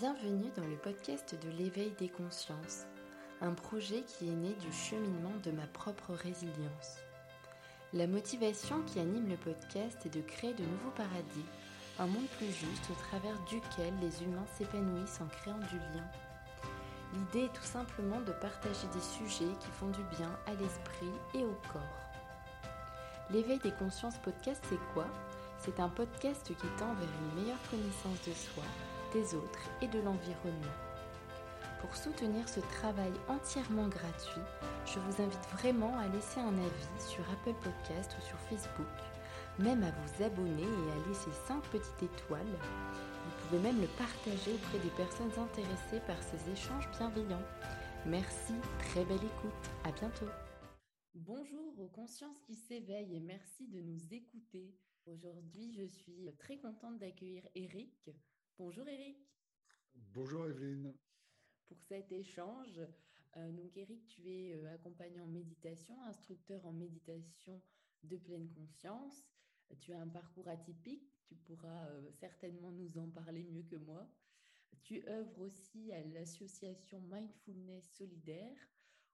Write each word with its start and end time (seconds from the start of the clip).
Bienvenue 0.00 0.50
dans 0.56 0.64
le 0.64 0.76
podcast 0.76 1.36
de 1.44 1.50
l'éveil 1.58 1.92
des 1.98 2.08
consciences, 2.08 2.86
un 3.42 3.52
projet 3.52 4.00
qui 4.00 4.28
est 4.28 4.34
né 4.34 4.54
du 4.54 4.72
cheminement 4.72 5.36
de 5.44 5.50
ma 5.50 5.66
propre 5.66 6.14
résilience. 6.14 6.96
La 7.92 8.06
motivation 8.06 8.80
qui 8.86 8.98
anime 8.98 9.28
le 9.28 9.36
podcast 9.36 9.98
est 10.06 10.14
de 10.14 10.22
créer 10.22 10.54
de 10.54 10.62
nouveaux 10.62 10.96
paradis, 10.96 11.44
un 11.98 12.06
monde 12.06 12.28
plus 12.38 12.46
juste 12.46 12.88
au 12.90 12.94
travers 12.94 13.38
duquel 13.44 13.92
les 14.00 14.22
humains 14.24 14.46
s'épanouissent 14.56 15.20
en 15.20 15.26
créant 15.26 15.58
du 15.58 15.76
lien. 15.76 16.08
L'idée 17.12 17.44
est 17.44 17.52
tout 17.52 17.62
simplement 17.62 18.22
de 18.22 18.32
partager 18.32 18.86
des 18.94 19.02
sujets 19.02 19.52
qui 19.60 19.68
font 19.72 19.90
du 19.90 20.02
bien 20.16 20.30
à 20.46 20.54
l'esprit 20.54 21.12
et 21.34 21.44
au 21.44 21.58
corps. 21.70 22.00
L'éveil 23.30 23.58
des 23.58 23.72
consciences 23.72 24.16
podcast, 24.16 24.64
c'est 24.66 24.94
quoi? 24.94 25.08
C'est 25.58 25.78
un 25.78 25.90
podcast 25.90 26.46
qui 26.46 26.68
tend 26.78 26.94
vers 26.94 27.08
une 27.20 27.42
meilleure 27.42 27.62
connaissance 27.70 28.26
de 28.26 28.32
soi 28.32 28.64
des 29.12 29.34
autres 29.34 29.70
et 29.82 29.88
de 29.88 30.00
l'environnement. 30.00 30.76
Pour 31.80 31.96
soutenir 31.96 32.48
ce 32.48 32.60
travail 32.60 33.12
entièrement 33.28 33.88
gratuit, 33.88 34.42
je 34.86 34.98
vous 34.98 35.22
invite 35.22 35.46
vraiment 35.52 35.96
à 35.98 36.08
laisser 36.08 36.40
un 36.40 36.52
avis 36.52 37.00
sur 37.08 37.24
Apple 37.30 37.54
Podcast 37.62 38.16
ou 38.18 38.22
sur 38.22 38.38
Facebook, 38.40 38.86
même 39.58 39.82
à 39.82 39.90
vous 39.90 40.24
abonner 40.24 40.62
et 40.62 40.92
à 40.92 41.08
laisser 41.08 41.30
5 41.46 41.62
petites 41.64 42.02
étoiles. 42.02 42.58
Vous 43.24 43.48
pouvez 43.48 43.62
même 43.62 43.80
le 43.80 43.86
partager 43.98 44.52
auprès 44.52 44.78
des 44.78 44.90
personnes 44.90 45.32
intéressées 45.38 46.00
par 46.06 46.22
ces 46.22 46.50
échanges 46.50 46.88
bienveillants. 46.98 47.46
Merci, 48.06 48.54
très 48.78 49.04
belle 49.04 49.16
écoute, 49.16 49.70
à 49.84 49.92
bientôt. 49.92 50.28
Bonjour 51.14 51.78
aux 51.78 51.88
consciences 51.88 52.40
qui 52.46 52.54
s'éveillent 52.54 53.16
et 53.16 53.20
merci 53.20 53.66
de 53.68 53.80
nous 53.80 54.14
écouter. 54.14 54.74
Aujourd'hui, 55.06 55.72
je 55.72 55.84
suis 55.84 56.30
très 56.38 56.58
contente 56.58 56.98
d'accueillir 56.98 57.42
Eric 57.54 58.10
Bonjour 58.62 58.86
Eric. 58.88 59.16
Bonjour 60.12 60.44
Evelyne. 60.44 60.94
Pour 61.66 61.80
cet 61.80 62.12
échange, 62.12 62.78
euh, 63.38 63.52
donc 63.52 63.74
Eric, 63.74 64.06
tu 64.06 64.28
es 64.28 64.52
euh, 64.52 64.74
accompagnant 64.74 65.24
en 65.24 65.28
méditation, 65.28 65.98
instructeur 66.02 66.66
en 66.66 66.72
méditation 66.74 67.62
de 68.02 68.18
pleine 68.18 68.50
conscience. 68.50 69.24
Tu 69.80 69.94
as 69.94 69.98
un 69.98 70.08
parcours 70.08 70.46
atypique, 70.46 71.10
tu 71.24 71.36
pourras 71.36 71.86
euh, 71.86 72.10
certainement 72.12 72.70
nous 72.70 72.98
en 72.98 73.08
parler 73.08 73.44
mieux 73.44 73.62
que 73.62 73.76
moi. 73.76 74.06
Tu 74.82 75.08
œuvres 75.08 75.40
aussi 75.40 75.90
à 75.92 76.04
l'association 76.04 77.00
Mindfulness 77.10 77.90
Solidaire 77.94 78.68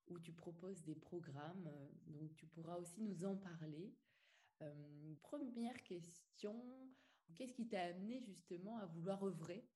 où 0.09 0.19
tu 0.19 0.33
proposes 0.33 0.83
des 0.83 0.97
programmes, 0.97 1.71
donc 2.09 2.35
tu 2.35 2.47
pourras 2.47 2.79
aussi 2.79 3.01
nous 3.01 3.25
en 3.25 3.37
parler. 3.37 3.95
première 5.23 5.81
question, 5.85 6.61
Qu'est-ce 7.35 7.53
qui 7.53 7.69
t'a 7.69 7.83
amené 7.83 8.21
justement 8.21 8.79
à 8.79 8.87
vouloir 8.87 9.23
œuvrer 9.25 9.69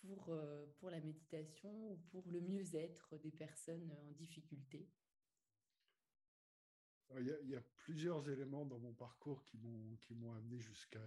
pour, 0.00 0.28
euh, 0.28 0.66
pour 0.78 0.90
la 0.90 1.00
méditation 1.00 1.92
ou 1.92 1.96
pour 2.10 2.28
le 2.30 2.40
mieux-être 2.40 3.18
des 3.18 3.32
personnes 3.32 3.90
en 3.90 4.12
difficulté? 4.12 4.88
Il 7.18 7.26
y, 7.48 7.56
a, 7.56 7.62
plusieurs 7.78 8.28
éléments 8.28 8.66
dans 8.66 8.78
mon 8.78 8.92
parcours 8.92 9.42
qui 9.42 9.56
m'ont 9.56 10.32
amené 10.34 10.60
jusqu'à 10.60 11.00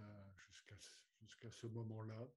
jusqu'à 0.48 0.74
jusqu'à 1.20 1.50
ce 1.50 1.68
moment-là. 1.68 2.28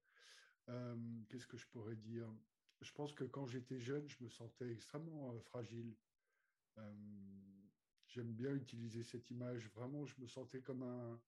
Euh, 0.68 0.96
qu'est-ce 1.28 1.48
que 1.48 1.56
je 1.56 1.66
pourrais 1.66 1.96
dire? 1.96 2.32
Je 2.80 2.92
pense 2.92 3.12
que 3.12 3.24
quand 3.24 3.46
j'étais 3.46 3.80
jeune, 3.80 4.08
je 4.08 4.22
me 4.22 4.28
sentais 4.28 4.70
extrêmement 4.70 5.32
euh, 5.32 5.40
fragile. 5.40 5.96
J'aime 8.06 8.32
bien 8.32 8.54
utiliser 8.54 9.02
cette 9.02 9.30
image. 9.30 9.68
Vraiment, 9.70 10.06
je 10.06 10.14
me 10.20 10.26
sentais 10.26 10.60
comme 10.60 10.82
un, 10.82 11.20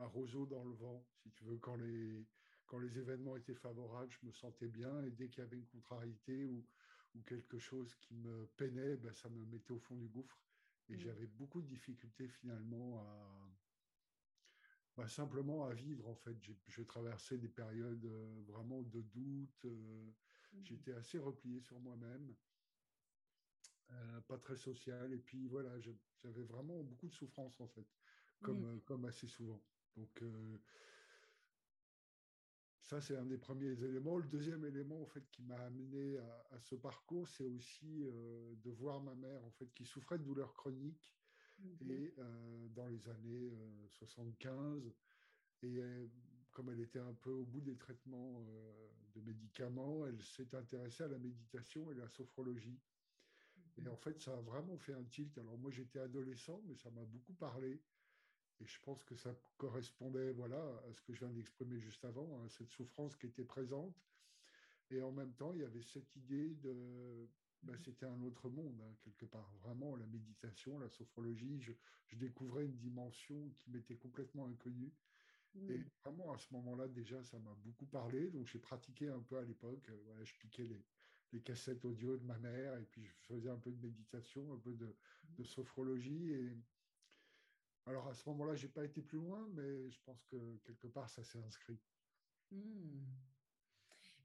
un 0.00 0.06
roseau 0.06 0.46
dans 0.46 0.64
le 0.64 0.72
vent, 0.72 1.04
si 1.22 1.30
tu 1.30 1.44
veux. 1.44 1.58
Quand 1.58 1.76
les, 1.76 2.26
quand 2.66 2.78
les 2.78 2.98
événements 2.98 3.36
étaient 3.36 3.54
favorables, 3.54 4.12
je 4.12 4.26
me 4.26 4.32
sentais 4.32 4.68
bien. 4.68 5.02
Et 5.04 5.10
dès 5.10 5.28
qu'il 5.28 5.42
y 5.42 5.46
avait 5.46 5.56
une 5.56 5.66
contrariété 5.66 6.46
ou, 6.46 6.66
ou 7.14 7.22
quelque 7.22 7.58
chose 7.58 7.94
qui 7.96 8.14
me 8.14 8.46
peinait, 8.56 8.96
ben, 8.96 9.12
ça 9.12 9.28
me 9.28 9.44
mettait 9.46 9.72
au 9.72 9.78
fond 9.78 9.96
du 9.96 10.08
gouffre. 10.08 10.40
Et 10.88 10.96
mm. 10.96 11.00
j'avais 11.00 11.26
beaucoup 11.26 11.62
de 11.62 11.66
difficultés 11.66 12.28
finalement 12.28 12.98
à 12.98 13.50
ben, 14.96 15.06
simplement 15.06 15.64
à 15.66 15.72
vivre. 15.72 16.08
En 16.08 16.14
fait, 16.14 16.36
je 16.66 16.82
traversais 16.82 17.38
des 17.38 17.48
périodes 17.48 18.04
euh, 18.04 18.42
vraiment 18.46 18.82
de 18.82 19.00
doute. 19.00 19.64
Euh, 19.64 20.10
mm. 20.52 20.64
J'étais 20.64 20.92
assez 20.92 21.18
replié 21.18 21.60
sur 21.60 21.78
moi-même. 21.80 22.34
Euh, 23.92 24.20
pas 24.22 24.38
très 24.38 24.56
social. 24.56 25.12
Et 25.12 25.18
puis 25.18 25.46
voilà, 25.46 25.70
j'avais 25.80 26.44
vraiment 26.44 26.82
beaucoup 26.82 27.08
de 27.08 27.14
souffrance 27.14 27.60
en 27.60 27.68
fait, 27.68 27.86
comme, 28.42 28.76
mm. 28.76 28.80
comme 28.82 29.04
assez 29.04 29.26
souvent. 29.26 29.60
Donc, 29.96 30.22
euh, 30.22 30.58
ça, 32.82 33.00
c'est 33.00 33.16
un 33.16 33.26
des 33.26 33.38
premiers 33.38 33.82
éléments. 33.82 34.18
Le 34.18 34.28
deuxième 34.28 34.64
élément, 34.64 35.00
en 35.00 35.06
fait, 35.06 35.28
qui 35.30 35.42
m'a 35.42 35.58
amené 35.58 36.18
à, 36.50 36.58
ce 36.58 36.74
parcours, 36.74 37.28
c'est 37.28 37.46
aussi 37.46 38.04
euh, 38.04 38.54
de 38.56 38.70
voir 38.70 39.00
ma 39.00 39.14
mère, 39.14 39.44
en 39.44 39.50
fait, 39.52 39.72
qui 39.74 39.84
souffrait 39.84 40.18
de 40.18 40.24
douleurs 40.24 40.54
chroniques 40.54 41.14
mhm. 41.58 41.90
et 41.90 42.14
euh, 42.18 42.68
dans 42.70 42.86
les 42.88 43.08
années 43.08 43.52
75. 43.88 44.92
Et 45.62 45.78
comme 46.52 46.70
elle 46.70 46.80
était 46.80 46.98
un 46.98 47.12
peu 47.12 47.30
au 47.30 47.44
bout 47.44 47.60
des 47.60 47.76
traitements 47.76 48.46
de 49.14 49.20
médicaments, 49.20 50.06
elle 50.06 50.22
s'est 50.22 50.54
intéressée 50.54 51.04
à 51.04 51.08
la 51.08 51.18
méditation 51.18 51.90
et 51.90 51.94
la 51.94 52.08
sophrologie. 52.08 52.80
Et 53.84 53.88
en 53.88 53.96
fait, 53.96 54.20
ça 54.20 54.32
a 54.32 54.40
vraiment 54.40 54.76
fait 54.78 54.92
un 54.92 55.04
tilt. 55.04 55.36
Alors 55.38 55.58
moi, 55.58 55.70
j'étais 55.70 55.98
adolescent, 55.98 56.62
mais 56.66 56.76
ça 56.76 56.90
m'a 56.90 57.04
beaucoup 57.04 57.34
parlé. 57.34 57.80
Et 58.60 58.66
je 58.66 58.78
pense 58.82 59.02
que 59.04 59.14
ça 59.14 59.34
correspondait 59.56 60.32
voilà, 60.32 60.60
à 60.88 60.92
ce 60.92 61.00
que 61.02 61.14
je 61.14 61.20
viens 61.20 61.32
d'exprimer 61.32 61.78
juste 61.80 62.04
avant, 62.04 62.42
à 62.44 62.48
cette 62.48 62.70
souffrance 62.70 63.16
qui 63.16 63.26
était 63.26 63.44
présente. 63.44 63.94
Et 64.90 65.00
en 65.02 65.12
même 65.12 65.32
temps, 65.34 65.52
il 65.54 65.60
y 65.60 65.64
avait 65.64 65.82
cette 65.82 66.14
idée 66.16 66.54
de. 66.56 67.28
Ben, 67.62 67.76
c'était 67.78 68.06
un 68.06 68.20
autre 68.22 68.48
monde, 68.48 68.80
hein, 68.82 68.94
quelque 69.02 69.26
part. 69.26 69.50
Vraiment, 69.62 69.94
la 69.94 70.06
méditation, 70.06 70.78
la 70.78 70.88
sophrologie, 70.88 71.60
je, 71.60 71.72
je 72.06 72.16
découvrais 72.16 72.64
une 72.64 72.76
dimension 72.76 73.50
qui 73.58 73.70
m'était 73.70 73.96
complètement 73.96 74.46
inconnue. 74.46 74.92
Et 75.68 75.78
mm. 75.78 75.84
vraiment, 76.04 76.32
à 76.32 76.38
ce 76.38 76.46
moment-là, 76.52 76.88
déjà, 76.88 77.22
ça 77.22 77.38
m'a 77.38 77.54
beaucoup 77.62 77.86
parlé. 77.86 78.30
Donc, 78.30 78.46
j'ai 78.46 78.58
pratiqué 78.58 79.08
un 79.08 79.20
peu 79.20 79.36
à 79.38 79.42
l'époque. 79.42 79.88
Euh, 79.90 80.00
voilà, 80.06 80.24
je 80.24 80.34
piquais 80.38 80.64
les, 80.64 80.84
les, 81.32 81.40
cassettes 81.40 81.84
audio 81.84 82.16
de 82.16 82.24
ma 82.24 82.38
mère 82.38 82.76
et 82.76 82.84
puis 82.84 83.04
je 83.04 83.12
faisais 83.26 83.50
un 83.50 83.58
peu 83.58 83.70
de 83.70 83.80
méditation, 83.80 84.52
un 84.54 84.58
peu 84.58 84.72
de, 84.72 84.96
de 85.38 85.44
sophrologie. 85.44 86.32
Et, 86.32 86.56
alors 87.86 88.08
à 88.08 88.14
ce 88.14 88.28
moment-là, 88.28 88.54
je 88.54 88.66
n'ai 88.66 88.72
pas 88.72 88.84
été 88.84 89.02
plus 89.02 89.18
loin, 89.18 89.48
mais 89.54 89.90
je 89.90 90.00
pense 90.04 90.22
que 90.24 90.56
quelque 90.64 90.86
part, 90.86 91.08
ça 91.08 91.24
s'est 91.24 91.42
inscrit. 91.42 91.80
Hmm. 92.50 93.04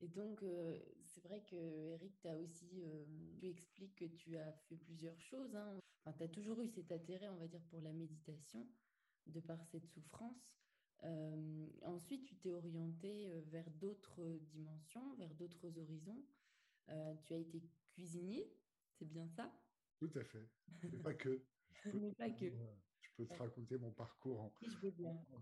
Et 0.02 0.08
donc, 0.08 0.44
euh, 0.44 0.78
c'est 1.04 1.24
vrai 1.24 1.42
que 1.50 1.56
Eric, 1.56 2.20
tu 2.20 2.28
as 2.28 2.38
aussi, 2.38 2.84
euh, 2.84 3.06
tu 3.40 3.48
expliques 3.48 3.96
que 3.96 4.06
tu 4.06 4.38
as 4.38 4.52
fait 4.68 4.76
plusieurs 4.76 5.20
choses. 5.20 5.56
Hein. 5.56 5.80
Enfin, 6.04 6.18
tu 6.18 6.24
as 6.24 6.28
toujours 6.28 6.62
eu 6.62 6.68
cet 6.68 6.92
intérêt, 6.92 7.30
on 7.30 7.38
va 7.38 7.48
dire, 7.48 7.64
pour 7.70 7.82
la 7.82 7.94
méditation, 7.94 8.68
de 9.28 9.40
par 9.40 9.64
cette 9.66 9.88
souffrance. 9.88 10.56
Euh, 11.04 11.68
ensuite, 11.84 12.26
tu 12.26 12.36
t'es 12.36 12.52
orienté 12.52 13.42
vers 13.48 13.70
d'autres 13.72 14.22
dimensions, 14.52 15.16
vers 15.16 15.34
d'autres 15.36 15.78
horizons. 15.78 16.24
tu 17.26 17.34
as 17.34 17.38
été 17.38 17.64
cuisinier, 17.94 18.54
c'est 18.92 19.06
bien 19.06 19.28
ça? 19.30 19.52
Tout 19.98 20.12
à 20.16 20.24
fait. 20.24 20.48
Mais 20.84 21.00
pas 21.00 21.14
que. 21.14 21.42
Mais 21.94 22.12
pas 22.12 22.30
que 22.30 22.52
peux 23.16 23.26
te 23.26 23.34
raconter 23.34 23.78
mon 23.78 23.92
parcours 23.92 24.42
en, 24.42 24.53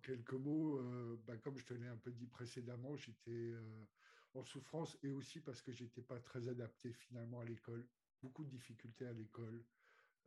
quelques 0.03 0.34
mots. 0.34 0.78
Euh, 0.78 1.19
bah, 1.25 1.38
comme 1.38 1.57
je 1.57 1.66
te 1.66 1.73
l'ai 1.73 1.88
un 1.88 1.97
peu 1.97 2.11
dit 2.11 2.28
précédemment, 2.28 2.95
j'étais 2.95 3.31
euh, 3.31 3.85
en 4.34 4.44
souffrance 4.44 4.97
et 5.03 5.11
aussi 5.11 5.39
parce 5.39 5.61
que 5.61 5.72
j'étais 5.72 6.01
pas 6.01 6.19
très 6.19 6.47
adapté 6.47 6.94
finalement 6.94 7.41
à 7.41 7.45
l'école. 7.45 7.88
Beaucoup 8.22 8.44
de 8.44 8.50
difficultés 8.50 9.06
à 9.06 9.13
l'école. 9.13 9.63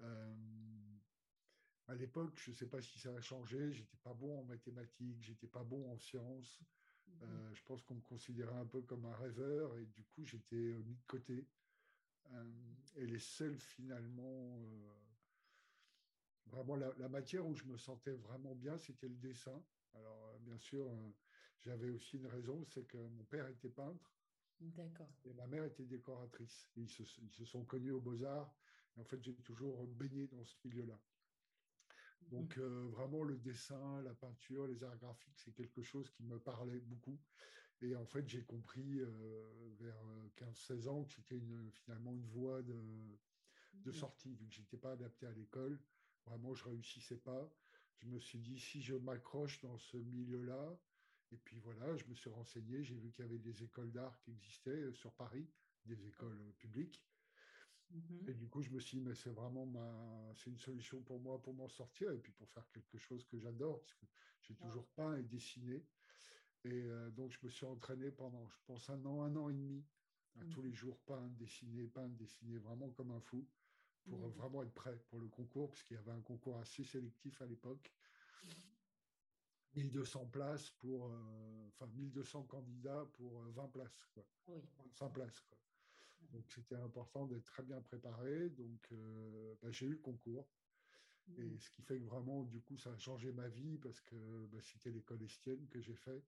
Euh, 0.01 0.35
à 1.89 1.95
l'époque, 1.95 2.37
je 2.37 2.51
ne 2.51 2.57
sais 2.57 2.67
pas 2.67 2.83
si 2.83 2.99
ça 2.99 3.15
a 3.15 3.21
changé, 3.21 3.73
j'étais 3.73 3.97
pas 4.03 4.13
bon 4.13 4.41
en 4.41 4.45
mathématiques, 4.45 5.23
j'étais 5.23 5.47
pas 5.47 5.63
bon 5.63 5.91
en 5.93 5.99
sciences. 5.99 6.61
Mhm. 7.21 7.55
je 7.55 7.63
pense 7.63 7.83
qu'on 7.85 7.95
me 7.95 8.01
considérait 8.01 8.59
un 8.59 8.67
peu 8.67 8.83
comme 8.83 9.05
un 9.07 9.15
rêveur 9.15 9.79
et 9.79 9.87
du 9.87 10.03
coup 10.03 10.25
j'étais 10.25 10.83
mis 10.85 10.97
de 10.97 11.05
côté. 11.07 11.47
et 12.97 13.07
les 13.07 13.21
seuls 13.21 13.61
finalement 13.61 14.59
vraiment 16.47 16.77
la, 16.77 17.09
matière 17.09 17.47
où 17.47 17.55
je 17.55 17.65
me 17.65 17.77
sentais 17.77 18.13
vraiment 18.13 18.55
bien, 18.55 18.79
c'était 18.79 19.09
le 19.09 19.17
dessin. 19.17 19.63
Alors, 19.95 20.27
euh, 20.29 20.39
bien 20.41 20.59
sûr, 20.59 20.89
euh, 20.89 21.11
j'avais 21.61 21.91
aussi 21.91 22.17
une 22.17 22.27
raison, 22.27 22.65
c'est 22.67 22.85
que 22.85 22.99
mon 22.99 23.25
père 23.25 23.49
était 23.49 23.71
peintre. 23.71 24.13
D'accord. 24.61 25.11
Et 25.25 25.33
ma 25.35 25.47
mère 25.47 25.65
était 25.65 25.85
décoratrice. 25.85 26.71
Ils 26.77 26.89
se, 26.89 27.05
sont 27.45 27.65
connus 27.65 27.91
aux 27.91 28.01
Beaux-Arts. 28.01 28.55
Et 28.97 29.01
en 29.01 29.05
fait, 29.05 29.23
j'ai 29.23 29.35
toujours 29.35 29.87
baigné 29.87 30.27
dans 30.29 30.45
ce 30.45 30.55
milieu-là. 30.65 30.99
Donc, 32.31 32.57
mhm. 32.57 32.63
euh, 32.63 32.89
vraiment, 32.89 33.23
le 33.23 33.37
dessin, 33.37 34.03
la 34.03 34.15
peinture, 34.15 34.67
les 34.67 34.83
arts 34.83 34.97
graphiques, 34.97 35.39
c'est 35.39 35.53
quelque 35.53 35.83
chose 35.83 36.11
qui 36.11 36.23
me 36.23 36.39
parlait 36.39 36.81
beaucoup. 36.81 37.19
Et 37.83 37.95
en 37.95 38.07
fait, 38.07 38.27
j'ai 38.27 38.43
compris 38.43 39.01
vers 39.79 40.03
15-16 40.39 40.89
ans 40.89 41.05
que 41.05 41.13
c'était 41.13 41.39
finalement 41.85 42.15
une 42.15 42.25
voie 42.29 42.63
de, 42.63 42.75
de 43.85 43.93
sortie, 43.93 44.35
vu 44.35 44.47
que 44.47 44.55
je 44.55 44.61
n'étais 44.61 44.79
pas 44.79 44.93
adapté 44.93 45.27
à 45.27 45.33
l'école. 45.33 45.79
Vraiment, 46.27 46.55
je 46.55 46.65
réussissais 46.65 47.17
pas. 47.17 47.51
Je 47.99 48.07
me 48.07 48.19
suis 48.19 48.39
dit, 48.39 48.59
si 48.59 48.83
je 48.83 48.95
m'accroche 48.95 49.61
dans 49.61 49.79
ce 49.79 49.97
milieu-là, 49.97 50.79
Et 51.33 51.39
puis 51.39 51.59
voilà, 51.59 51.97
je 51.97 52.05
me 52.07 52.15
suis 52.15 52.31
renseigné, 52.31 52.85
j'ai 52.85 52.95
vu 52.95 53.11
qu'il 53.11 53.25
y 53.25 53.29
avait 53.29 53.39
des 53.39 53.65
écoles 53.65 53.91
d'art 53.91 54.17
qui 54.21 54.31
existaient 54.31 54.93
sur 54.93 55.13
Paris, 55.13 55.49
des 55.85 56.07
écoles 56.07 56.53
publiques. 56.59 57.05
Mhm. 57.91 58.29
Et 58.29 58.35
du 58.35 58.49
coup, 58.49 58.63
je 58.63 58.71
me 58.71 58.81
suis 58.81 58.99
dit, 58.99 59.05
mais 59.05 59.15
c'est 59.15 59.31
vraiment 59.31 59.67
ma... 59.67 60.33
c'est 60.37 60.51
une 60.51 60.59
solution 60.59 61.03
pour 61.03 61.21
moi 61.21 61.43
pour 61.43 61.55
m'en 61.55 61.69
sortir 61.69 62.11
et 62.13 62.19
puis 62.19 62.33
pour 62.33 62.49
faire 62.51 62.69
quelque 62.71 62.99
chose 62.99 63.25
que 63.25 63.39
j'adore, 63.39 63.81
parce 63.81 63.95
que 63.95 64.07
j'ai 64.43 64.55
toujours 64.55 64.87
peint 64.89 65.17
et 65.17 65.23
dessiné. 65.23 65.85
Et 66.65 66.83
euh, 66.85 67.11
donc, 67.11 67.33
je 67.33 67.39
me 67.43 67.51
suis 67.51 67.67
entraîné 67.67 68.11
pendant, 68.11 68.47
je 68.49 68.59
pense, 68.67 68.89
un 68.91 69.05
an, 69.05 69.23
un 69.23 69.37
an 69.37 69.49
et 69.49 69.55
demi, 69.55 69.85
à 70.41 70.45
tous 70.47 70.63
les 70.63 70.71
mhm. 70.71 70.75
jours, 70.75 70.99
peindre, 71.07 71.35
dessiner, 71.37 71.87
peindre, 71.89 72.15
dessiner, 72.17 72.59
vraiment 72.59 72.91
comme 72.91 73.11
un 73.11 73.21
fou, 73.21 73.47
pour 74.09 74.19
mhm. 74.19 74.33
vraiment 74.33 74.63
être 74.63 74.75
prêt 74.75 74.97
pour 75.09 75.21
le 75.21 75.29
concours, 75.29 75.69
parce 75.71 75.83
qu'il 75.85 75.97
y 75.97 76.01
avait 76.01 76.13
un 76.13 76.21
concours 76.21 76.59
assez 76.59 76.85
sélectif 76.85 77.41
à 77.43 77.47
l'époque. 77.47 77.93
1200 79.75 80.27
places 80.27 80.71
pour, 80.71 81.07
euh, 81.07 81.69
enfin 81.69 81.87
1200 81.95 82.45
candidats 82.45 83.07
pour 83.13 83.43
20 83.43 83.65
euh, 83.65 83.67
places, 83.69 84.07
quoi. 84.15 84.27
Oui. 84.49 84.63
25 84.79 85.13
places, 85.13 85.41
quoi. 85.41 85.59
Donc 86.33 86.51
c'était 86.51 86.77
important 86.77 87.27
d'être 87.27 87.45
très 87.45 87.63
bien 87.63 87.81
préparé. 87.83 88.49
Donc 88.51 88.89
euh, 88.93 89.55
bah, 89.63 89.71
j'ai 89.71 89.87
eu 89.87 89.91
le 89.91 89.99
concours. 89.99 90.49
Et 91.39 91.59
ce 91.59 91.71
qui 91.71 91.83
fait 91.83 91.99
que 91.99 92.05
vraiment, 92.05 92.45
du 92.45 92.61
coup, 92.61 92.79
ça 92.79 92.91
a 92.93 92.97
changé 92.99 93.33
ma 93.33 93.49
vie 93.49 93.79
parce 93.79 94.01
que 94.01 94.47
bah, 94.47 94.59
c'était 94.63 94.93
l'école 94.93 95.23
estienne 95.23 95.67
que 95.69 95.81
j'ai 95.81 95.97
fait. 95.97 96.23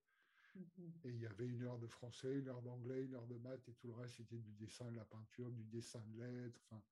Mmh 0.57 0.61
et 1.05 1.11
il 1.11 1.21
y 1.21 1.27
avait 1.27 1.47
une 1.47 1.63
heure 1.63 1.79
de 1.79 1.87
français, 1.87 2.39
une 2.39 2.49
heure 2.49 2.63
d'anglais, 2.63 3.05
une 3.05 3.15
heure 3.15 3.27
de 3.27 3.37
maths 3.37 3.69
et 3.69 3.75
tout 3.75 3.87
le 3.87 3.93
reste, 3.93 4.17
c'était 4.17 4.39
du 4.39 4.53
dessin, 4.55 4.91
de 4.91 4.97
la 4.97 5.05
peinture, 5.05 5.51
du 5.53 5.63
dessin 5.65 6.01
de 6.01 6.23
lettres. 6.23 6.61
Enfin, 6.65 6.83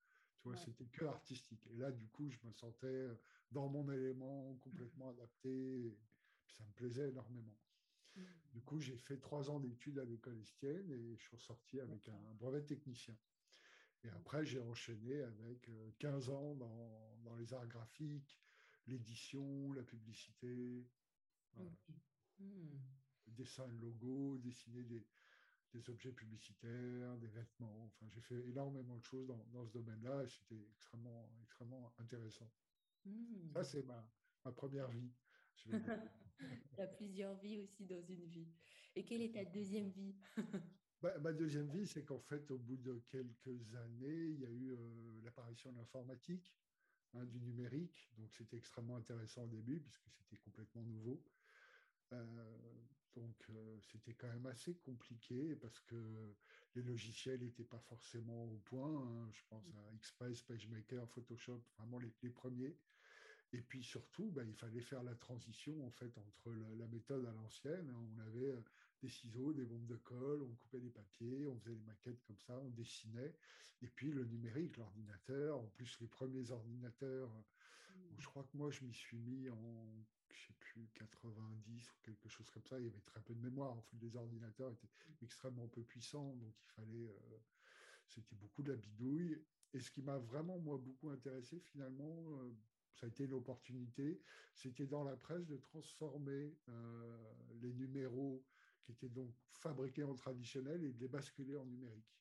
tu 0.47 0.53
vois, 0.53 0.65
c'était 0.65 0.87
que 0.87 1.05
artistique. 1.05 1.67
Et 1.73 1.77
là, 1.77 1.91
du 1.91 2.07
coup, 2.07 2.31
je 2.31 2.39
me 2.45 2.53
sentais 2.53 3.09
dans 3.51 3.69
mon 3.69 3.91
élément, 3.91 4.55
complètement 4.63 5.09
adapté. 5.09 5.49
Et 5.51 5.99
ça 6.53 6.65
me 6.65 6.71
plaisait 6.73 7.09
énormément. 7.09 7.57
Mmh. 8.15 8.23
Du 8.53 8.61
coup, 8.63 8.79
j'ai 8.79 8.97
fait 8.97 9.19
trois 9.19 9.51
ans 9.51 9.59
d'études 9.59 9.99
à 9.99 10.05
l'école 10.05 10.39
estienne 10.39 10.91
et 10.93 11.17
je 11.17 11.23
suis 11.23 11.37
ressorti 11.37 11.81
avec 11.81 12.09
un 12.09 12.35
brevet 12.35 12.63
technicien. 12.63 13.17
Et 14.05 14.09
après, 14.11 14.45
j'ai 14.45 14.61
enchaîné 14.61 15.21
avec 15.23 15.69
15 15.99 16.29
euh, 16.29 16.33
ans 16.33 16.55
dans, 16.55 17.17
dans 17.25 17.35
les 17.35 17.53
arts 17.53 17.67
graphiques, 17.67 18.39
l'édition, 18.87 19.73
la 19.73 19.83
publicité, 19.83 20.87
mmh. 21.57 21.65
le 22.39 23.33
dessin 23.33 23.67
de 23.67 23.81
logo, 23.81 24.39
dessiner 24.39 24.85
des, 24.85 25.05
des, 25.73 25.91
objets 25.91 26.13
publicitaires, 26.13 27.17
des 27.19 27.29
vêtements. 27.29 27.85
Enfin, 27.87 28.07
j'ai 28.11 28.21
fait 28.21 28.49
énormément 28.49 28.97
de 28.97 29.05
choses 29.05 29.27
dans, 29.27 29.45
dans 29.53 29.65
ce 29.65 29.73
domaine-là 29.73 30.25
et 30.25 30.29
c'était 30.29 30.61
extrêmement, 30.73 31.31
extrêmement 31.43 31.93
intéressant. 31.99 32.51
Mmh. 33.05 33.53
Ça, 33.53 33.65
c'est 33.65 33.83
ma, 33.85 34.09
ma 34.45 34.53
première 34.53 34.89
vie. 34.89 35.11
Il 35.67 36.79
y 36.79 36.83
a 36.83 36.87
plusieurs 36.87 37.35
vies 37.37 37.59
aussi 37.59 37.87
dans 37.87 38.03
une 38.03 38.25
vie. 38.27 38.49
Et 38.95 39.05
quelle 39.05 39.23
est 39.23 39.33
ta 39.33 39.45
deuxième 39.45 39.91
vie? 39.91 40.15
Bah, 41.03 41.19
Ma 41.19 41.31
deuxième 41.31 41.69
vie, 41.69 41.87
c'est 41.87 42.05
qu'en 42.07 42.21
fait, 42.21 42.51
au 42.51 42.57
bout 42.59 42.79
de 42.79 43.05
quelques 43.11 43.75
années, 43.75 44.29
il 44.31 44.41
y 44.41 44.47
a 44.47 44.51
eu 44.51 44.73
euh, 44.73 45.21
l'apparition 45.23 45.71
de 45.71 45.77
l'informatique, 45.77 46.57
hein, 47.13 47.27
du 47.27 47.39
numérique. 47.39 48.09
Donc, 48.17 48.33
c'était 48.33 48.57
extrêmement 48.57 48.97
intéressant 48.97 49.43
au 49.43 49.49
début, 49.49 49.79
puisque 49.81 50.09
c'était 50.11 50.39
complètement 50.39 50.83
nouveau. 50.85 51.23
Euh, 52.15 52.57
donc, 53.17 53.37
euh, 53.51 53.79
c'était 53.81 54.13
quand 54.15 54.29
même 54.29 54.47
assez 54.47 54.75
compliqué 54.75 55.57
parce 55.57 55.81
que 55.81 55.97
les 56.75 56.83
logiciels 56.83 57.41
n'étaient 57.41 57.65
pas 57.65 57.81
forcément 57.81 58.45
au 58.45 58.59
point. 58.67 59.03
Hein. 59.03 59.31
Je 59.33 59.41
pense 59.49 59.65
à 59.75 59.95
Express, 59.95 60.43
PageMaker, 60.43 61.09
Photoshop, 61.09 61.63
vraiment 61.79 61.99
les, 61.99 62.13
les 62.23 62.31
premiers. 62.31 62.77
Et 63.53 63.63
puis 63.63 63.83
surtout, 63.83 64.31
bah, 64.33 64.45
il 64.45 64.55
fallait 64.55 64.81
faire 64.81 65.03
la 65.03 65.15
transition 65.15 65.87
en 65.87 65.91
fait 65.91 66.13
entre 66.19 66.53
la, 66.53 66.87
méthode 66.89 67.25
à 67.27 67.33
l'ancienne. 67.33 67.89
Hein. 67.89 68.09
On 68.15 68.19
avait 68.27 68.51
euh, 68.51 68.61
des 69.03 69.09
ciseaux, 69.09 69.53
des 69.53 69.65
bombes 69.65 69.87
de 69.87 69.97
colle, 69.97 70.43
on 70.43 70.55
coupait 70.57 70.81
des 70.81 70.91
papiers, 70.91 71.47
on 71.47 71.59
faisait 71.61 71.77
des 71.77 71.85
maquettes 71.85 72.21
comme 72.27 72.39
ça, 72.47 72.59
on 72.59 72.71
dessinait. 72.71 73.35
Et 73.83 73.87
puis 73.87 74.13
le 74.13 74.25
numérique, 74.25 74.77
l'ordinateur, 74.77 75.59
en 75.59 75.67
plus 75.69 75.99
les 76.01 76.09
premiers 76.09 76.51
ordinateurs, 76.51 77.31
mmh. 77.31 78.01
je 78.19 78.27
crois 78.27 78.43
que 78.45 78.57
moi 78.57 78.71
je 78.71 78.85
m'y 78.85 78.95
suis 78.95 79.19
mis 79.19 79.49
en, 79.49 80.05
je 80.37 80.47
sais 80.47 80.55
plus, 80.59 80.89
90 80.95 81.91
ou 81.91 81.95
quelque 82.03 82.29
chose 82.29 82.49
comme 82.51 82.65
ça. 82.67 82.79
Il 82.79 82.85
y 82.85 82.89
avait 82.89 83.01
très 83.01 83.21
peu 83.21 83.35
de 83.35 83.41
mémoire. 83.41 83.73
En 83.73 83.83
fait, 83.83 83.97
les 84.01 84.17
ordinateurs 84.17 84.71
étaient 84.71 84.89
extrêmement 85.23 85.67
peu 85.69 85.83
puissants, 85.83 86.35
donc 86.37 86.55
il 86.61 86.69
fallait, 86.73 87.09
euh, 87.09 87.39
c'était 88.07 88.37
beaucoup 88.37 88.63
de 88.63 88.73
la 88.73 88.77
bidouille. 88.77 89.43
Et 89.73 89.81
ce 89.81 89.91
qui 89.91 90.03
m'a 90.03 90.19
vraiment 90.19 90.59
moi 90.59 90.79
beaucoup 90.79 91.11
intéressé 91.11 91.59
finalement 91.59 92.31
euh, 92.39 92.57
ça 92.97 93.07
a 93.07 93.09
été 93.09 93.27
l'opportunité, 93.27 94.21
c'était 94.55 94.87
dans 94.87 95.05
la 95.05 95.17
presse 95.17 95.47
de 95.47 95.57
transformer 95.59 96.57
euh, 96.69 97.33
les 97.61 97.75
numéros 97.75 98.43
qui 98.83 98.93
étaient 98.93 99.11
donc 99.11 99.31
fabriqués 99.51 100.05
en 100.05 100.15
traditionnel 100.15 100.83
et 100.83 100.93
de 100.93 100.99
les 100.99 101.09
basculer 101.09 101.57
en 101.57 101.67
numérique. 101.67 102.17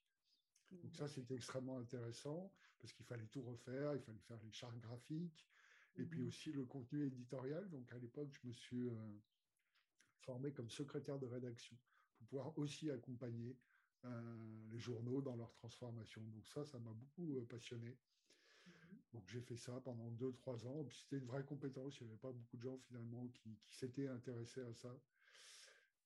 Donc 0.71 0.95
ça, 0.95 1.07
c'était 1.07 1.35
extrêmement 1.35 1.77
intéressant 1.77 2.51
parce 2.79 2.91
qu'il 2.91 3.05
fallait 3.05 3.27
tout 3.27 3.41
refaire, 3.43 3.95
il 3.95 4.01
fallait 4.01 4.19
faire 4.19 4.39
les 4.43 4.51
chartes 4.51 4.79
graphiques 4.79 5.47
et 5.97 6.03
puis 6.03 6.21
mhm. 6.21 6.27
aussi 6.27 6.51
le 6.51 6.65
contenu 6.65 7.05
éditorial. 7.05 7.69
Donc 7.69 7.91
à 7.93 7.97
l'époque, 7.97 8.29
je 8.31 8.47
me 8.47 8.53
suis 8.53 8.89
euh, 8.89 9.21
formé 10.21 10.51
comme 10.51 10.69
secrétaire 10.69 11.19
de 11.19 11.25
rédaction 11.25 11.77
pour 12.17 12.27
pouvoir 12.27 12.57
aussi 12.57 12.89
accompagner 12.91 13.57
euh, 14.05 14.67
les 14.69 14.79
journaux 14.79 15.21
dans 15.21 15.35
leur 15.35 15.51
transformation. 15.53 16.21
Donc 16.21 16.47
ça, 16.47 16.65
ça 16.65 16.79
m'a 16.79 16.91
beaucoup 16.91 17.41
passionné. 17.49 17.97
Donc 19.13 19.23
j'ai 19.29 19.41
fait 19.41 19.55
ça 19.55 19.79
pendant 19.81 20.11
2-3 20.11 20.67
ans. 20.67 20.85
C'était 20.89 21.17
une 21.17 21.25
vraie 21.25 21.45
compétence. 21.45 21.99
Il 21.99 22.03
n'y 22.03 22.09
avait 22.09 22.19
pas 22.19 22.31
beaucoup 22.31 22.57
de 22.57 22.61
gens 22.63 22.77
finalement 22.79 23.27
qui, 23.27 23.57
s'étaient 23.69 24.07
intéressés 24.07 24.61
à 24.61 24.73
ça. 24.73 24.93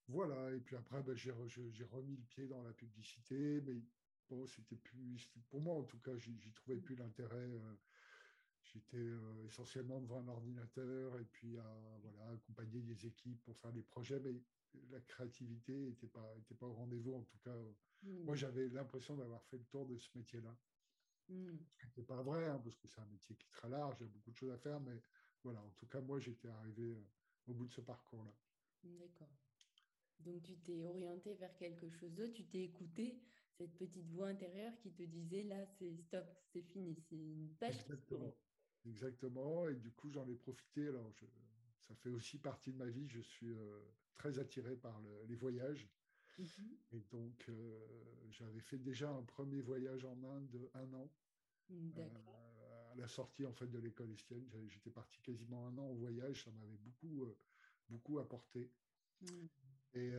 Voilà. 0.07 0.53
Et 0.53 0.59
puis 0.59 0.75
après, 0.75 1.01
ben, 1.01 1.15
j'ai 1.15 1.31
remis 1.31 2.15
le 2.15 2.23
pied 2.29 2.47
dans 2.47 2.61
la 2.61 2.71
publicité. 2.73 3.61
Mais 3.61 3.81
bon, 4.29 4.45
c'était 4.45 4.75
plus. 4.75 5.27
Pour 5.49 5.59
moi, 5.59 5.75
en 5.75 5.83
tout 5.83 5.99
cas, 5.99 6.15
j'y 6.17 6.53
trouvais 6.53 6.77
plus 6.77 6.95
l'intérêt. 6.95 7.35
Euh, 7.35 7.75
j'étais 8.73 8.97
euh, 8.97 9.45
essentiellement 9.47 9.99
devant 9.99 10.21
un 10.21 10.27
ordinateur 10.27 11.19
et 11.19 11.25
puis 11.25 11.57
à 11.57 11.99
voilà, 12.01 12.33
accompagner 12.33 12.81
des 12.81 13.05
équipes 13.05 13.41
pour 13.43 13.57
faire 13.57 13.71
des 13.71 13.83
projets. 13.83 14.19
Mais 14.19 14.33
la 14.91 14.99
créativité 15.01 15.73
n'était 15.73 16.07
pas, 16.07 16.35
était 16.37 16.55
pas 16.55 16.67
au 16.67 16.73
rendez-vous. 16.73 17.15
En 17.15 17.23
tout 17.23 17.37
cas, 17.39 17.55
mmh. 18.03 18.23
moi, 18.23 18.35
j'avais 18.35 18.67
l'impression 18.69 19.15
d'avoir 19.15 19.43
fait 19.45 19.57
le 19.57 19.65
tour 19.65 19.85
de 19.85 19.97
ce 19.97 20.09
métier-là. 20.15 20.55
Hmm. 21.29 21.57
Ce 21.93 21.99
n'est 21.99 22.05
pas 22.05 22.21
vrai, 22.23 22.47
hein, 22.47 22.59
parce 22.63 22.75
que 22.77 22.87
c'est 22.87 23.01
un 23.01 23.05
métier 23.05 23.35
qui 23.35 23.45
est 23.45 23.51
très 23.51 23.69
large, 23.69 23.97
il 23.99 24.03
y 24.03 24.05
a 24.05 24.09
beaucoup 24.09 24.31
de 24.31 24.35
choses 24.35 24.51
à 24.51 24.57
faire, 24.57 24.79
mais 24.79 24.99
voilà, 25.43 25.61
en 25.61 25.69
tout 25.71 25.85
cas, 25.85 26.01
moi, 26.01 26.19
j'étais 26.19 26.47
arrivé 26.47 26.93
euh, 26.93 27.07
au 27.47 27.53
bout 27.53 27.67
de 27.67 27.71
ce 27.71 27.81
parcours-là. 27.81 28.33
D'accord. 28.83 29.29
Donc, 30.21 30.41
tu 30.41 30.57
t'es 30.57 30.83
orienté 30.83 31.35
vers 31.35 31.55
quelque 31.57 31.87
chose 31.89 32.13
d'autre, 32.15 32.33
tu 32.33 32.45
t'es 32.45 32.63
écouté, 32.63 33.21
cette 33.57 33.77
petite 33.77 34.09
voix 34.09 34.27
intérieure 34.27 34.73
qui 34.79 34.91
te 34.91 35.03
disait, 35.03 35.43
là, 35.43 35.65
c'est 35.77 35.95
stop, 35.97 36.25
c'est 36.51 36.63
fini, 36.63 36.95
c'est 37.09 37.15
une 37.15 37.53
page 37.59 37.75
Exactement. 37.81 38.33
Exactement, 38.85 39.67
et 39.67 39.75
du 39.75 39.91
coup, 39.91 40.09
j'en 40.09 40.27
ai 40.27 40.35
profité. 40.35 40.87
Alors, 40.87 41.11
ça 41.87 41.95
fait 41.95 42.09
aussi 42.09 42.37
partie 42.37 42.71
de 42.71 42.77
ma 42.77 42.85
vie, 42.85 43.07
je 43.07 43.19
suis 43.19 43.51
euh, 43.51 43.79
très 44.17 44.39
attiré 44.39 44.75
par 44.75 45.01
les 45.27 45.35
voyages. 45.35 45.87
Mhm. 46.37 46.77
Et 46.93 46.99
donc, 47.11 47.45
euh, 47.49 47.79
j'avais 48.29 48.61
fait 48.61 48.77
déjà 48.77 49.09
un 49.09 49.23
premier 49.23 49.61
voyage 49.61 50.05
en 50.05 50.23
Inde 50.23 50.49
de 50.49 50.69
un 50.73 50.93
an. 50.93 51.11
Euh, 51.71 52.91
à 52.91 52.95
la 52.95 53.07
sortie 53.07 53.45
en 53.45 53.53
fait 53.53 53.67
de 53.67 53.77
l'école 53.77 54.11
estienne, 54.11 54.49
j'étais 54.67 54.89
parti 54.89 55.21
quasiment 55.21 55.67
un 55.67 55.77
an 55.77 55.91
en 55.91 55.93
voyage, 55.93 56.43
ça 56.43 56.51
m'avait 56.51 56.77
beaucoup, 56.77 57.27
beaucoup 57.87 58.17
apporté. 58.17 58.71
Mhm. 59.21 59.49
Et 59.93 60.13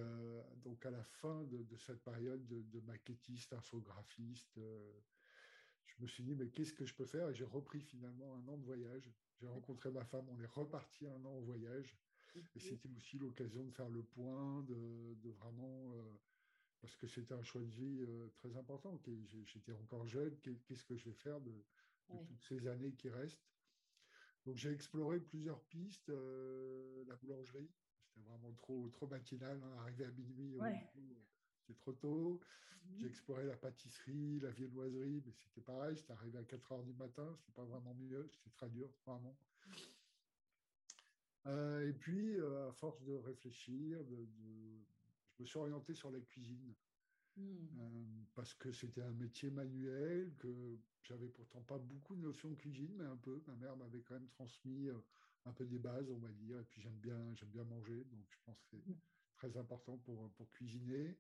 donc 0.62 0.84
à 0.86 0.90
la 0.90 1.02
fin 1.02 1.42
de, 1.44 1.76
cette 1.76 2.02
période 2.02 2.46
de, 2.46 2.80
maquettiste, 2.80 3.52
infographiste, 3.52 4.60
je 5.86 6.02
me 6.02 6.06
suis 6.06 6.22
dit 6.22 6.34
mais 6.34 6.48
qu'est-ce 6.48 6.72
que 6.72 6.84
je 6.84 6.94
peux 6.94 7.06
faire? 7.06 7.28
Et 7.30 7.34
j'ai 7.34 7.44
repris 7.44 7.80
finalement 7.80 8.34
un 8.36 8.48
an 8.48 8.56
de 8.56 8.64
voyage. 8.64 9.10
J'ai 9.40 9.46
rencontré 9.46 9.90
ma 9.90 10.04
femme, 10.04 10.26
on 10.30 10.40
est 10.40 10.46
reparti 10.46 11.06
un 11.06 11.24
an 11.24 11.36
en 11.36 11.40
voyage. 11.40 11.96
Et 12.54 12.60
c'était 12.60 12.88
aussi 12.88 13.18
l'occasion 13.18 13.64
de 13.64 13.70
faire 13.70 13.88
le 13.88 14.02
point, 14.02 14.62
de, 14.62 15.30
vraiment, 15.30 15.92
euh, 15.94 16.20
parce 16.80 16.94
que 16.96 17.06
c'était 17.06 17.34
un 17.34 17.42
choix 17.42 17.60
de 17.60 17.70
vie 17.70 18.02
euh, 18.02 18.28
très 18.36 18.56
important. 18.56 18.96
J'étais 19.46 19.72
encore 19.72 20.06
jeune, 20.06 20.36
qu'est-ce 20.40 20.84
que 20.84 20.96
je 20.96 21.04
vais 21.06 21.14
faire 21.14 21.40
de, 21.40 21.52
toutes 22.08 22.42
ces 22.42 22.66
années 22.66 22.92
qui 22.92 23.08
restent? 23.08 23.42
Donc 24.46 24.56
j'ai 24.56 24.70
exploré 24.70 25.20
plusieurs 25.20 25.60
pistes, 25.64 26.08
euh, 26.08 27.04
la 27.06 27.16
boulangerie, 27.16 27.70
c'était 27.98 28.26
vraiment 28.26 28.52
trop, 28.54 28.88
trop 28.88 29.06
matinal, 29.06 29.60
hein, 29.62 29.76
arrivé 29.80 30.04
à 30.04 30.10
minuit, 30.12 30.58
c'était 31.70 31.80
trop 31.80 31.92
tôt. 31.92 32.40
Mmh 32.40 32.98
j'ai 32.98 33.06
exploré 33.06 33.44
la 33.44 33.56
pâtisserie, 33.56 34.40
la 34.40 34.50
viennoiserie, 34.50 35.22
mais 35.24 35.32
c'était 35.32 35.60
pareil, 35.60 35.96
j'étais 35.96 36.12
arrivé 36.12 36.38
à 36.38 36.44
4 36.44 36.72
heures 36.72 36.82
du 36.82 36.92
matin, 36.94 37.36
c'était 37.38 37.52
pas 37.52 37.64
vraiment 37.64 37.94
mieux, 37.94 38.28
c'était 38.32 38.50
très 38.50 38.68
dur, 38.68 38.90
vraiment. 39.06 39.36
Euh, 41.46 41.88
et 41.88 41.92
puis, 41.92 42.36
euh, 42.36 42.68
à 42.68 42.72
force 42.72 43.02
de 43.04 43.14
réfléchir, 43.14 44.04
de, 44.04 44.26
je 45.34 45.42
me 45.42 45.46
suis 45.46 45.58
orienté 45.58 45.94
sur 45.94 46.10
la 46.10 46.20
cuisine. 46.20 46.74
Hmm. 47.36 47.66
Euh, 47.78 48.24
parce 48.34 48.54
que 48.54 48.72
c'était 48.72 49.02
un 49.02 49.12
métier 49.12 49.50
manuel, 49.50 50.34
que 50.38 50.78
j'avais 51.02 51.28
pourtant 51.28 51.62
pas 51.62 51.78
beaucoup 51.78 52.16
de 52.16 52.22
notions 52.22 52.50
de 52.50 52.56
cuisine, 52.56 52.92
mais 52.96 53.04
un 53.04 53.16
peu. 53.16 53.42
Ma 53.46 53.54
mère 53.54 53.76
m'avait 53.76 54.00
quand 54.00 54.14
même 54.14 54.28
transmis 54.28 54.88
un 55.44 55.52
peu 55.52 55.64
des 55.64 55.78
bases, 55.78 56.10
on 56.10 56.18
va 56.18 56.30
dire. 56.32 56.58
Et 56.58 56.64
puis 56.64 56.80
j'aime 56.82 56.98
bien, 56.98 57.34
j'aime 57.34 57.50
bien 57.50 57.64
manger, 57.64 58.04
donc 58.04 58.26
je 58.28 58.36
pense 58.44 58.60
que 58.62 58.76
c'est 58.76 58.82
très 59.40 59.56
important 59.56 59.96
pour, 59.98 60.30
pour 60.32 60.50
cuisiner. 60.50 61.16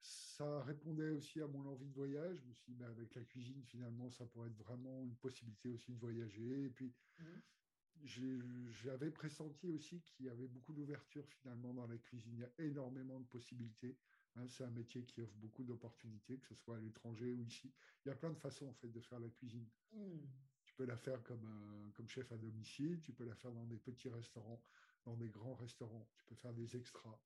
Ça 0.00 0.62
répondait 0.62 1.10
aussi 1.10 1.40
à 1.40 1.46
mon 1.46 1.66
envie 1.66 1.86
de 1.86 1.94
voyage. 1.94 2.36
Je 2.38 2.46
me 2.46 2.52
suis 2.52 2.72
dit, 2.72 2.84
avec 2.84 3.14
la 3.14 3.22
cuisine, 3.22 3.62
finalement, 3.64 4.10
ça 4.10 4.24
pourrait 4.26 4.48
être 4.48 4.58
vraiment 4.58 5.04
une 5.04 5.16
possibilité 5.16 5.68
aussi 5.68 5.92
de 5.92 5.98
voyager. 5.98 6.64
Et 6.64 6.70
puis, 6.70 6.92
mmh. 7.18 8.70
j'avais 8.82 9.10
pressenti 9.10 9.68
aussi 9.68 10.00
qu'il 10.00 10.26
y 10.26 10.28
avait 10.28 10.48
beaucoup 10.48 10.72
d'ouverture 10.72 11.26
finalement 11.28 11.74
dans 11.74 11.86
la 11.86 11.98
cuisine. 11.98 12.32
Il 12.34 12.40
y 12.40 12.44
a 12.44 12.66
énormément 12.66 13.20
de 13.20 13.26
possibilités. 13.26 13.96
Hein. 14.36 14.46
c'est 14.48 14.64
un 14.64 14.70
métier 14.70 15.04
qui 15.04 15.20
offre 15.22 15.34
beaucoup 15.36 15.64
d'opportunités, 15.64 16.38
que 16.38 16.46
ce 16.46 16.54
soit 16.54 16.76
à 16.76 16.80
l'étranger 16.80 17.32
ou 17.32 17.42
ici. 17.42 17.72
Il 18.04 18.08
y 18.08 18.12
a 18.12 18.14
plein 18.14 18.30
de 18.30 18.38
façons 18.38 18.68
en 18.68 18.74
fait 18.74 18.88
de 18.88 19.00
faire 19.00 19.20
la 19.20 19.28
cuisine. 19.28 19.68
Mmh. 19.92 20.18
Tu 20.64 20.74
peux 20.74 20.84
la 20.84 20.96
faire 20.96 21.22
comme, 21.24 21.44
euh, 21.44 21.90
comme 21.94 22.08
chef 22.08 22.30
à 22.30 22.36
domicile, 22.36 23.00
tu 23.00 23.12
peux 23.12 23.24
la 23.24 23.34
faire 23.34 23.52
dans 23.52 23.64
des 23.66 23.78
petits 23.78 24.08
restaurants, 24.08 24.62
dans 25.04 25.16
des 25.16 25.28
grands 25.28 25.54
restaurants, 25.54 26.06
tu 26.14 26.24
peux 26.26 26.34
faire 26.36 26.52
des 26.52 26.76
extras, 26.76 27.18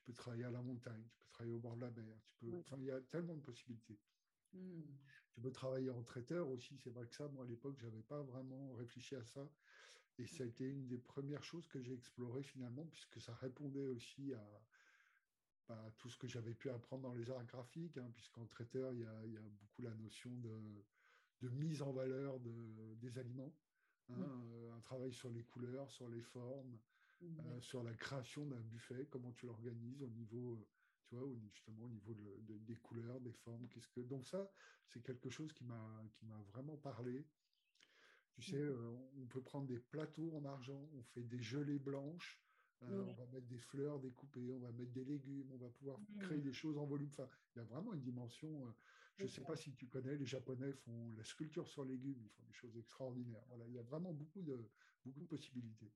tu 0.00 0.12
peux 0.12 0.12
travailler 0.12 0.44
à 0.44 0.50
la 0.50 0.62
montagne, 0.62 1.04
tu 1.10 1.18
peux 1.18 1.28
travailler 1.28 1.54
au 1.54 1.58
bord 1.60 1.76
de 1.76 1.82
la 1.82 1.90
mer, 1.90 2.16
tu 2.24 2.34
peux... 2.36 2.58
enfin, 2.58 2.76
il 2.78 2.84
y 2.84 2.90
a 2.90 3.00
tellement 3.00 3.34
de 3.34 3.42
possibilités. 3.42 3.98
Hmm. 4.52 4.82
Tu 5.32 5.40
peux 5.40 5.52
travailler 5.52 5.90
en 5.90 6.02
traiteur 6.02 6.48
aussi, 6.48 6.76
c'est 6.78 6.90
vrai 6.90 7.06
que 7.06 7.14
ça, 7.14 7.28
moi 7.28 7.44
à 7.44 7.48
l'époque, 7.48 7.76
je 7.78 7.86
n'avais 7.86 8.02
pas 8.02 8.22
vraiment 8.22 8.72
réfléchi 8.72 9.14
à 9.14 9.24
ça. 9.24 9.48
Et 10.18 10.26
ça 10.26 10.42
a 10.42 10.46
été 10.46 10.68
une 10.68 10.86
des 10.86 10.98
premières 10.98 11.44
choses 11.44 11.66
que 11.68 11.80
j'ai 11.80 11.94
explorées 11.94 12.42
finalement, 12.42 12.84
puisque 12.86 13.20
ça 13.20 13.32
répondait 13.34 13.86
aussi 13.86 14.34
à, 14.34 14.62
bah, 15.68 15.94
tout 15.98 16.10
ce 16.10 16.18
que 16.18 16.26
j'avais 16.26 16.52
pu 16.52 16.68
apprendre 16.68 17.04
dans 17.04 17.14
les 17.14 17.30
arts 17.30 17.44
graphiques, 17.44 17.96
hein, 17.96 18.10
puisqu'en 18.12 18.44
traiteur, 18.46 18.92
il 18.92 19.00
y, 19.00 19.04
a, 19.06 19.24
il 19.24 19.32
y, 19.32 19.36
a, 19.36 19.40
beaucoup 19.40 19.82
la 19.82 19.94
notion 19.94 20.30
de, 20.36 20.84
de 21.42 21.48
mise 21.48 21.80
en 21.80 21.92
valeur 21.92 22.40
de, 22.40 22.94
des 22.96 23.18
aliments, 23.18 23.54
hein, 24.10 24.14
euh, 24.20 24.76
un 24.76 24.80
travail 24.80 25.12
sur 25.12 25.30
les 25.30 25.44
couleurs, 25.44 25.90
sur 25.90 26.08
les 26.08 26.20
formes, 26.20 26.76
euh, 27.22 27.60
sur 27.60 27.82
la 27.82 27.92
création 27.94 28.46
d'un 28.46 28.60
buffet, 28.60 29.06
comment 29.10 29.32
tu 29.32 29.46
l'organises 29.46 30.02
au 30.02 30.08
niveau, 30.08 30.54
euh, 30.54 30.66
tu 31.04 31.14
vois, 31.14 31.28
justement 31.52 31.84
au 31.84 31.88
niveau 31.88 32.14
des 32.14 32.76
couleurs, 32.76 33.20
des 33.20 33.32
formes. 33.32 33.68
Qu'est-ce 33.68 33.88
que 33.88 34.00
donc 34.00 34.24
ça, 34.24 34.50
c'est 34.86 35.02
quelque 35.02 35.28
chose 35.28 35.52
qui 35.52 35.64
m'a 35.64 36.02
qui 36.12 36.24
m'a 36.24 36.40
vraiment 36.52 36.76
parlé. 36.78 37.26
Tu 38.32 38.42
sais, 38.42 38.56
euh, 38.56 38.96
on 39.18 39.26
peut 39.26 39.42
prendre 39.42 39.66
des 39.66 39.78
plateaux 39.78 40.34
en 40.34 40.44
argent, 40.46 40.88
on 40.94 41.02
fait 41.02 41.22
des 41.22 41.42
gelées 41.42 41.78
blanches, 41.78 42.40
on 42.80 43.12
va 43.12 43.26
mettre 43.26 43.46
des 43.48 43.58
fleurs 43.58 44.00
découpées, 44.00 44.50
on 44.54 44.60
va 44.60 44.72
mettre 44.72 44.92
des 44.92 45.04
légumes, 45.04 45.50
on 45.52 45.58
va 45.58 45.68
pouvoir 45.68 45.98
créer 46.20 46.40
des 46.40 46.52
choses 46.54 46.78
en 46.78 46.86
volume. 46.86 47.10
Enfin, 47.10 47.28
il 47.54 47.58
y 47.58 47.60
a 47.60 47.64
vraiment 47.64 47.92
une 47.92 48.00
dimension. 48.00 48.74
je 49.18 49.24
ne 49.24 49.28
sais 49.28 49.42
pas 49.42 49.56
si 49.56 49.74
tu 49.74 49.86
connais, 49.88 50.16
les 50.16 50.24
Japonais 50.24 50.72
font 50.72 51.12
la 51.12 51.24
sculpture 51.24 51.68
sur 51.68 51.84
légumes, 51.84 52.18
ils 52.22 52.30
font 52.30 52.44
des 52.44 52.54
choses 52.54 52.74
extraordinaires. 52.78 53.44
Voilà, 53.48 53.66
il 53.68 53.74
y 53.74 53.78
a 53.78 53.82
vraiment 53.82 54.14
beaucoup 54.14 54.40
de, 54.40 54.70
beaucoup 55.04 55.20
de 55.20 55.26
possibilités. 55.26 55.92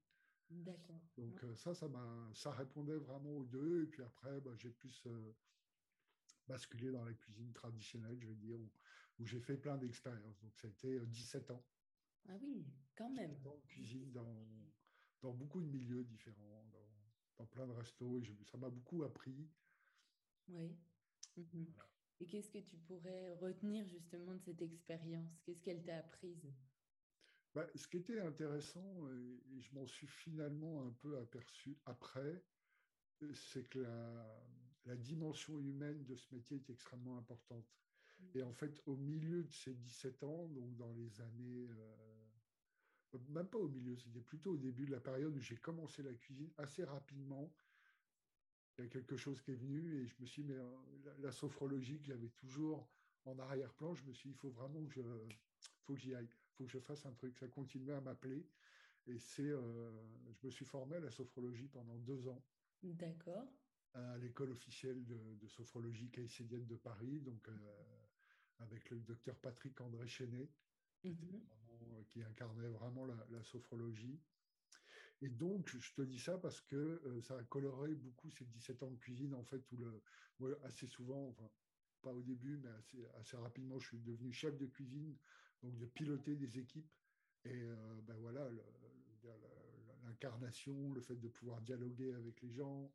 D'accord. 0.50 1.00
Donc 1.16 1.42
euh, 1.44 1.56
ça, 1.56 1.74
ça, 1.74 1.88
ça 2.34 2.50
répondait 2.52 2.96
vraiment 2.96 3.36
aux 3.36 3.44
deux. 3.44 3.84
Et 3.84 3.86
puis 3.86 4.02
après, 4.02 4.40
bah, 4.40 4.52
j'ai 4.56 4.70
plus 4.70 5.02
euh, 5.06 5.34
basculé 6.46 6.90
dans 6.90 7.04
la 7.04 7.12
cuisine 7.12 7.52
traditionnelle, 7.52 8.18
je 8.20 8.28
vais 8.28 8.34
dire, 8.34 8.58
où, 8.58 8.70
j'ai 9.26 9.40
fait 9.40 9.56
plein 9.56 9.76
d'expériences. 9.76 10.40
Donc 10.40 10.56
ça 10.56 10.66
a 10.66 10.70
été 10.70 10.98
17 11.06 11.50
ans. 11.50 11.64
Ah 12.28 12.36
oui, 12.42 12.66
quand 12.96 13.10
même. 13.10 13.38
Dans 13.42 13.58
cuisine 13.68 14.10
dans, 14.12 14.46
dans 15.22 15.32
beaucoup 15.32 15.60
de 15.60 15.66
milieux 15.66 16.04
différents, 16.04 16.64
dans, 17.38 17.46
plein 17.46 17.66
de 17.66 17.72
restos. 17.72 18.20
Et 18.20 18.44
ça 18.44 18.56
m'a 18.56 18.70
beaucoup 18.70 19.02
appris. 19.04 19.48
Oui. 20.48 20.74
Et 22.20 22.26
qu'est-ce 22.26 22.50
que 22.50 22.58
tu 22.58 22.76
pourrais 22.76 23.34
retenir 23.34 23.86
justement 23.86 24.34
de 24.34 24.40
cette 24.40 24.62
expérience? 24.62 25.38
Qu'est-ce 25.42 25.60
qu'elle 25.62 25.82
t'a 25.82 25.98
apprise? 25.98 26.52
Bah, 27.54 27.66
ce 27.76 27.86
qui 27.86 27.98
était 27.98 28.18
intéressant, 28.18 29.08
et, 29.10 29.60
je 29.60 29.74
m'en 29.74 29.86
suis 29.86 30.08
finalement 30.08 30.84
un 30.86 30.90
peu 30.90 31.18
aperçu 31.18 31.78
après, 31.86 32.42
c'est 33.32 33.68
que 33.68 33.78
la, 33.78 34.96
dimension 34.96 35.58
humaine 35.60 36.04
de 36.04 36.14
ce 36.14 36.34
métier 36.34 36.56
est 36.56 36.70
extrêmement 36.70 37.16
importante. 37.16 37.64
Et 38.34 38.42
en 38.42 38.52
fait, 38.52 38.82
au 38.86 38.96
milieu 38.96 39.44
de 39.44 39.52
ces 39.52 39.74
17 39.74 40.22
ans, 40.24 40.48
donc 40.48 40.76
dans 40.76 40.92
les 40.92 41.20
années, 41.20 41.68
euh, 41.68 43.18
même 43.28 43.48
pas 43.48 43.58
au 43.58 43.68
milieu, 43.68 43.96
c'était 43.96 44.20
plutôt 44.20 44.52
au 44.52 44.56
début 44.56 44.86
de 44.86 44.92
la 44.92 45.00
période 45.00 45.34
où 45.36 45.40
j'ai 45.40 45.56
commencé 45.56 46.02
la 46.02 46.12
cuisine 46.12 46.50
assez 46.58 46.84
rapidement. 46.84 47.52
Il 48.78 48.84
y 48.84 48.86
a 48.86 48.90
quelque 48.90 49.16
chose 49.16 49.40
qui 49.40 49.52
est 49.52 49.56
venu 49.56 50.02
et 50.02 50.06
je 50.06 50.14
me 50.20 50.26
suis 50.26 50.42
dit, 50.42 50.48
mais 50.48 50.58
euh, 50.58 51.14
la, 51.20 51.32
sophrologie 51.32 52.00
que 52.00 52.06
j'avais 52.06 52.30
toujours 52.30 52.88
en 53.24 53.38
arrière-plan, 53.38 53.94
je 53.94 54.04
me 54.04 54.12
suis 54.12 54.28
dit, 54.28 54.34
il 54.34 54.38
faut 54.38 54.50
vraiment 54.50 54.84
que 54.86 55.94
j'y 55.96 56.14
aille 56.14 56.28
faut 56.54 56.64
que 56.64 56.70
je 56.70 56.78
fasse 56.78 57.04
un 57.06 57.12
truc. 57.12 57.36
Ça 57.38 57.48
continuait 57.48 57.94
à 57.94 58.00
m'appeler. 58.00 58.46
Et 59.06 59.18
c'est, 59.18 59.42
euh, 59.42 59.90
je 60.32 60.46
me 60.46 60.50
suis 60.50 60.64
formé 60.64 60.96
à 60.96 61.00
la 61.00 61.10
sophrologie 61.10 61.68
pendant 61.68 61.98
deux 61.98 62.26
ans. 62.28 62.42
D'accord. 62.82 63.46
À 63.92 64.16
l'école 64.18 64.50
officielle 64.50 65.04
de, 65.04 65.46
sophrologie 65.48 66.10
caïcédienne 66.10 66.66
de 66.66 66.74
Paris, 66.74 67.20
donc 67.20 67.48
euh, 67.48 67.52
avec 68.58 68.90
le 68.90 68.98
docteur 68.98 69.36
Patrick 69.36 69.80
André 69.80 70.08
Chenet, 70.08 70.50
mhm. 71.04 71.40
qui, 72.08 72.22
incarnait 72.22 72.68
vraiment 72.68 73.06
la, 73.06 73.42
sophrologie. 73.44 74.18
Et 75.22 75.28
donc, 75.28 75.68
je 75.68 75.94
te 75.94 76.02
dis 76.02 76.18
ça 76.18 76.38
parce 76.38 76.60
que 76.62 76.76
euh, 76.76 77.20
ça 77.22 77.38
a 77.38 77.44
coloré 77.44 77.94
beaucoup 77.94 78.30
ces 78.30 78.44
17 78.46 78.82
ans 78.82 78.90
de 78.90 78.98
cuisine, 78.98 79.34
en 79.34 79.44
fait, 79.44 79.62
où 79.70 79.76
le, 79.76 80.58
assez 80.64 80.86
souvent, 80.86 81.28
enfin, 81.28 81.48
pas 82.02 82.12
au 82.12 82.22
début, 82.22 82.56
mais 82.56 82.70
assez, 82.70 83.06
assez 83.20 83.36
rapidement, 83.36 83.78
je 83.78 83.86
suis 83.88 84.00
devenu 84.00 84.32
chef 84.32 84.56
de 84.58 84.66
cuisine 84.66 85.16
donc 85.64 85.78
de 85.78 85.86
piloter 85.86 86.36
des 86.36 86.58
équipes. 86.58 86.90
Et 87.44 87.62
euh, 87.62 88.00
ben 88.02 88.16
voilà, 88.16 88.48
l'incarnation, 90.04 90.92
le 90.92 91.00
fait 91.00 91.16
de 91.16 91.28
pouvoir 91.28 91.60
dialoguer 91.62 92.12
avec 92.12 92.40
les 92.42 92.50
gens, 92.50 92.90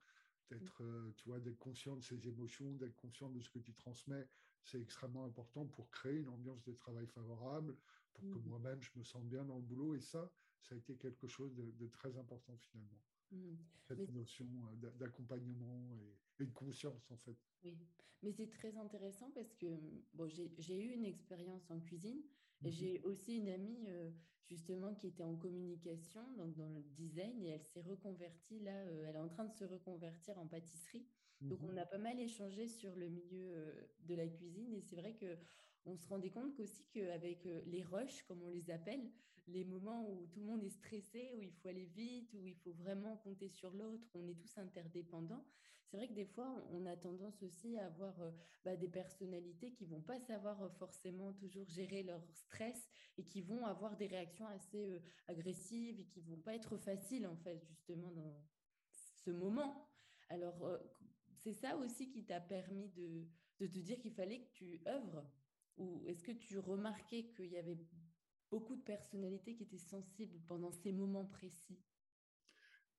d'être, 0.49 0.83
euh, 0.83 1.11
tu 1.17 1.27
vois, 1.27 1.39
d'être 1.39 1.57
conscient 1.57 1.95
de 1.95 2.03
ses 2.03 2.27
émotions, 2.27 2.73
d'être 2.75 2.95
conscient 2.95 3.29
de 3.29 3.39
ce 3.41 3.49
que 3.49 3.59
tu 3.59 3.73
transmets, 3.73 4.27
c'est 4.63 4.81
extrêmement 4.81 5.25
important 5.25 5.65
pour 5.65 5.89
créer 5.89 6.17
une 6.17 6.29
ambiance 6.29 6.63
de 6.63 6.73
travail 6.73 7.07
favorable, 7.07 7.75
pour 8.13 8.29
que 8.29 8.37
mmh. 8.39 8.49
moi-même 8.49 8.81
je 8.81 8.91
me 8.95 9.03
sente 9.03 9.27
bien 9.27 9.43
dans 9.43 9.57
le 9.57 9.63
boulot. 9.63 9.95
Et 9.95 10.01
ça, 10.01 10.31
ça 10.61 10.75
a 10.75 10.77
été 10.77 10.95
quelque 10.95 11.27
chose 11.27 11.55
de, 11.55 11.87
très 11.87 12.17
important 12.17 12.55
finalement. 12.57 13.01
Mmh. 13.31 13.55
Cette 13.87 14.11
notion 14.11 14.47
euh, 14.83 14.89
d'accompagnement 14.97 15.95
et, 15.95 16.43
et, 16.43 16.45
de 16.45 16.51
conscience 16.51 17.09
en 17.11 17.17
fait. 17.17 17.37
Oui, 17.63 17.77
mais 18.23 18.31
c'est 18.31 18.49
très 18.49 18.75
intéressant 18.77 19.31
parce 19.31 19.53
que 19.55 19.67
bon, 20.13 20.27
j'ai 20.27 20.83
eu 20.83 20.93
une 20.93 21.05
expérience 21.05 21.69
en 21.69 21.79
cuisine, 21.79 22.21
et 22.63 22.71
j'ai 22.71 23.01
aussi 23.01 23.37
une 23.37 23.49
amie 23.49 23.85
euh, 23.87 24.09
justement 24.47 24.93
qui 24.93 25.07
était 25.07 25.23
en 25.23 25.35
communication, 25.35 26.21
donc 26.37 26.55
dans 26.55 26.69
le 26.69 26.81
design, 26.81 27.41
et 27.43 27.49
elle 27.49 27.63
s'est 27.63 27.81
reconvertie 27.81 28.59
là, 28.59 28.75
euh, 28.75 29.05
elle 29.07 29.15
est 29.15 29.19
en 29.19 29.29
train 29.29 29.45
de 29.45 29.53
se 29.53 29.63
reconvertir 29.63 30.37
en 30.37 30.47
pâtisserie. 30.47 31.05
Donc 31.41 31.59
on 31.63 31.71
mhm. 31.71 31.77
a 31.77 31.85
pas 31.85 31.97
mal 31.97 32.19
échangé 32.19 32.67
sur 32.67 32.93
le 32.97 33.07
milieu 33.07 33.53
euh, 33.55 33.87
de 34.01 34.15
la 34.15 34.27
cuisine 34.27 34.73
et 34.73 34.81
c'est 34.81 34.97
vrai 34.97 35.13
que 35.13 35.37
on 35.85 35.95
se 35.95 36.07
rendait 36.09 36.29
compte 36.29 36.53
qu'aussi 36.55 36.85
qu'avec 36.91 37.45
les 37.45 37.83
rushs, 37.83 38.23
comme 38.27 38.43
on 38.43 38.49
les 38.49 38.69
appelle, 38.69 39.09
les 39.47 39.63
moments 39.63 40.07
où 40.09 40.27
tout 40.27 40.41
le 40.41 40.45
monde 40.45 40.63
est 40.63 40.69
stressé, 40.69 41.31
où 41.37 41.41
il 41.41 41.51
faut 41.53 41.69
aller 41.69 41.85
vite, 41.85 42.33
où 42.33 42.45
il 42.45 42.55
faut 42.55 42.73
vraiment 42.73 43.15
compter 43.17 43.47
sur 43.47 43.73
l'autre, 43.73 44.07
on 44.13 44.27
est 44.27 44.35
tous 44.35 44.57
interdépendants, 44.57 45.45
c'est 45.89 45.97
vrai 45.97 46.07
que 46.07 46.13
des 46.13 46.25
fois, 46.25 46.63
on 46.71 46.85
a 46.85 46.95
tendance 46.95 47.41
aussi 47.41 47.77
à 47.77 47.87
avoir 47.87 48.21
euh, 48.21 48.31
bah, 48.63 48.75
des 48.75 48.87
personnalités 48.87 49.71
qui 49.73 49.85
vont 49.85 50.01
pas 50.01 50.19
savoir 50.19 50.61
euh, 50.61 50.69
forcément 50.69 51.33
toujours 51.33 51.67
gérer 51.67 52.03
leur 52.03 52.21
stress 52.31 52.87
et 53.17 53.23
qui 53.23 53.41
vont 53.41 53.65
avoir 53.65 53.97
des 53.97 54.05
réactions 54.05 54.45
assez 54.47 54.91
euh, 54.91 54.99
agressives 55.27 55.99
et 55.99 56.05
qui 56.05 56.21
vont 56.21 56.37
pas 56.37 56.53
être 56.53 56.77
faciles, 56.77 57.25
en 57.25 57.37
fait, 57.37 57.65
justement, 57.65 58.11
dans 58.11 58.45
ce 58.91 59.31
moment. 59.31 59.89
Alors, 60.29 60.79
c'est 61.37 61.53
ça 61.53 61.75
aussi 61.77 62.11
qui 62.11 62.23
t'a 62.23 62.39
permis 62.39 62.89
de, 62.89 63.27
de 63.59 63.65
te 63.65 63.79
dire 63.79 63.99
qu'il 63.99 64.13
fallait 64.13 64.41
que 64.41 64.51
tu 64.51 64.81
œuvres? 64.87 65.25
Ou 65.77 66.03
est-ce 66.05 66.23
que 66.23 66.31
tu 66.31 66.59
remarquais 66.59 67.29
qu'il 67.29 67.47
y 67.47 67.57
avait 67.57 67.79
beaucoup 68.51 68.75
de 68.75 68.81
personnalités 68.83 69.55
qui 69.55 69.63
étaient 69.63 69.77
sensibles 69.77 70.39
pendant 70.47 70.71
ces 70.71 70.91
moments 70.91 71.25
précis? 71.25 71.79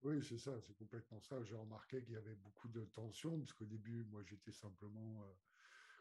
Oui, 0.02 0.22
c'est 0.22 0.38
ça, 0.38 0.58
c'est 0.60 0.74
complètement 0.74 1.20
ça. 1.20 1.42
J'ai 1.44 1.54
remarqué 1.56 2.02
qu'il 2.02 2.14
y 2.14 2.16
avait 2.16 2.34
beaucoup 2.34 2.68
de 2.68 2.84
tensions, 2.86 3.38
parce 3.38 3.52
qu'au 3.52 3.66
début, 3.66 4.04
moi, 4.04 4.22
j'étais 4.24 4.52
simplement 4.52 5.22
euh, 5.24 5.34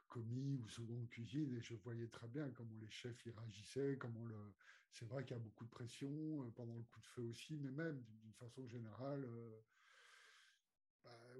commis 0.08 0.58
ou 0.58 0.68
seconde 0.70 1.08
cuisine, 1.10 1.54
et 1.54 1.62
je 1.62 1.76
voyais 1.76 2.08
très 2.10 2.28
bien 2.28 2.52
comment 2.52 2.78
les 2.78 2.90
chefs 2.90 3.26
y 3.26 3.32
réagissaient, 3.32 3.98
comment 4.00 4.26
le... 4.26 4.56
C'est 4.92 5.06
vrai 5.06 5.26
qu'il 5.26 5.36
y 5.38 5.40
a 5.40 5.44
beaucoup 5.44 5.66
de 5.66 5.70
pression, 5.70 6.46
euh, 6.46 6.52
pendant 6.52 6.78
le 6.78 6.84
coup 6.84 7.02
de 7.02 7.06
feu 7.08 7.24
aussi, 7.24 7.58
mais 7.58 7.72
même 7.72 8.04
d'une 8.22 8.34
façon 8.34 8.68
générale, 8.68 9.26
euh, 9.26 9.62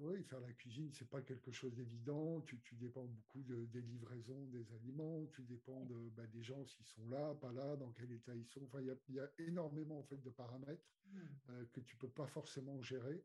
oui, 0.02 0.24
faire 0.24 0.40
la 0.40 0.52
cuisine, 0.54 0.92
c'est 0.94 1.10
pas 1.10 1.22
quelque 1.22 1.52
chose 1.52 1.74
d'évident. 1.76 2.42
Tu, 2.42 2.60
dépends 2.76 3.06
beaucoup 3.06 3.44
des 3.44 3.82
livraisons 3.82 4.46
des 4.48 4.72
aliments, 4.74 5.26
tu 5.34 5.44
dépends 5.44 5.86
de, 5.86 6.10
bah, 6.16 6.26
des 6.28 6.44
gens 6.44 6.66
s'ils 6.66 6.86
sont 6.86 7.08
là, 7.10 7.34
pas 7.36 7.52
là, 7.52 7.76
dans 7.76 7.92
quel 7.92 8.12
état 8.12 8.36
ils 8.36 8.48
sont. 8.48 8.64
Enfin, 8.64 8.80
il 8.82 9.16
y, 9.16 9.20
a 9.20 9.30
énormément 9.40 10.00
en 10.00 10.04
fait 10.04 10.22
de 10.22 10.30
paramètres 10.30 10.90
mmh. 11.06 11.20
euh, 11.50 11.66
que 11.74 11.82
tu 11.82 11.96
peux 11.98 12.10
pas 12.10 12.28
forcément 12.28 12.82
gérer. 12.82 13.24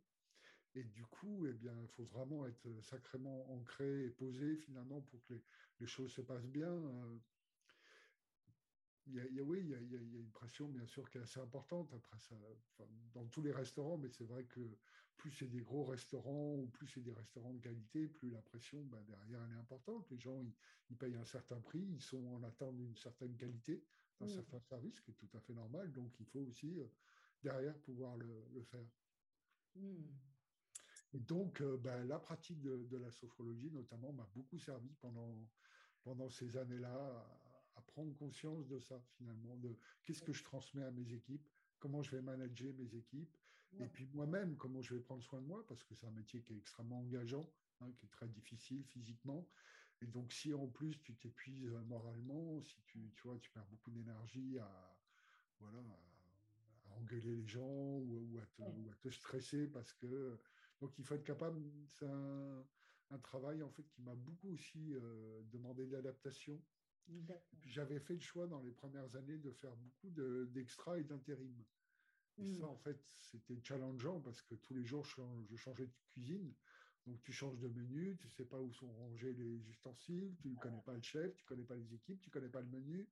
Et 0.75 0.83
du 0.83 1.04
coup, 1.04 1.47
eh 1.47 1.52
bien, 1.52 1.75
il 1.81 1.88
faut 1.88 2.04
vraiment 2.04 2.47
être 2.47 2.69
sacrément 2.83 3.52
ancré 3.52 4.07
et 4.07 4.11
posé 4.11 4.57
finalement 4.57 5.00
pour 5.02 5.25
que 5.25 5.35
les, 5.78 5.87
choses 5.87 6.12
se 6.12 6.21
passent 6.21 6.49
bien. 6.49 6.73
Euh, 6.73 7.19
il 9.07 9.14
y 9.14 9.40
a, 9.40 9.43
oui, 9.43 9.61
il 9.61 9.69
y, 9.69 9.97
a, 9.97 10.00
une 10.00 10.31
pression 10.31 10.69
bien 10.69 10.87
sûr 10.87 11.09
qui 11.11 11.19
est 11.19 11.21
assez 11.21 11.38
importante 11.38 11.93
après 11.93 12.19
ça, 12.19 12.35
dans 13.12 13.26
tous 13.26 13.43
les 13.43 13.52
restaurants, 13.52 13.99
mais 13.99 14.09
c'est 14.09 14.25
vrai 14.25 14.45
que 14.45 14.78
plus 15.16 15.30
c'est 15.33 15.49
des 15.49 15.62
gros 15.62 15.85
restaurants 15.85 16.56
ou 16.56 16.66
plus 16.66 16.87
c'est 16.88 17.02
des 17.02 17.12
restaurants 17.12 17.52
de 17.52 17.61
qualité, 17.61 18.09
plus 18.09 18.30
la 18.30 18.42
pression 18.42 18.83
ben, 18.85 19.02
derrière 19.06 19.42
elle 19.44 19.56
est 19.56 19.61
importante. 19.61 20.09
Les 20.11 20.18
gens, 20.18 20.38
ils, 20.90 20.97
payent 20.97 21.16
un 21.16 21.25
certain 21.25 21.61
prix, 21.61 21.80
ils 21.80 22.02
sont 22.02 22.25
en 22.35 22.42
attente 22.42 22.76
d'une 22.76 22.97
certaine 22.97 23.37
qualité, 23.37 23.83
d'un 24.21 24.28
certain 24.28 24.61
service, 24.61 24.97
ce 24.97 25.00
qui 25.00 25.11
est 25.11 25.14
tout 25.14 25.37
à 25.37 25.40
fait 25.40 25.54
normal. 25.54 25.92
Donc, 25.92 26.12
il 26.21 26.26
faut 26.26 26.40
aussi 26.40 26.78
euh, 26.78 26.87
derrière 27.42 27.76
pouvoir 27.78 28.16
le, 28.16 28.62
faire. 28.64 28.87
Hmm. 29.76 30.04
Et 31.14 31.21
donc, 31.21 31.61
euh, 31.61 31.76
ben, 31.76 32.06
la 32.06 32.18
pratique 32.18 32.61
de, 32.61 32.97
la 32.97 33.11
sophrologie, 33.11 33.71
notamment, 33.71 34.12
m'a 34.12 34.28
beaucoup 34.35 34.59
servi 34.59 34.92
pendant, 35.00 35.49
pendant 36.02 36.28
ces 36.28 36.56
années-là 36.56 37.28
à, 37.76 37.83
prendre 37.87 38.16
conscience 38.16 38.66
de 38.66 38.80
ça, 38.80 39.00
finalement, 39.16 39.56
de 39.56 39.76
qu'est-ce 40.02 40.23
que 40.23 40.33
je 40.33 40.42
transmets 40.42 40.83
à 40.83 40.90
mes 40.90 41.12
équipes, 41.12 41.49
comment 41.78 42.02
je 42.02 42.16
vais 42.16 42.23
manager 42.23 42.73
mes 42.75 42.92
équipes, 42.97 43.37
et 43.81 43.87
puis 43.87 44.09
moi-même, 44.12 44.57
comment 44.57 44.83
je 44.83 44.95
vais 44.95 45.00
prendre 45.00 45.23
soin 45.23 45.40
de 45.40 45.47
moi, 45.47 45.64
parce 45.66 45.83
que 45.83 45.95
c'est 45.95 46.07
un 46.07 46.12
métier 46.12 46.40
qui 46.43 46.52
est 46.52 46.57
extrêmement 46.57 47.00
engageant, 47.00 47.49
hein, 47.81 47.90
qui 47.97 48.07
est 48.07 48.11
très 48.11 48.28
difficile 48.28 48.85
physiquement. 48.85 49.47
Et 50.02 50.07
donc, 50.07 50.33
si 50.33 50.52
en 50.52 50.66
plus 50.66 51.00
tu 51.00 51.14
t'épuises 51.14 51.71
moralement, 51.87 52.62
si 52.62 52.83
tu, 52.87 52.99
tu, 53.14 53.23
vois, 53.28 53.38
tu 53.38 53.50
perds 53.50 53.66
beaucoup 53.66 53.90
d'énergie 53.90 54.59
à, 54.59 54.97
voilà, 55.61 55.78
à, 55.78 56.95
engueuler 57.00 57.37
les 57.37 57.47
gens 57.47 57.99
ou, 57.99 58.38
à 58.38 58.95
te, 59.02 59.11
stresser 59.11 59.66
parce 59.66 59.93
que. 59.93 60.38
Donc, 60.81 60.93
il 60.99 61.04
faut 61.04 61.14
être 61.14 61.25
capable. 61.25 61.62
C'est 61.88 62.07
un, 62.07 62.64
travail 63.23 63.62
en 63.62 63.71
fait 63.71 63.85
qui 63.90 64.02
m'a 64.02 64.14
beaucoup 64.14 64.52
aussi 64.52 64.93
euh, 64.93 65.40
demandé 65.52 65.87
d'adaptation. 65.87 66.61
J'avais 67.64 68.00
fait 68.00 68.14
le 68.14 68.21
choix 68.21 68.49
dans 68.49 68.61
les 68.61 68.73
premières 68.73 69.14
années 69.14 69.38
de 69.38 69.52
faire 69.52 69.75
beaucoup 69.76 70.11
d'extra 70.11 70.99
et 70.99 71.04
d'intérim. 71.04 71.64
Et 72.38 72.46
ça, 72.58 72.66
mm. 72.66 72.70
en 72.70 72.76
fait, 72.76 73.00
c'était 73.30 73.60
challengeant 73.62 74.20
parce 74.20 74.42
que 74.42 74.54
tous 74.56 74.74
les 74.74 74.84
jours, 74.84 75.04
je 75.04 75.56
changeais 75.56 75.86
de 75.86 75.94
cuisine. 76.12 76.52
Donc, 77.06 77.20
tu 77.22 77.32
changes 77.32 77.58
de 77.58 77.68
menu, 77.68 78.16
tu 78.18 78.26
ne 78.26 78.32
sais 78.32 78.46
pas 78.46 78.60
où 78.60 78.72
sont 78.72 78.90
rangés 78.92 79.34
les 79.34 79.68
ustensiles, 79.68 80.34
tu 80.40 80.48
ne 80.48 80.56
connais 80.56 80.80
pas 80.80 80.94
le 80.94 81.02
chef, 81.02 81.36
tu 81.36 81.44
ne 81.44 81.48
connais 81.48 81.64
pas 81.64 81.76
les 81.76 81.94
équipes, 81.94 82.20
tu 82.20 82.30
ne 82.30 82.32
connais 82.32 82.48
pas 82.48 82.62
le 82.62 82.68
menu. 82.68 83.06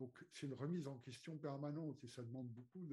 Donc, 0.00 0.24
c'est 0.32 0.46
une 0.46 0.54
remise 0.54 0.86
en 0.88 0.98
question 0.98 1.36
permanente 1.38 2.02
et 2.04 2.08
ça 2.08 2.22
demande 2.22 2.48
beaucoup 2.48 2.86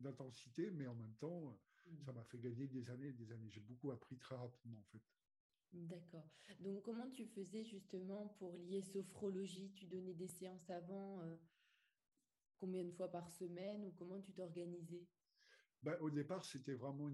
d'intensité, 0.00 0.70
mais 0.70 0.86
en 0.86 0.94
même 0.94 1.14
temps, 1.14 1.58
mm. 1.86 2.04
ça 2.04 2.12
m'a 2.12 2.24
fait 2.24 2.38
gagner 2.38 2.68
des 2.68 2.90
années 2.90 3.08
et 3.08 3.12
des 3.12 3.32
années. 3.32 3.48
J'ai 3.50 3.60
beaucoup 3.60 3.90
appris 3.90 4.16
très 4.16 4.36
rapidement, 4.36 4.78
en 4.78 4.84
fait. 4.92 5.02
D'accord. 5.72 6.28
Donc, 6.60 6.82
comment 6.82 7.08
tu 7.10 7.24
faisais 7.26 7.64
justement 7.64 8.28
pour 8.38 8.56
lier 8.58 8.82
sophrologie? 8.82 9.72
Tu 9.74 9.86
donnais 9.86 10.14
des 10.14 10.28
séances 10.28 10.68
avant 10.68 11.22
euh, 11.22 11.34
combien 12.62 12.84
de 12.84 12.92
fois 12.92 13.10
par 13.10 13.28
semaine 13.28 13.84
ou 13.84 13.90
comment 13.98 14.20
tu 14.20 14.32
t'organisais? 14.32 15.04
Ben, 15.82 15.96
Au 15.98 16.10
départ, 16.10 16.44
c'était 16.44 16.74
vraiment 16.74 17.10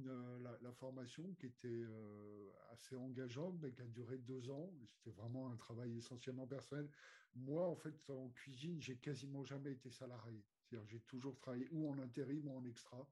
la, 0.60 0.72
formation 0.72 1.24
qui 1.38 1.46
était 1.46 1.68
euh, 1.68 2.52
assez 2.70 2.94
engageante, 2.94 3.58
qui 3.74 3.80
a 3.80 3.86
duré 3.86 4.18
deux 4.18 4.50
ans. 4.50 4.70
C'était 4.90 5.16
vraiment 5.16 5.50
un 5.50 5.56
travail 5.56 5.96
essentiellement 5.96 6.46
personnel. 6.46 6.90
Moi, 7.34 7.66
en 7.66 7.76
fait, 7.76 8.10
en 8.10 8.28
cuisine, 8.28 8.78
j'ai 8.82 8.98
quasiment 8.98 9.42
jamais 9.42 9.72
été 9.72 9.90
salarié. 9.90 10.44
C'est-à-dire 10.60 10.86
j'ai 10.86 11.00
toujours 11.00 11.34
travaillé 11.38 11.66
ou 11.70 11.88
en 11.90 11.98
intérim 11.98 12.46
ou 12.46 12.58
en 12.58 12.64
extra, 12.66 13.08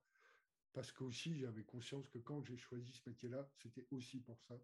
parce 0.74 0.92
qu'aussi, 0.92 1.38
j'avais 1.38 1.64
conscience 1.64 2.06
que 2.10 2.18
quand 2.18 2.42
j'ai 2.42 2.58
choisi 2.58 2.92
ce 2.92 3.08
métier-là, 3.08 3.48
c'était 3.56 3.86
aussi 3.90 4.20
pour 4.20 4.38
ça, 4.42 4.60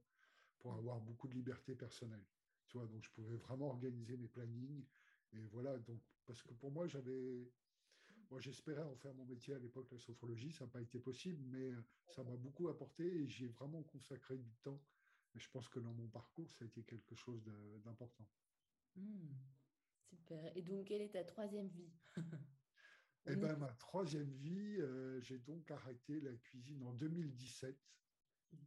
pour 0.59 0.75
avoir 0.75 1.01
beaucoup 1.01 1.27
de 1.27 1.35
liberté 1.35 1.75
personnelle. 1.75 2.27
Tu 2.69 2.77
vois, 2.77 2.87
donc 2.87 3.03
je 3.03 3.11
pouvais 3.13 3.37
vraiment 3.37 3.69
organiser 3.69 4.19
mes 4.19 4.29
plannings. 4.29 4.85
Et 5.33 5.47
voilà, 5.47 5.79
donc, 5.79 6.03
parce 6.27 6.43
que 6.43 6.53
pour 6.53 6.71
moi, 6.71 6.87
j'avais 6.87 7.51
moi, 8.33 8.41
j'espérais 8.41 8.83
en 8.83 8.97
faire 8.97 9.13
mon 9.13 9.27
métier 9.27 9.53
à 9.53 9.59
l'époque, 9.59 9.91
la 9.93 9.99
sophrologie. 9.99 10.53
Ça 10.53 10.65
n'a 10.65 10.71
pas 10.71 10.81
été 10.81 10.99
possible, 10.99 11.45
mais 11.51 11.71
euh, 11.71 11.85
ça 12.07 12.25
m'a 12.25 12.35
beaucoup 12.35 12.69
apporté 12.69 13.05
et 13.05 13.29
j'ai 13.29 13.49
vraiment 13.49 13.83
consacré 13.83 14.39
du 14.39 14.57
temps. 14.63 14.83
Mais 15.35 15.41
je 15.41 15.51
pense 15.51 15.69
que 15.69 15.79
dans 15.79 15.93
mon 15.93 16.09
parcours, 16.09 16.51
ça 16.51 16.65
a 16.65 16.67
été 16.67 16.83
quelque 16.83 17.15
chose 17.15 17.43
d'important. 17.85 18.27
Hmm, 18.97 19.35
super. 20.09 20.57
Et 20.57 20.63
donc, 20.63 20.87
quelle 20.87 21.03
est 21.03 21.11
ta 21.11 21.25
troisième 21.25 21.69
vie? 21.69 21.93
Eh 23.27 23.37
bien, 23.37 23.55
ma 23.55 23.73
troisième 23.75 24.33
vie, 24.33 24.79
euh, 24.81 25.21
j'ai 25.21 25.39
donc 25.39 25.71
arrêté 25.71 26.21
la 26.21 26.35
cuisine 26.35 26.83
en 26.83 26.93
2017. 26.93 27.79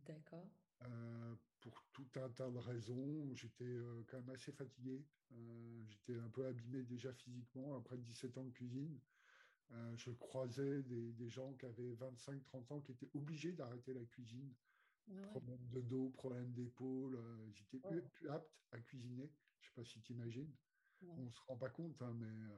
D'accord. 0.05 0.47
Euh, 0.83 1.35
pour 1.59 1.83
tout 1.91 2.07
un 2.15 2.29
tas 2.29 2.49
de 2.49 2.57
raisons. 2.57 3.35
J'étais 3.35 3.75
quand 4.07 4.21
même 4.21 4.29
assez 4.29 4.53
fatigué. 4.53 5.05
J'étais 5.89 6.17
un 6.17 6.29
peu 6.29 6.45
abîmé 6.45 6.83
déjà 6.83 7.11
physiquement 7.11 7.75
après 7.75 7.97
17 7.97 8.37
ans 8.37 8.45
de 8.45 8.51
cuisine. 8.51 8.97
Euh, 9.71 9.95
je 9.97 10.11
croisais 10.11 10.83
des, 10.83 11.29
gens 11.29 11.53
qui 11.53 11.65
avaient 11.65 11.93
25-30 11.93 12.73
ans 12.73 12.81
qui 12.81 12.91
étaient 12.91 13.09
obligés 13.13 13.51
d'arrêter 13.51 13.93
la 13.93 14.05
cuisine. 14.05 14.53
Problème 15.29 15.67
de 15.69 15.81
dos, 15.81 16.09
problème 16.09 16.51
d'épaule. 16.53 17.15
Euh, 17.15 17.51
j'étais 17.53 17.79
plus, 17.79 18.29
apte 18.29 18.51
à 18.71 18.79
cuisiner. 18.79 19.31
Je 19.59 19.67
ne 19.67 19.69
sais 19.69 19.75
pas 19.75 19.83
si 19.83 20.01
tu 20.01 20.13
imagines. 20.13 20.51
On 21.07 21.25
ne 21.25 21.29
se 21.29 21.41
rend 21.47 21.57
pas 21.57 21.69
compte, 21.69 22.01
hein, 22.01 22.13
mais 22.15 22.25
euh, 22.25 22.57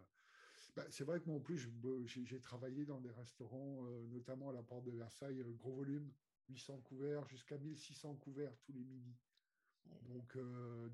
bah, 0.76 0.86
c'est 0.89 1.04
vrai 1.04 1.20
que 1.20 1.26
moi, 1.26 1.36
en 1.36 1.41
plus, 1.41 1.70
j'ai 2.06 2.39
travaillé 2.39 2.86
dans 2.86 3.02
des 3.02 3.12
restaurants, 3.12 3.84
notamment 4.10 4.50
à 4.50 4.54
la 4.54 4.63
porte 4.63 4.86
de 4.86 4.91
Versailles, 4.91 5.43
gros 5.58 5.74
volume, 5.74 6.10
800 6.50 6.78
couverts 6.82 7.28
jusqu'à 7.28 7.58
1600 7.58 8.15
couverts 8.15 8.56
tous 8.62 8.72
les 8.72 8.84
midis. 8.84 9.17
Donc 10.04 10.38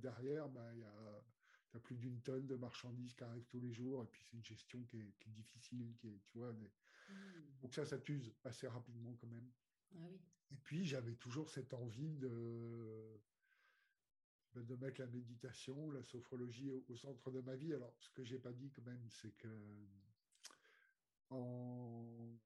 derrière, 0.02 0.50
bah, 0.50 0.68
il 0.74 0.80
y 0.80 0.84
a 0.84 1.24
tu 1.74 1.78
as 1.78 1.80
plus 1.80 1.96
d'une 1.96 2.22
tonne 2.22 2.46
de 2.46 2.56
marchandises 2.56 3.16
qui 3.16 3.24
arrivent 3.24 3.48
tous 3.48 3.60
les 3.60 3.74
jours, 3.74 4.04
et 4.04 4.06
puis 4.06 4.22
c'est 4.24 4.38
une 4.38 4.44
gestion 4.44 4.84
qui 4.84 5.00
est, 5.00 5.30
difficile, 5.30 5.96
qui 5.98 6.10
est, 6.10 6.22
tu 6.28 6.38
vois. 6.38 6.54
Mmh. 6.54 6.70
Donc 7.64 7.74
ça, 7.74 7.86
ça 7.86 7.98
t'use 7.98 8.32
assez 8.44 8.68
rapidement 8.68 9.16
quand 9.20 9.28
même. 9.28 9.50
Ah 9.96 10.08
et 10.52 10.58
puis 10.58 10.86
j'avais 10.86 11.16
toujours 11.16 11.50
cette 11.50 11.74
envie 11.74 12.16
de, 12.16 13.20
ben, 14.54 14.64
de 14.64 14.76
mettre 14.76 15.02
la 15.02 15.08
méditation, 15.08 15.90
la 15.92 16.04
sophrologie 16.04 16.70
au, 16.70 16.96
centre 16.96 17.32
de 17.32 17.42
ma 17.42 17.56
vie. 17.56 17.74
Alors, 17.74 17.96
ce 18.00 18.12
que 18.12 18.24
j'ai 18.24 18.38
pas 18.38 18.54
dit 18.54 18.70
quand 18.70 18.86
même, 18.86 19.10
c'est 19.10 19.32
que 19.32 19.50
en 21.32 22.38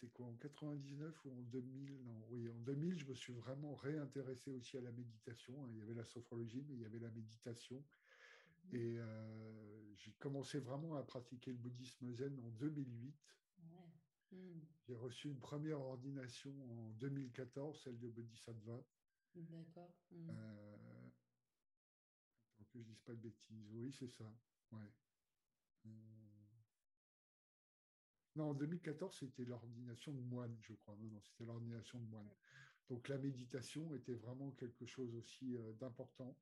c'était 0.00 0.12
quoi 0.12 0.26
en 0.26 0.34
99 0.34 1.24
ou 1.24 1.32
en 1.32 1.42
2000 1.42 1.98
Non, 2.04 2.26
oui, 2.30 2.48
en 2.48 2.58
2000, 2.60 2.98
je 2.98 3.06
me 3.06 3.14
suis 3.14 3.32
vraiment 3.32 3.74
réintéressé 3.74 4.50
aussi 4.50 4.76
à 4.78 4.80
la 4.80 4.92
méditation. 4.92 5.66
Il 5.68 5.76
y 5.76 5.82
avait 5.82 5.94
la 5.94 6.04
sophrologie, 6.04 6.64
mais 6.66 6.74
il 6.74 6.80
y 6.80 6.84
avait 6.84 6.98
la 6.98 7.10
méditation. 7.10 7.84
Mhm. 8.64 8.76
Et 8.76 8.98
euh, 8.98 9.94
j'ai 9.96 10.12
commencé 10.12 10.58
vraiment 10.58 10.94
à 10.94 11.02
pratiquer 11.02 11.50
le 11.52 11.58
bouddhisme 11.58 12.12
zen 12.14 12.38
en 12.40 12.50
2008. 12.50 13.14
Mhm. 14.32 14.66
J'ai 14.86 14.94
reçu 14.94 15.28
une 15.28 15.38
première 15.38 15.80
ordination 15.80 16.52
en 16.70 16.90
2014, 16.92 17.82
celle 17.82 17.98
de 17.98 18.08
Bodhisattva. 18.08 18.82
D'accord. 19.34 19.94
Mhm. 20.10 20.30
Euh, 20.30 21.10
que 22.70 22.78
je 22.78 22.78
ne 22.78 22.84
dise 22.84 23.00
pas 23.00 23.12
de 23.12 23.20
bêtises. 23.20 23.70
Oui, 23.72 23.92
c'est 23.92 24.08
ça. 24.08 24.32
Ouais. 24.72 24.92
Euh, 25.86 26.19
non, 28.36 28.50
en 28.50 28.54
2014, 28.54 29.16
c'était 29.18 29.44
l'ordination 29.44 30.12
de 30.12 30.20
moine, 30.20 30.56
je 30.62 30.72
crois. 30.74 30.96
Non, 31.00 31.08
non, 31.08 31.20
c'était 31.22 31.44
l'ordination 31.44 31.98
de 31.98 32.06
moine. 32.06 32.28
Donc 32.88 33.08
la 33.08 33.18
méditation 33.18 33.94
était 33.94 34.14
vraiment 34.14 34.50
quelque 34.52 34.86
chose 34.86 35.14
aussi 35.14 35.56
euh, 35.56 35.72
d'important. 35.74 36.36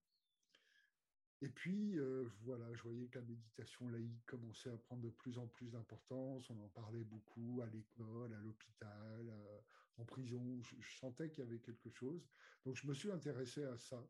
Et 1.40 1.48
puis, 1.48 1.98
euh, 1.98 2.28
voilà, 2.42 2.64
je 2.74 2.82
voyais 2.82 3.06
que 3.06 3.18
la 3.18 3.24
méditation 3.24 3.88
laïque 3.88 4.26
commençait 4.26 4.70
à 4.70 4.76
prendre 4.76 5.02
de 5.02 5.10
plus 5.10 5.38
en 5.38 5.46
plus 5.46 5.70
d'importance. 5.70 6.50
On 6.50 6.58
en 6.64 6.68
parlait 6.68 7.04
beaucoup 7.04 7.60
à 7.62 7.66
l'école, 7.66 8.34
à 8.34 8.40
l'hôpital, 8.40 9.28
euh, 9.28 9.60
en 9.98 10.04
prison. 10.04 10.60
je 10.62 10.98
sentais 10.98 11.30
qu'il 11.30 11.44
y 11.44 11.46
avait 11.46 11.60
quelque 11.60 11.90
chose. 11.90 12.26
Donc, 12.64 12.76
je 12.76 12.86
me 12.88 12.94
suis 12.94 13.10
intéressé 13.12 13.62
à 13.64 13.76
ça 13.76 14.04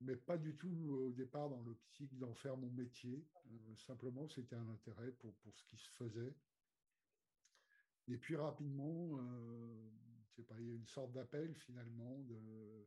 mais 0.00 0.16
pas 0.16 0.38
du 0.38 0.54
tout 0.54 0.68
au 0.68 1.12
départ 1.12 1.48
dans 1.48 1.62
l'optique 1.62 2.16
d'en 2.18 2.34
faire 2.34 2.56
mon 2.56 2.70
métier. 2.70 3.26
Euh, 3.46 3.76
simplement, 3.76 4.28
c'était 4.28 4.56
un 4.56 4.68
intérêt 4.68 5.10
pour, 5.12 5.34
pour 5.36 5.56
ce 5.56 5.64
qui 5.64 5.76
se 5.76 5.90
faisait. 5.90 6.34
Et 8.06 8.16
puis 8.16 8.36
rapidement, 8.36 9.18
euh, 9.18 9.90
pas, 10.42 10.58
il 10.60 10.68
y 10.68 10.70
a 10.70 10.74
une 10.74 10.86
sorte 10.86 11.12
d'appel 11.12 11.54
finalement 11.54 12.18
de, 12.22 12.86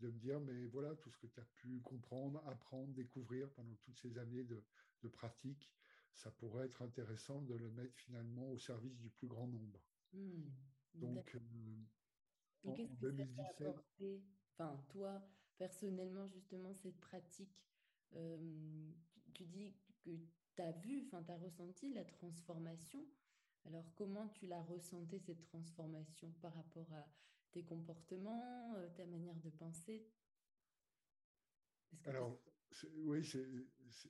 de, 0.00 0.10
me 0.10 0.18
dire, 0.18 0.40
mais 0.40 0.66
voilà, 0.66 0.94
tout 0.96 1.10
ce 1.10 1.18
que 1.18 1.26
tu 1.26 1.40
as 1.40 1.44
pu 1.54 1.80
comprendre, 1.80 2.42
apprendre, 2.46 2.92
découvrir 2.94 3.50
pendant 3.50 3.74
toutes 3.76 3.98
ces 3.98 4.18
années 4.18 4.44
de, 4.44 4.62
de 5.02 5.08
pratique, 5.08 5.72
ça 6.12 6.30
pourrait 6.30 6.66
être 6.66 6.82
intéressant 6.82 7.40
de 7.42 7.54
le 7.54 7.70
mettre 7.70 7.94
finalement 7.96 8.50
au 8.50 8.58
service 8.58 8.98
du 8.98 9.08
plus 9.08 9.28
grand 9.28 9.46
nombre. 9.46 9.80
Hmm, 10.12 10.50
Donc, 10.94 11.34
euh, 11.34 11.40
en, 12.64 12.74
2017... 13.00 13.68
Enfin, 14.58 14.84
toi, 14.88 15.22
personnellement, 15.60 16.26
justement, 16.26 16.72
cette 16.72 16.98
pratique, 17.00 17.62
euh, 18.14 18.90
tu 19.34 19.44
dis 19.44 19.74
que 20.02 20.10
tu 20.56 20.62
as 20.62 20.72
vu, 20.72 21.04
enfin, 21.04 21.22
tu 21.22 21.30
as 21.32 21.36
ressenti 21.36 21.92
la 21.92 22.04
transformation. 22.06 23.06
Alors, 23.66 23.84
comment 23.94 24.26
tu 24.28 24.46
l'as 24.46 24.62
ressenti, 24.62 25.20
cette 25.20 25.42
transformation 25.42 26.32
par 26.40 26.54
rapport 26.54 26.90
à 26.94 27.06
tes 27.52 27.62
comportements, 27.62 28.74
euh, 28.76 28.88
ta 28.96 29.04
manière 29.04 29.38
de 29.40 29.50
penser? 29.50 30.08
Alors, 32.06 32.38
oui, 32.98 33.24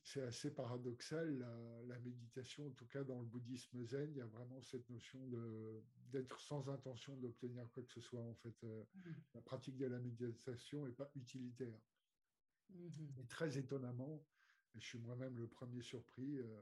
c'est 0.04 0.22
assez 0.22 0.50
paradoxal. 0.50 1.38
La, 1.86 1.98
méditation, 2.00 2.66
en 2.66 2.70
tout 2.70 2.86
cas 2.86 3.04
dans 3.04 3.20
le 3.20 3.26
bouddhisme 3.26 3.84
zen, 3.84 4.10
il 4.10 4.18
y 4.18 4.20
a 4.20 4.26
vraiment 4.26 4.60
cette 4.62 4.88
notion 4.90 5.20
d'être 6.10 6.40
sans 6.40 6.68
intention 6.68 7.16
d'obtenir 7.16 7.70
quoi 7.72 7.82
que 7.82 7.92
ce 7.92 8.00
soit. 8.00 8.22
En 8.22 8.34
fait, 8.34 8.64
euh, 8.64 8.82
mm-hmm. 8.82 9.14
la 9.34 9.40
pratique 9.40 9.76
de 9.76 9.86
la 9.86 9.98
méditation 9.98 10.86
n'est 10.86 10.92
pas 10.92 11.10
utilitaire. 11.14 11.80
Mm-hmm. 12.72 13.20
Et 13.20 13.26
très 13.26 13.58
étonnamment, 13.58 14.24
et 14.74 14.80
je 14.80 14.86
suis 14.86 14.98
moi-même 14.98 15.36
le 15.36 15.48
premier 15.48 15.82
surpris, 15.82 16.38
euh, 16.38 16.60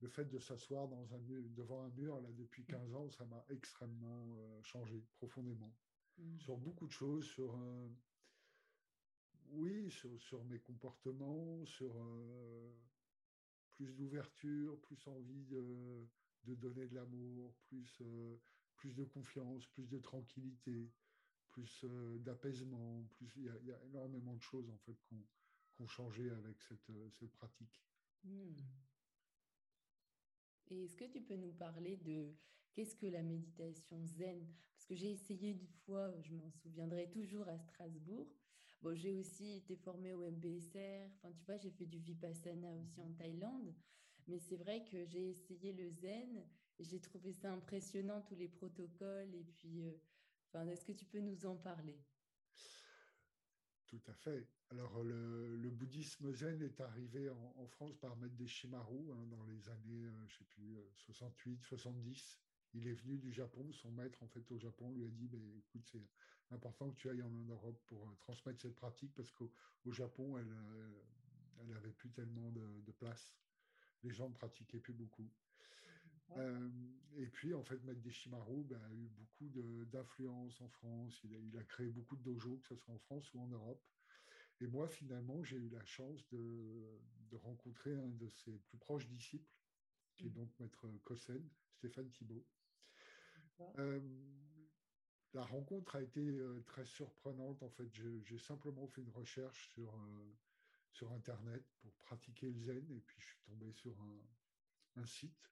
le 0.00 0.08
fait 0.08 0.24
de 0.24 0.38
s'asseoir 0.38 0.88
devant 0.88 1.82
un 1.82 1.90
mur, 1.90 2.20
là, 2.20 2.30
depuis 2.32 2.64
15 2.64 2.94
ans, 2.94 3.10
ça 3.10 3.26
m'a 3.26 3.44
extrêmement 3.50 4.34
euh, 4.38 4.62
changé 4.62 5.04
profondément. 5.12 5.74
Mm-hmm. 6.18 6.40
Sur 6.40 6.56
beaucoup 6.56 6.86
de 6.86 6.92
choses, 6.92 7.26
sur 7.26 7.58
oui, 9.52 9.90
sur, 9.90 10.44
mes 10.44 10.58
comportements, 10.58 11.64
sur 11.66 11.96
euh, 11.96 12.72
plus 13.72 13.94
d'ouverture, 13.94 14.80
plus 14.80 15.06
envie 15.06 15.44
de, 15.44 16.06
donner 16.46 16.86
de 16.86 16.94
l'amour, 16.94 17.54
plus, 17.62 17.98
euh, 18.02 18.36
plus 18.76 18.94
de 18.94 19.04
confiance, 19.04 19.66
plus 19.68 19.88
de 19.88 19.98
tranquillité, 19.98 20.90
plus 21.48 21.84
euh, 21.84 22.18
d'apaisement. 22.18 23.06
Il 23.36 23.44
y, 23.44 23.72
a 23.72 23.84
énormément 23.84 24.34
de 24.34 24.42
choses 24.42 24.68
en 24.70 24.78
fait 24.78 24.96
qu'on 25.08 25.84
ont 25.84 25.88
changé 25.88 26.30
avec 26.30 26.60
cette, 26.62 26.90
cette 27.18 27.32
pratique. 27.32 27.82
Hmm. 28.24 28.54
Et 30.70 30.84
est-ce 30.84 30.96
que 30.96 31.04
tu 31.04 31.20
peux 31.20 31.36
nous 31.36 31.52
parler 31.52 31.96
de 31.96 32.32
qu'est-ce 32.72 32.94
que 32.94 33.06
la 33.06 33.22
méditation 33.22 34.04
zen? 34.06 34.46
Parce 34.74 34.86
que 34.86 34.94
j'ai 34.94 35.10
essayé 35.10 35.50
une 35.50 35.66
fois, 35.84 36.12
je 36.20 36.32
m'en 36.32 36.50
souviendrai 36.50 37.10
toujours 37.10 37.48
à 37.48 37.58
Strasbourg, 37.58 38.28
Bon, 38.82 38.94
j'ai 38.94 39.12
aussi 39.12 39.56
été 39.56 39.76
formée 39.76 40.14
au 40.14 40.22
MBSR. 40.22 41.10
Enfin, 41.16 41.32
tu 41.32 41.44
vois, 41.44 41.58
j'ai 41.58 41.70
fait 41.70 41.86
du 41.86 41.98
Vipassana 41.98 42.72
aussi 42.76 43.00
en 43.02 43.12
Thaïlande. 43.12 43.74
Mais 44.26 44.38
c'est 44.38 44.56
vrai 44.56 44.84
que 44.84 45.04
j'ai 45.04 45.30
essayé 45.30 45.72
le 45.72 45.90
zen. 45.90 46.44
J'ai 46.78 47.00
trouvé 47.00 47.32
ça 47.32 47.52
impressionnant, 47.52 48.22
tous 48.22 48.36
les 48.36 48.48
protocoles. 48.48 49.34
Et 49.34 49.44
puis, 49.44 49.82
euh, 49.82 50.66
est-ce 50.66 50.84
que 50.84 50.92
tu 50.92 51.04
peux 51.04 51.20
nous 51.20 51.44
en 51.44 51.56
parler? 51.56 51.98
Tout 53.86 54.00
à 54.06 54.14
fait. 54.14 54.46
Alors, 54.70 55.02
le, 55.02 55.68
bouddhisme 55.70 56.32
zen 56.32 56.62
est 56.62 56.80
arrivé 56.80 57.28
en, 57.28 57.66
France 57.66 57.96
par 57.96 58.16
Maître 58.16 58.36
des 58.36 58.46
Shimaru 58.46 59.10
hein, 59.12 59.26
dans 59.26 59.44
les 59.44 59.68
années, 59.68 60.06
euh, 60.06 60.26
je 60.28 60.38
sais 60.38 60.44
plus, 60.44 60.76
68, 60.94 61.58
euh, 61.60 61.66
70 61.66 62.40
il 62.74 62.86
est 62.86 62.92
venu 62.92 63.18
du 63.18 63.32
Japon. 63.32 63.70
Son 63.72 63.90
maître, 63.90 64.22
en 64.22 64.28
fait, 64.28 64.50
au 64.52 64.58
Japon, 64.58 64.90
lui 64.90 65.04
a 65.04 65.08
dit 65.08 65.26
ben, 65.28 65.42
écoute, 65.58 65.96
important 66.50 66.90
que 66.90 66.96
tu 66.96 67.08
ailles 67.08 67.22
en 67.22 67.30
Europe 67.30 67.80
pour 67.86 68.08
euh, 68.08 68.14
transmettre 68.20 68.60
cette 68.60 68.74
pratique 68.74 69.14
parce 69.14 69.30
qu'au 69.32 69.92
Japon, 69.92 70.38
elle 70.38 71.66
n'avait 71.68 71.88
euh, 71.88 71.92
plus 71.92 72.10
tellement 72.10 72.50
de, 72.50 72.92
place. 72.92 73.34
Les 74.02 74.10
gens 74.12 74.28
ne 74.28 74.34
pratiquaient 74.34 74.80
plus 74.80 74.92
beaucoup. 74.92 75.30
Euh, 76.36 76.70
et 77.16 77.26
puis, 77.26 77.54
en 77.54 77.62
fait, 77.64 77.82
Maître 77.84 78.00
Deshimaru 78.00 78.62
ben, 78.64 78.80
a 78.80 78.92
eu 78.92 79.08
beaucoup 79.08 79.48
d'influence 79.86 80.60
en 80.60 80.68
France. 80.68 81.20
Il 81.24 81.56
a, 81.58 81.64
créé 81.64 81.88
beaucoup 81.88 82.16
de 82.16 82.22
dojos, 82.22 82.58
que 82.58 82.68
ce 82.68 82.76
soit 82.76 82.94
en 82.94 82.98
France 82.98 83.32
ou 83.34 83.40
en 83.40 83.48
Europe. 83.48 83.82
Et 84.60 84.66
moi, 84.66 84.86
finalement, 84.86 85.42
j'ai 85.42 85.56
eu 85.56 85.68
la 85.70 85.84
chance 85.84 86.28
de, 86.30 87.00
rencontrer 87.32 87.94
un 87.94 88.08
de 88.08 88.28
ses 88.28 88.58
plus 88.58 88.78
proches 88.78 89.06
disciples, 89.08 89.50
qui 90.16 90.26
est 90.26 90.30
mmh. 90.30 90.34
donc 90.34 90.50
Maître 90.58 90.88
Kossen, 91.04 91.48
Stéphane 91.78 92.10
Thibault. 92.10 92.44
La 95.32 95.44
rencontre 95.44 95.96
a 95.96 96.02
été 96.02 96.20
euh, 96.20 96.60
très 96.66 96.84
surprenante. 96.84 97.62
En 97.62 97.70
fait, 97.70 97.88
j'ai 97.92 98.38
simplement 98.38 98.86
fait 98.88 99.02
une 99.02 99.10
recherche 99.10 99.70
sur, 99.70 99.94
euh, 99.94 100.36
sur 100.90 101.12
Internet 101.12 101.62
pour 101.80 101.92
pratiquer 101.98 102.50
le 102.50 102.60
zen 102.60 102.90
et 102.90 103.00
puis 103.00 103.16
je 103.20 103.26
suis 103.26 103.40
tombé 103.44 103.72
sur 103.72 103.96
un, 104.96 105.06
site 105.06 105.50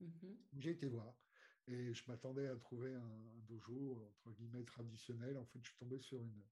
où 0.00 0.60
j'ai 0.60 0.70
été 0.70 0.86
voir. 0.86 1.16
Et 1.66 1.94
je 1.94 2.04
m'attendais 2.06 2.46
à 2.46 2.56
trouver 2.56 2.94
un, 2.94 3.40
dojo, 3.48 3.98
entre 4.06 4.30
guillemets, 4.32 4.62
traditionnel. 4.64 5.36
En 5.38 5.44
fait, 5.46 5.58
je 5.62 5.70
suis 5.70 5.78
tombé 5.78 5.98
sur 5.98 6.22
une, 6.22 6.44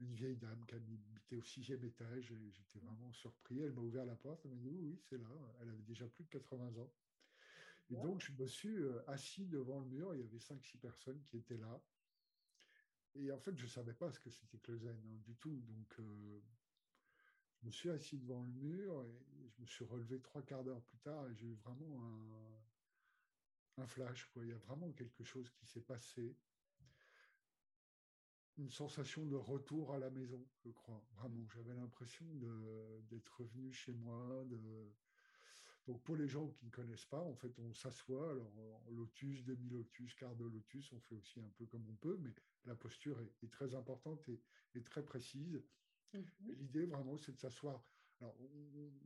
une 0.00 0.14
vieille 0.14 0.36
dame 0.36 0.64
qui 0.66 0.74
habitait 0.74 1.36
au 1.36 1.42
sixième 1.42 1.84
étage 1.84 2.32
et 2.32 2.50
j'étais 2.52 2.78
vraiment 2.78 3.12
surpris. 3.12 3.60
Elle 3.60 3.72
m'a 3.72 3.82
ouvert 3.82 4.06
la 4.06 4.16
porte, 4.16 4.44
elle 4.44 4.52
m'a 4.52 4.56
dit 4.56 4.70
oui, 4.70 4.98
c'est 5.08 5.18
là. 5.18 5.28
Elle 5.60 5.68
avait 5.68 5.82
déjà 5.82 6.08
plus 6.08 6.24
de 6.24 6.30
80 6.30 6.78
ans. 6.78 6.92
Et 7.90 7.96
donc, 7.96 8.22
je 8.22 8.32
me 8.32 8.46
suis 8.46 8.76
euh, 8.76 9.02
assis 9.08 9.46
devant 9.46 9.80
le 9.80 9.86
mur. 9.86 10.14
Il 10.14 10.20
y 10.20 10.24
avait 10.24 10.38
cinq, 10.38 10.62
six 10.64 10.78
personnes 10.78 11.22
qui 11.24 11.38
étaient 11.38 11.56
là. 11.56 11.80
Et 13.14 13.32
en 13.32 13.38
fait, 13.38 13.56
je 13.56 13.64
ne 13.64 13.70
savais 13.70 13.94
pas 13.94 14.10
ce 14.12 14.20
que 14.20 14.30
c'était 14.30 14.58
que 14.58 14.72
le 14.72 14.78
zen 14.78 14.96
hein, 14.96 15.18
du 15.24 15.34
tout. 15.36 15.60
Donc, 15.66 16.00
euh, 16.00 16.40
je 17.60 17.66
me 17.66 17.70
suis 17.70 17.90
assis 17.90 18.18
devant 18.18 18.42
le 18.42 18.52
mur 18.52 19.04
et 19.04 19.48
je 19.48 19.60
me 19.60 19.66
suis 19.66 19.84
relevé 19.84 20.20
trois 20.20 20.42
quarts 20.42 20.64
d'heure 20.64 20.82
plus 20.82 20.98
tard 20.98 21.28
et 21.28 21.34
j'ai 21.34 21.46
eu 21.46 21.54
vraiment 21.54 22.00
un, 23.76 23.86
flash. 23.86 24.24
Quoi. 24.32 24.44
Il 24.44 24.50
y 24.50 24.52
a 24.52 24.58
vraiment 24.58 24.90
quelque 24.92 25.22
chose 25.22 25.50
qui 25.50 25.66
s'est 25.66 25.80
passé. 25.80 26.36
Une 28.56 28.70
sensation 28.70 29.24
de 29.24 29.36
retour 29.36 29.94
à 29.94 29.98
la 29.98 30.10
maison, 30.10 30.44
je 30.64 30.70
crois. 30.70 31.04
Vraiment, 31.12 31.46
j'avais 31.54 31.74
l'impression 31.74 32.26
d'être 33.08 33.40
revenu 33.40 33.72
chez 33.72 33.92
moi, 33.92 34.44
de, 34.46 34.92
donc 35.88 36.02
pour 36.02 36.16
les 36.16 36.28
gens 36.28 36.46
qui 36.48 36.66
ne 36.66 36.70
connaissent 36.70 37.06
pas, 37.06 37.22
en 37.22 37.34
fait, 37.34 37.58
on 37.58 37.72
s'assoit, 37.72 38.30
alors 38.30 38.52
en 38.86 38.90
lotus, 38.90 39.42
demi-lotus, 39.42 40.14
quart 40.16 40.36
de 40.36 40.44
lotus, 40.44 40.92
on 40.92 41.00
fait 41.00 41.14
aussi 41.14 41.40
un 41.40 41.48
peu 41.56 41.64
comme 41.64 41.88
on 41.88 41.94
peut, 41.94 42.18
mais 42.20 42.30
la 42.66 42.74
posture 42.74 43.18
est, 43.22 43.50
très 43.50 43.74
importante 43.74 44.28
et, 44.28 44.82
très 44.82 45.02
précise. 45.02 45.62
Mhm. 46.12 46.24
L'idée 46.58 46.84
vraiment, 46.84 47.16
c'est 47.16 47.32
de 47.32 47.38
s'asseoir. 47.38 47.82
Alors, 48.20 48.36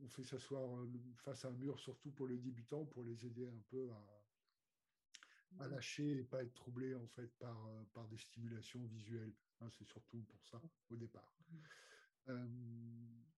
on, 0.03 0.09
fait 0.09 0.25
s'asseoir 0.25 0.77
euh, 0.77 0.93
face 1.19 1.45
à 1.45 1.49
un 1.49 1.53
mur, 1.53 1.79
surtout 1.79 2.11
pour 2.11 2.27
les 2.27 2.39
débutants, 2.39 2.85
pour 2.85 3.05
les 3.05 3.27
aider 3.27 3.47
un 3.47 3.63
peu 3.69 3.89
à, 5.61 5.65
mhm. 5.65 5.71
lâcher 5.71 6.19
et 6.19 6.25
pas 6.25 6.43
être 6.43 6.55
troublés 6.55 6.97
en 6.97 7.07
fait 7.07 7.29
par, 7.39 7.65
euh, 7.69 7.85
par 7.93 8.09
des 8.09 8.19
stimulations 8.19 8.85
visuelles. 8.87 9.33
Hein, 9.61 9.69
c'est 9.71 9.87
surtout 9.87 10.21
pour 10.23 10.45
ça 10.47 10.61
au 10.91 10.97
départ. 10.97 11.33
Mhm. 11.49 11.63
Euh, 12.29 13.32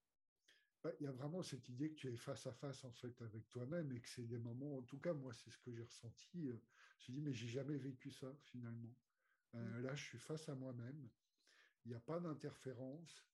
il 1.00 1.04
y 1.04 1.06
a 1.06 1.12
vraiment 1.12 1.42
cette 1.42 1.68
idée 1.68 1.90
que 1.90 1.94
tu 1.94 2.12
es 2.12 2.16
face 2.16 2.46
à 2.46 2.52
face 2.52 2.84
en 2.84 2.92
fait 2.92 3.20
avec 3.22 3.48
toi-même 3.48 3.90
et 3.92 4.00
que 4.00 4.08
c'est 4.08 4.26
des 4.26 4.38
moments, 4.38 4.78
en 4.78 4.82
tout 4.82 4.98
cas 4.98 5.14
moi 5.14 5.32
c'est 5.32 5.50
ce 5.50 5.58
que 5.58 5.72
j'ai 5.72 5.82
ressenti. 5.82 6.48
Euh, 6.48 6.60
je 6.98 7.12
me 7.12 7.16
dit 7.16 7.22
mais 7.22 7.32
j'ai 7.32 7.48
jamais 7.48 7.76
vécu 7.76 8.10
ça 8.10 8.32
finalement. 8.42 8.94
Euh, 9.54 9.78
mm. 9.78 9.82
Là 9.82 9.94
je 9.94 10.04
suis 10.04 10.18
face 10.18 10.48
à 10.48 10.54
moi-même, 10.54 11.08
il 11.84 11.90
n'y 11.90 11.94
a 11.94 12.00
pas 12.00 12.20
d'interférence. 12.20 13.24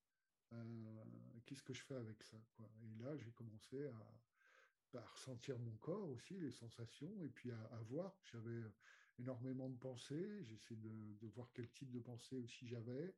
Euh, 0.52 1.04
qu'est-ce 1.46 1.62
que 1.62 1.74
je 1.74 1.82
fais 1.82 1.94
avec 1.94 2.22
ça 2.22 2.36
Et 2.82 3.02
là 3.02 3.16
j'ai 3.16 3.30
commencé 3.32 3.86
à, 3.86 5.00
ressentir 5.12 5.56
mon 5.60 5.76
corps 5.76 6.08
aussi, 6.10 6.36
les 6.40 6.50
sensations 6.50 7.22
et 7.24 7.28
puis 7.28 7.50
à, 7.52 7.80
voir. 7.88 8.16
J'avais 8.32 8.62
énormément 9.18 9.68
de 9.68 9.76
pensées, 9.76 10.44
j'essaie 10.44 10.74
de, 10.76 11.14
de, 11.20 11.26
voir 11.28 11.48
quel 11.54 11.68
type 11.70 11.90
de 11.90 12.00
pensée 12.00 12.36
aussi 12.36 12.66
j'avais. 12.66 13.14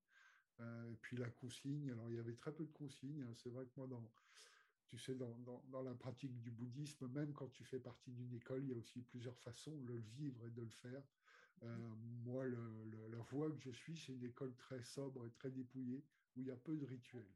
Euh, 0.63 0.91
et 0.91 0.97
puis 0.97 1.17
la 1.17 1.29
consigne, 1.29 1.91
alors 1.91 2.09
il 2.11 2.17
y 2.17 2.19
avait 2.19 2.35
très 2.35 2.53
peu 2.53 2.65
de 2.65 2.73
consignes. 2.73 3.23
Hein. 3.23 3.35
C'est 3.37 3.51
vrai 3.51 3.65
que 3.65 3.73
moi, 3.77 3.87
dans, 3.87 4.11
tu 4.87 4.99
sais, 4.99 5.15
dans, 5.15 5.37
dans, 5.71 5.83
la 5.83 5.95
pratique 5.95 6.39
du 6.41 6.51
bouddhisme, 6.51 7.09
même 7.09 7.33
quand 7.33 7.49
tu 7.49 7.65
fais 7.65 7.79
partie 7.79 8.13
d'une 8.13 8.33
école, 8.35 8.63
il 8.65 8.71
y 8.71 8.73
a 8.73 8.77
aussi 8.77 9.01
plusieurs 9.01 9.39
façons 9.39 9.77
de 9.77 9.87
le 9.87 9.99
vivre 9.99 10.47
et 10.47 10.51
de 10.51 10.63
le 10.63 10.71
faire. 10.71 11.03
Euh, 11.63 11.77
moi, 12.25 12.45
la 12.47 13.19
voie 13.31 13.51
que 13.51 13.61
je 13.61 13.71
suis, 13.71 13.97
c'est 13.97 14.13
une 14.13 14.25
école 14.25 14.55
très 14.57 14.83
sobre 14.83 15.27
et 15.27 15.31
très 15.31 15.51
dépouillée, 15.51 16.05
où 16.37 16.43
il 16.43 16.49
y 16.49 16.51
a 16.51 16.57
peu 16.57 16.77
de 16.77 16.85
rituels. 16.85 17.33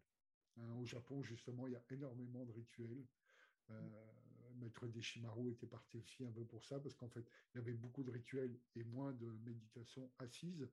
Hein. 0.59 0.73
au 0.81 0.87
Japon, 0.87 1.23
justement, 1.23 1.67
il 1.67 1.75
y 1.75 1.77
a 1.77 1.85
énormément 1.91 2.45
de 2.45 2.53
rituels. 2.53 3.05
Euh, 3.71 3.89
Maître 4.57 4.87
Deshimaru 4.87 5.51
était 5.53 5.67
parti 5.67 5.99
aussi 5.99 6.25
un 6.25 6.33
peu 6.33 6.45
pour 6.45 6.65
ça, 6.65 6.81
parce 6.81 6.95
qu'en 6.95 7.09
fait, 7.09 7.25
il 7.55 7.59
y 7.59 7.61
avait 7.61 7.75
beaucoup 7.75 8.03
de 8.03 8.11
rituels 8.11 8.59
et 8.75 8.85
moins 8.85 9.13
de 9.13 9.27
méditation 9.45 10.11
assise. 10.19 10.67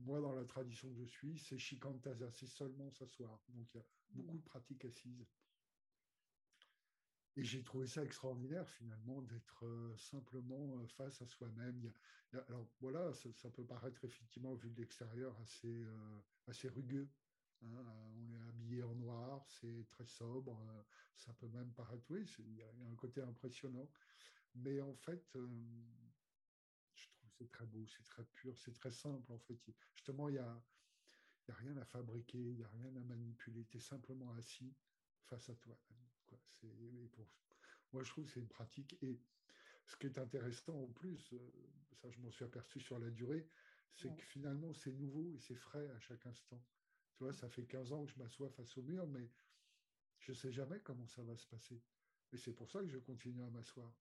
Moi, 0.00 0.20
dans 0.20 0.32
la 0.32 0.44
tradition 0.44 0.88
que 0.92 1.00
je 1.00 1.04
suis, 1.04 1.38
c'est 1.38 1.58
shikantaza, 1.58 2.30
c'est 2.30 2.46
seulement 2.46 2.90
s'asseoir. 2.90 3.40
Donc, 3.48 3.66
il 3.74 3.78
y 3.78 3.80
a 3.80 3.84
beaucoup 4.10 4.38
de 4.38 4.44
pratiques 4.44 4.84
assises. 4.84 5.26
Et 7.36 7.44
j'ai 7.44 7.62
trouvé 7.62 7.86
ça 7.86 8.02
extraordinaire, 8.02 8.68
finalement, 8.68 9.22
d'être 9.22 9.64
euh, 9.64 9.96
simplement 9.96 10.76
euh, 10.78 10.86
face 10.88 11.22
à 11.22 11.26
soi-même. 11.26 11.92
Alors, 12.48 12.66
voilà, 12.80 13.12
ça, 13.12 13.48
peut 13.50 13.64
paraître 13.64 14.04
effectivement, 14.04 14.54
vu 14.54 14.70
de 14.70 14.80
l'extérieur, 14.80 15.38
assez, 15.40 15.84
euh, 15.84 16.20
assez 16.48 16.68
rugueux. 16.68 17.08
Hein. 17.62 17.84
On 18.16 18.32
est 18.32 18.48
habillé 18.48 18.82
en 18.82 18.94
noir, 18.96 19.46
c'est 19.48 19.86
très 19.88 20.06
sobre. 20.06 20.60
Ça 21.16 21.32
peut 21.34 21.48
même 21.48 21.72
paraître, 21.74 22.04
oui, 22.10 22.28
il 22.40 22.56
y, 22.56 22.62
a 22.62 22.70
un 22.90 22.96
côté 22.96 23.20
impressionnant. 23.20 23.88
Mais 24.56 24.80
en 24.80 24.94
fait, 24.94 25.36
c'est 27.38 27.50
très 27.50 27.66
beau, 27.66 27.86
c'est 27.86 28.04
très 28.04 28.24
pur, 28.24 28.58
c'est 28.58 28.72
très 28.72 28.90
simple 28.90 29.32
en 29.32 29.38
fait. 29.38 29.58
Justement, 29.94 30.28
il 30.28 30.32
n'y 30.32 30.38
a, 30.38 30.62
y 31.48 31.50
a 31.50 31.54
rien 31.54 31.76
à 31.76 31.84
fabriquer, 31.84 32.38
il 32.38 32.56
n'y 32.56 32.64
a 32.64 32.68
rien 32.68 32.94
à 32.96 33.04
manipuler, 33.04 33.64
tu 33.66 33.78
es 33.78 33.80
simplement 33.80 34.32
assis 34.34 34.74
face 35.24 35.48
à 35.48 35.54
toi. 35.54 35.78
Moi, 37.92 38.02
je 38.02 38.10
trouve 38.10 38.24
que 38.24 38.30
c'est 38.30 38.40
une 38.40 38.48
pratique. 38.48 38.96
Et 39.02 39.18
ce 39.86 39.96
qui 39.96 40.06
est 40.06 40.18
intéressant 40.18 40.74
en 40.74 40.86
plus, 40.88 41.32
euh, 41.32 41.38
ça 41.94 42.10
je 42.10 42.18
m'en 42.20 42.30
suis 42.30 42.44
aperçu 42.44 42.80
sur 42.80 42.98
la 42.98 43.10
durée, 43.10 43.48
c'est 43.94 44.14
que 44.14 44.22
finalement 44.22 44.72
c'est 44.74 44.92
nouveau 44.92 45.32
et 45.32 45.38
c'est 45.38 45.56
frais 45.56 45.88
à 45.90 45.98
chaque 45.98 46.26
instant. 46.26 46.62
Tu 47.14 47.24
vois, 47.24 47.32
ça 47.32 47.48
fait 47.48 47.64
15 47.64 47.92
ans 47.92 48.04
que 48.04 48.12
je 48.12 48.18
m'assois 48.18 48.50
face 48.50 48.76
au 48.76 48.82
mur, 48.82 49.06
mais 49.08 49.28
je 50.20 50.32
ne 50.32 50.36
sais 50.36 50.52
jamais 50.52 50.80
comment 50.80 51.06
ça 51.06 51.22
va 51.22 51.36
se 51.36 51.46
passer. 51.46 51.82
Et 52.32 52.36
c'est 52.36 52.52
pour 52.52 52.70
ça 52.70 52.80
que 52.80 52.88
je 52.88 52.98
continue 52.98 53.42
à 53.42 53.50
m'asseoir. 53.50 53.92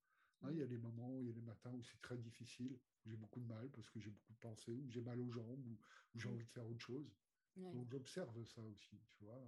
Hein, 0.44 0.50
il 0.52 0.60
y 0.60 0.62
a 0.62 0.68
des 0.68 0.78
moments, 0.78 1.20
il 1.22 1.28
y 1.28 1.30
a 1.30 1.34
des 1.34 1.42
matins 1.42 1.72
où 1.72 1.82
c'est 1.84 2.00
très 2.02 2.18
difficile, 2.18 2.78
où 3.06 3.10
j'ai 3.10 3.18
beaucoup 3.18 3.40
de 3.40 3.48
mal 3.48 3.70
parce 3.72 3.90
que 3.90 4.00
j'ai 4.00 4.10
beaucoup 4.10 4.34
de 4.34 4.40
pensées, 4.40 4.80
où 4.80 4.90
j'ai 4.90 5.02
mal 5.02 5.20
aux 5.20 5.32
jambes, 5.32 5.66
où, 5.66 5.78
j'ai 6.16 6.30
envie 6.30 6.46
de 6.46 6.52
faire 6.52 6.68
autre 6.68 6.82
chose. 6.82 7.16
Donc 7.56 7.90
j'observe 7.90 8.44
ça 8.44 8.62
aussi, 8.62 9.00
tu 9.10 9.24
vois. 9.24 9.44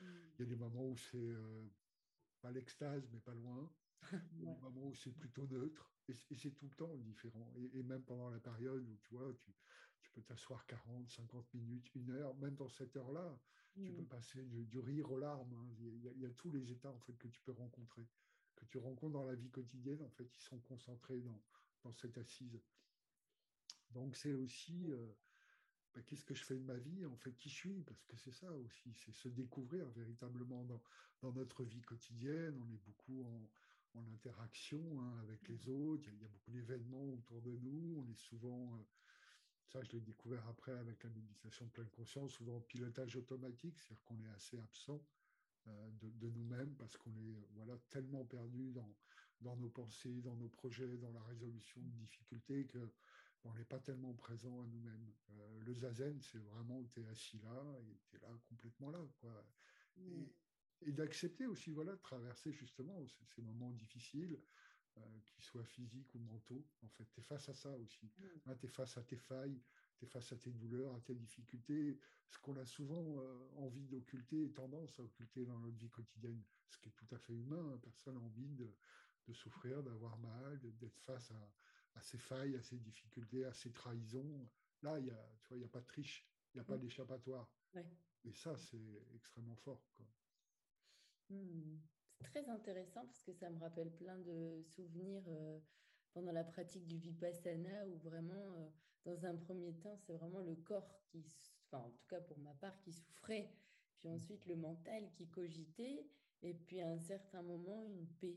Il 0.00 0.40
y 0.40 0.42
a 0.42 0.46
des 0.46 0.56
moments 0.56 0.88
où 0.88 0.96
c'est 0.96 1.16
euh, 1.16 1.64
pas 2.40 2.50
l'extase, 2.50 3.08
mais 3.12 3.20
pas 3.20 3.34
loin. 3.34 3.70
A 4.12 4.18
des 4.32 4.60
moments 4.60 4.88
où 4.88 4.94
c'est 4.94 5.12
plutôt 5.12 5.46
neutre. 5.46 5.90
Et, 6.08 6.14
c'est 6.14 6.50
tout 6.50 6.66
le 6.66 6.74
temps 6.74 6.94
différent. 6.98 7.52
Et, 7.72 7.82
même 7.82 8.02
pendant 8.02 8.28
la 8.28 8.38
période 8.38 8.86
où 8.86 8.96
tu 8.98 9.14
vois, 9.14 9.32
tu, 9.38 9.54
tu 10.00 10.10
peux 10.10 10.22
t'asseoir 10.22 10.66
40, 10.66 11.08
50 11.08 11.54
minutes, 11.54 11.88
une 11.94 12.10
heure, 12.10 12.34
même 12.36 12.54
dans 12.56 12.68
cette 12.68 12.96
heure-là, 12.96 13.38
tu 13.84 13.92
peux 13.92 14.04
passer 14.04 14.42
du, 14.44 14.78
rire 14.78 15.10
aux 15.10 15.18
larmes. 15.18 15.52
Hein. 15.52 15.74
Il, 15.78 15.96
y 15.96 16.20
y 16.20 16.26
a, 16.26 16.30
tous 16.30 16.50
les 16.50 16.70
états 16.70 16.90
en 16.90 16.98
fait, 17.00 17.16
que 17.18 17.28
tu 17.28 17.40
peux 17.42 17.52
rencontrer, 17.52 18.06
que 18.56 18.64
tu 18.64 18.78
rencontres 18.78 19.12
dans 19.12 19.24
la 19.24 19.34
vie 19.34 19.50
quotidienne. 19.50 20.02
En 20.02 20.10
fait, 20.10 20.28
ils 20.36 20.42
sont 20.42 20.58
concentrés 20.60 21.20
dans, 21.20 21.40
dans 21.84 21.92
cette 21.92 22.18
assise. 22.18 22.60
Donc, 23.90 24.16
c'est 24.16 24.32
aussi. 24.32 24.90
Euh, 24.90 25.12
bah, 25.94 26.02
qu'est-ce 26.02 26.24
que 26.24 26.34
je 26.34 26.44
fais 26.44 26.56
de 26.56 26.64
ma 26.64 26.76
vie, 26.76 27.06
en 27.06 27.16
fait, 27.16 27.34
qui 27.38 27.48
je 27.48 27.54
suis, 27.54 27.82
parce 27.82 28.04
que 28.04 28.16
c'est 28.18 28.32
ça 28.32 28.52
aussi, 28.52 28.92
c'est 28.92 29.14
se 29.14 29.28
découvrir 29.28 29.88
véritablement 29.90 30.62
dans, 30.64 30.82
dans, 31.22 31.32
notre 31.32 31.64
vie 31.64 31.80
quotidienne. 31.80 32.60
On 32.60 32.70
est 32.70 32.84
beaucoup 32.84 33.24
en, 33.24 33.50
en 33.96 34.06
interaction 34.12 35.00
hein, 35.00 35.18
avec 35.22 35.48
les 35.48 35.68
autres, 35.68 36.08
il 36.08 36.20
y, 36.20 36.24
a, 36.24 36.28
beaucoup 36.28 36.50
d'événements 36.50 37.14
autour 37.14 37.40
de 37.40 37.56
nous, 37.56 37.96
on 37.98 38.10
est 38.10 38.18
souvent, 38.18 38.74
euh, 38.74 38.82
ça 39.64 39.82
je 39.82 39.92
l'ai 39.92 40.00
découvert 40.00 40.46
après 40.48 40.72
avec 40.72 41.02
la 41.02 41.10
méditation 41.10 41.64
de 41.66 41.70
pleine 41.70 41.90
conscience, 41.90 42.32
souvent 42.32 42.56
en 42.56 42.60
pilotage 42.60 43.16
automatique, 43.16 43.78
c'est-à-dire 43.80 44.04
qu'on 44.04 44.20
est 44.20 44.28
assez 44.28 44.58
absent 44.58 45.02
de, 45.66 46.10
de 46.10 46.30
nous-mêmes 46.30 46.74
parce 46.76 46.96
qu'on 46.96 47.16
est 47.16 47.36
voilà, 47.54 47.76
tellement 47.90 48.24
perdu 48.24 48.72
dans, 48.72 48.94
dans 49.40 49.56
nos 49.56 49.68
pensées, 49.68 50.20
dans 50.22 50.36
nos 50.36 50.48
projets, 50.48 50.96
dans 50.98 51.12
la 51.12 51.22
résolution 51.22 51.80
de 51.80 51.92
difficultés 51.92 52.66
que 52.66 52.92
on 53.46 53.54
n'est 53.54 53.64
pas 53.64 53.78
tellement 53.78 54.12
présent 54.14 54.62
à 54.62 54.66
nous-mêmes. 54.66 55.12
Euh, 55.30 55.60
le 55.64 55.74
zazen, 55.74 56.20
c'est 56.20 56.38
vraiment, 56.38 56.82
tu 56.84 57.00
es 57.00 57.06
assis 57.06 57.38
là, 57.38 57.62
et 57.80 57.98
tu 58.08 58.16
es 58.16 58.20
là, 58.20 58.28
complètement 58.48 58.90
là. 58.90 59.00
Quoi. 59.20 59.46
Et, 59.98 60.92
d'accepter 60.92 61.46
aussi, 61.46 61.70
voilà, 61.70 61.92
de 61.92 62.00
traverser 62.00 62.52
justement 62.52 63.04
ces, 63.06 63.42
moments 63.42 63.70
difficiles, 63.70 64.38
euh, 64.98 65.00
qu'ils 65.24 65.44
soient 65.44 65.64
physiques 65.64 66.14
ou 66.14 66.18
mentaux. 66.18 66.66
En 66.82 66.88
fait, 66.88 67.04
tu 67.12 67.20
es 67.20 67.22
face 67.22 67.48
à 67.48 67.54
ça 67.54 67.76
aussi. 67.78 68.10
Hein, 68.46 68.54
tu 68.56 68.66
es 68.66 68.68
face 68.68 68.96
à 68.96 69.02
tes 69.02 69.16
failles, 69.16 69.60
tu 69.98 70.04
es 70.04 70.08
face 70.08 70.32
à 70.32 70.36
tes 70.36 70.50
douleurs, 70.50 70.94
à 70.94 71.00
tes 71.00 71.14
difficultés, 71.14 71.98
ce 72.28 72.38
qu'on 72.38 72.56
a 72.56 72.64
souvent 72.64 73.20
euh, 73.20 73.48
envie 73.56 73.86
d'occulter 73.86 74.44
et 74.44 74.50
tendance 74.52 74.98
à 74.98 75.02
occulter 75.02 75.44
dans 75.44 75.58
notre 75.58 75.76
vie 75.76 75.90
quotidienne, 75.90 76.42
ce 76.68 76.78
qui 76.78 76.88
est 76.88 76.92
tout 76.92 77.14
à 77.14 77.18
fait 77.18 77.34
humain. 77.34 77.72
Hein. 77.72 77.78
Personne 77.82 78.14
n'a 78.14 78.20
envie 78.20 78.54
de, 78.54 78.72
de 79.28 79.32
souffrir, 79.32 79.82
d'avoir 79.82 80.18
mal, 80.18 80.60
d'être 80.78 81.00
face 81.00 81.30
à, 81.30 81.52
à 81.96 82.02
ses 82.02 82.18
failles, 82.18 82.56
à 82.56 82.62
ses 82.62 82.78
difficultés, 82.78 83.44
à 83.44 83.52
ses 83.52 83.72
trahisons. 83.72 84.48
Là, 84.82 84.98
il 84.98 85.04
n'y 85.04 85.10
a, 85.10 85.30
tu 85.42 85.48
vois, 85.48 85.56
il 85.58 85.64
a 85.64 85.68
pas 85.68 85.80
de 85.80 85.86
triche, 85.86 86.26
il 86.52 86.58
n'y 86.58 86.60
a 86.60 86.64
pas 86.64 86.76
mm. 86.76 86.80
d'échappatoire. 86.80 87.48
Et 88.24 88.32
ça, 88.32 88.56
c'est 88.56 89.02
extrêmement 89.14 89.56
fort. 89.56 89.82
Hmm. 91.28 91.78
C'est 92.18 92.24
très 92.24 92.48
intéressant 92.48 93.04
parce 93.04 93.22
que 93.22 93.32
ça 93.32 93.50
me 93.50 93.58
rappelle 93.58 93.90
plein 93.90 94.18
de 94.18 94.62
souvenirs 94.62 95.22
euh, 95.28 95.58
pendant 96.12 96.32
la 96.32 96.44
pratique 96.44 96.86
du 96.86 96.96
vipassana 96.96 97.86
où 97.86 97.98
vraiment, 97.98 98.54
euh, 98.54 98.68
dans 99.06 99.24
un 99.24 99.36
premier 99.36 99.72
temps, 99.74 99.96
c'est 99.96 100.12
vraiment 100.12 100.40
le 100.40 100.56
corps 100.56 101.00
qui, 101.06 101.24
enfin, 101.64 101.84
en 101.84 101.90
tout 101.90 102.06
cas 102.08 102.20
pour 102.20 102.38
ma 102.38 102.52
part, 102.54 102.78
qui 102.80 102.92
souffrait, 102.92 103.50
puis 103.98 104.08
mm. 104.08 104.12
ensuite 104.12 104.44
le 104.46 104.56
mental 104.56 105.10
qui 105.12 105.28
cogitait, 105.28 106.06
et 106.42 106.52
puis 106.52 106.80
à 106.80 106.88
un 106.90 106.98
certain 106.98 107.42
moment, 107.42 107.86
une 107.86 108.06
paix. 108.20 108.36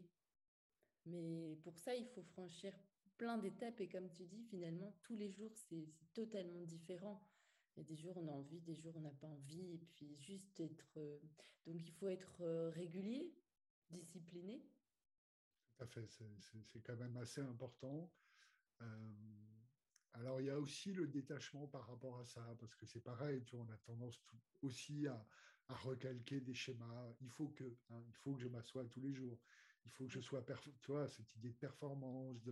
Mais 1.06 1.58
pour 1.64 1.78
ça, 1.80 1.96
il 1.96 2.06
faut 2.06 2.22
franchir 2.22 2.74
plein 3.18 3.38
d'étapes 3.38 3.82
et 3.82 3.90
comme 3.90 4.10
tu 4.12 4.26
dis, 4.26 4.44
finalement, 4.44 4.96
tous 5.02 5.16
les 5.16 5.32
jours, 5.32 5.52
c'est 5.56 5.90
totalement 6.14 6.64
différent. 6.64 7.28
Il 7.76 7.82
y 7.82 7.86
a 7.86 7.88
des 7.88 7.96
jours, 7.96 8.18
on 8.18 8.28
a 8.28 8.32
envie, 8.32 8.62
des 8.62 8.76
jours, 8.76 8.96
on 8.96 9.02
n'a 9.02 9.12
pas 9.12 9.28
envie. 9.28 9.74
Et 9.74 9.78
puis, 9.78 10.16
juste 10.18 10.60
être. 10.60 10.98
Euh, 10.98 11.20
donc, 11.66 11.82
il 11.86 11.92
faut 11.92 12.08
être 12.08 12.42
euh, 12.42 12.70
régulier, 12.70 13.34
discipliné. 13.90 14.64
Tout 15.78 15.84
à 15.84 15.88
fait. 15.88 16.08
C'est 16.08 16.82
quand 16.82 16.96
même 16.96 17.18
assez 17.18 17.42
important. 17.42 18.12
Euh, 18.82 18.86
alors, 20.14 20.42
il 20.42 20.48
y 20.48 20.50
a 20.50 20.60
aussi 20.60 20.92
le 20.92 21.08
détachement 21.08 21.68
par 21.68 21.88
rapport 21.88 22.20
à 22.20 22.26
ça, 22.26 22.44
parce 22.60 22.76
que 22.76 22.86
c'est 22.86 23.02
pareil, 23.02 23.44
tu 23.44 23.56
vois, 23.56 23.66
on 23.70 23.74
a 23.74 23.78
tendance 23.78 24.20
aussi 24.62 25.08
à, 25.08 25.26
à, 25.70 25.76
recalquer 25.76 26.42
des 26.42 26.54
schémas. 26.54 27.14
Il 27.22 27.30
faut 27.30 27.50
que, 27.50 27.64
hein, 27.92 28.04
il 28.08 28.16
faut 28.16 28.34
que 28.34 28.42
je 28.42 28.48
m'assoie 28.48 28.86
tous 28.86 29.02
les 29.02 29.14
jours. 29.14 29.40
Il 29.86 29.92
faut 29.92 30.06
que 30.06 30.12
je 30.12 30.20
sois, 30.20 30.44
tu 30.82 30.92
vois, 30.92 31.08
cette 31.08 31.34
idée 31.36 31.50
de 31.50 31.58
performance, 31.58 32.42
de, 32.44 32.52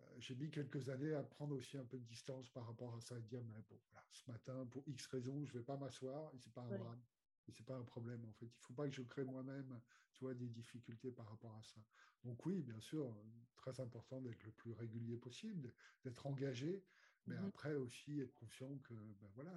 euh, 0.00 0.04
j'ai 0.18 0.34
mis 0.34 0.50
quelques 0.50 0.88
années 0.88 1.14
à 1.14 1.22
prendre 1.22 1.54
aussi 1.54 1.76
un 1.76 1.84
peu 1.84 1.98
de 1.98 2.04
distance 2.04 2.48
par 2.50 2.66
rapport 2.66 2.94
à 2.96 3.00
ça 3.00 3.18
et 3.18 3.22
dire, 3.22 3.42
mais 3.44 3.62
bon, 3.68 3.80
voilà, 3.90 4.06
ce 4.10 4.30
matin, 4.30 4.66
pour 4.66 4.82
X 4.86 5.06
raisons, 5.06 5.44
je 5.44 5.52
ne 5.52 5.58
vais 5.58 5.64
pas 5.64 5.76
m'asseoir 5.76 6.32
et 6.34 6.38
ce 6.38 6.46
n'est 6.46 6.52
pas 6.52 6.62
un 6.62 6.76
drame. 6.76 7.02
Et 7.50 7.52
c'est 7.52 7.66
pas 7.66 7.76
un 7.76 7.84
problème 7.84 8.24
en 8.24 8.32
fait. 8.34 8.46
Il 8.46 8.58
ne 8.58 8.62
faut 8.62 8.74
pas 8.74 8.88
que 8.88 8.94
je 8.94 9.02
crée 9.02 9.24
moi-même, 9.24 9.80
tu 10.12 10.22
vois, 10.22 10.34
des 10.34 10.48
difficultés 10.48 11.10
par 11.10 11.28
rapport 11.28 11.56
à 11.56 11.62
ça. 11.64 11.80
Donc 12.22 12.46
oui, 12.46 12.62
bien 12.62 12.80
sûr, 12.80 13.12
très 13.56 13.80
important 13.80 14.20
d'être 14.20 14.44
le 14.44 14.52
plus 14.52 14.72
régulier 14.72 15.16
possible, 15.16 15.74
d'être 16.04 16.26
engagé, 16.26 16.84
mais 17.26 17.36
mhm. 17.36 17.46
après 17.46 17.74
aussi 17.74 18.20
être 18.20 18.32
conscient 18.34 18.78
que 18.78 18.94
ben 18.94 19.28
voilà, 19.34 19.52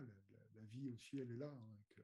la, 0.56 0.62
vie 0.72 0.90
aussi, 0.90 1.20
elle 1.20 1.30
est 1.30 1.38
là. 1.38 1.54
Hein, 1.54 2.04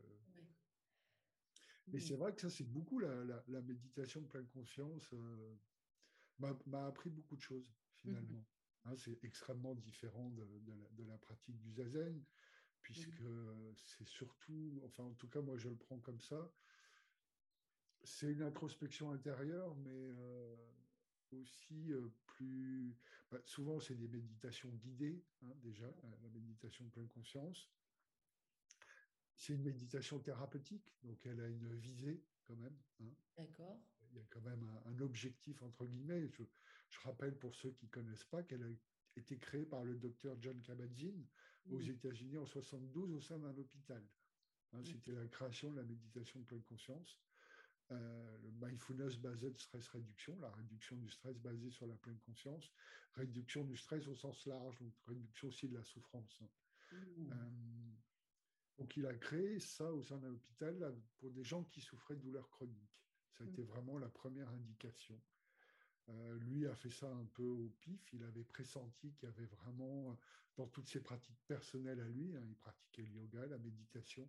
Mais 1.88 1.99
c'est 1.99 2.15
vrai 2.15 2.36
que 2.36 2.41
ça, 2.41 2.52
c'est 2.52 2.69
beaucoup 2.69 2.99
la, 2.99 3.41
méditation 3.62 4.21
de 4.21 4.28
pleine 4.28 4.47
conscience. 4.47 5.12
Euh, 5.13 5.56
m'a 6.67 6.86
appris 6.86 7.10
beaucoup 7.10 7.36
de 7.36 7.41
choses 7.41 7.67
finalement. 7.95 8.45
Hein, 8.86 8.95
c'est 8.95 9.23
extrêmement 9.23 9.75
différent 9.75 10.30
de, 10.30 11.04
la, 11.04 11.17
pratique 11.17 11.60
du 11.60 11.73
zazen, 11.73 12.23
puisque 12.81 13.23
c'est 13.75 14.07
surtout, 14.07 14.81
enfin 14.85 15.03
en 15.03 15.13
tout 15.13 15.27
cas 15.27 15.41
moi 15.41 15.57
je 15.57 15.69
le 15.69 15.75
prends 15.75 15.99
comme 15.99 16.19
ça, 16.19 16.51
c'est 18.03 18.31
une 18.31 18.41
introspection 18.41 19.11
intérieure, 19.11 19.75
mais 19.77 20.09
euh, 20.11 20.55
aussi 21.31 21.91
euh, 21.91 22.09
plus... 22.25 22.95
Bah, 23.31 23.39
souvent 23.45 23.79
c'est 23.79 23.95
des 23.95 24.07
méditations 24.07 24.69
guidées, 24.69 25.23
hein, 25.43 25.53
déjà, 25.61 25.93
la 26.23 26.29
méditation 26.29 26.85
de 26.85 26.89
pleine 26.89 27.09
conscience. 27.09 27.69
C'est 29.35 29.53
une 29.53 29.63
méditation 29.63 30.19
thérapeutique, 30.19 30.91
donc 31.03 31.25
elle 31.25 31.39
a 31.39 31.47
une 31.47 31.73
visée 31.75 32.23
quand 32.43 32.55
même. 32.55 32.75
Hein. 33.01 33.13
D'accord. 33.37 33.79
Il 34.11 34.17
y 34.17 34.19
a 34.19 34.25
quand 34.29 34.41
même 34.41 34.67
un, 34.85 34.99
objectif, 35.01 35.61
entre 35.61 35.85
guillemets. 35.85 36.27
Je, 36.29 36.43
je 36.89 36.99
rappelle 37.01 37.37
pour 37.37 37.55
ceux 37.55 37.71
qui 37.71 37.85
ne 37.85 37.91
connaissent 37.91 38.23
pas 38.23 38.41
qu'elle 38.41 38.63
a 38.63 39.19
été 39.19 39.37
créée 39.37 39.65
par 39.65 39.83
le 39.83 39.95
docteur 39.95 40.35
John 40.41 40.59
Kabat-Zinn 40.61 41.25
aux 41.71 41.82
États-Unis 41.82 42.38
en 42.38 42.45
72 42.45 43.12
au 43.12 43.21
sein 43.21 43.38
d'un 43.38 43.55
hôpital. 43.58 44.03
Hein, 44.73 44.82
c'était 44.84 45.13
la 45.13 45.27
création 45.27 45.71
de 45.71 45.77
la 45.77 45.84
méditation 45.84 46.39
de 46.39 46.45
pleine 46.45 46.63
conscience. 46.63 47.19
Euh, 47.91 48.38
le 48.43 48.51
mindfulness 48.51 49.17
based 49.17 49.58
stress 49.58 49.88
réduction, 49.88 50.39
la 50.39 50.51
réduction 50.51 50.95
du 50.95 51.10
stress 51.10 51.39
basée 51.39 51.71
sur 51.71 51.88
la 51.88 51.95
pleine 51.95 52.19
conscience, 52.19 52.71
réduction 53.15 53.63
du 53.63 53.75
stress 53.75 54.08
au 54.08 54.15
sens 54.15 54.45
large, 54.45 54.77
donc 54.79 54.93
réduction 55.08 55.47
aussi 55.47 55.67
de 55.67 55.75
la 55.75 55.84
souffrance. 55.84 56.39
Hein. 56.41 56.49
Euh, 56.93 57.91
donc 58.77 58.95
il 58.95 59.05
a 59.08 59.13
créé 59.15 59.60
ça 59.60 59.91
au 59.91 60.03
sein 60.03 60.17
d'un 60.17 60.32
hôpital 60.32 60.95
pour 61.17 61.32
des 61.32 61.43
gens 61.43 61.63
qui 61.63 61.82
souffraient 61.82 62.15
de 62.15 62.21
douleurs 62.21 62.49
chroniques. 62.49 63.01
Ça 63.32 63.43
a 63.43 63.47
été 63.47 63.63
vraiment 63.63 63.97
la 63.97 64.10
première 64.10 64.49
indication. 64.49 65.19
Euh, 66.10 66.39
lui 66.39 66.65
a 66.67 66.76
fait 66.76 66.89
ça 66.89 67.08
un 67.08 67.26
peu 67.34 67.43
au 67.43 67.69
pif. 67.82 68.13
Il 68.13 68.24
avait 68.24 68.43
pressenti 68.43 69.12
qu'il 69.13 69.30
y 69.30 69.32
avait 69.32 69.45
vraiment, 69.45 70.17
dans 70.56 70.67
toutes 70.67 70.88
ses 70.88 71.02
pratiques 71.02 71.39
personnelles 71.48 72.00
à 72.00 72.08
lui, 72.08 72.36
hein, 72.36 72.43
il 72.48 72.56
pratiquait 72.56 73.04
le 73.04 73.12
yoga, 73.12 73.45
la 73.45 73.58
méditation, 73.58 74.28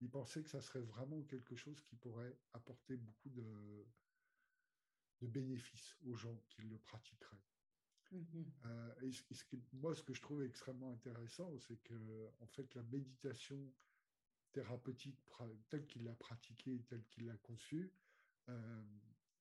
il 0.00 0.08
pensait 0.10 0.42
que 0.42 0.50
ça 0.50 0.60
serait 0.60 0.80
vraiment 0.80 1.22
quelque 1.22 1.56
chose 1.56 1.80
qui 1.82 1.96
pourrait 1.96 2.36
apporter 2.52 2.96
beaucoup 2.96 3.30
de, 3.30 3.86
bénéfices 5.22 5.96
aux 6.06 6.14
gens 6.14 6.40
qui 6.48 6.62
le 6.62 6.78
pratiqueraient. 6.78 7.42
Mm-hmm. 8.12 8.44
Euh, 8.66 8.94
et 9.02 9.10
moi, 9.72 9.94
ce 9.94 10.02
que 10.02 10.14
je 10.14 10.22
trouve 10.22 10.42
extrêmement 10.42 10.92
intéressant, 10.92 11.58
c'est 11.58 11.82
que 11.82 12.30
en 12.40 12.46
fait, 12.46 12.72
la 12.74 12.82
méditation 12.84 13.58
thérapeutique 14.52 15.18
telle 15.68 15.86
qu'il 15.86 16.04
l'a 16.04 16.14
pratiquée, 16.14 16.82
telle 16.88 17.04
qu'il 17.10 17.26
l'a 17.26 17.36
conçue, 17.38 17.92
euh, 18.48 18.82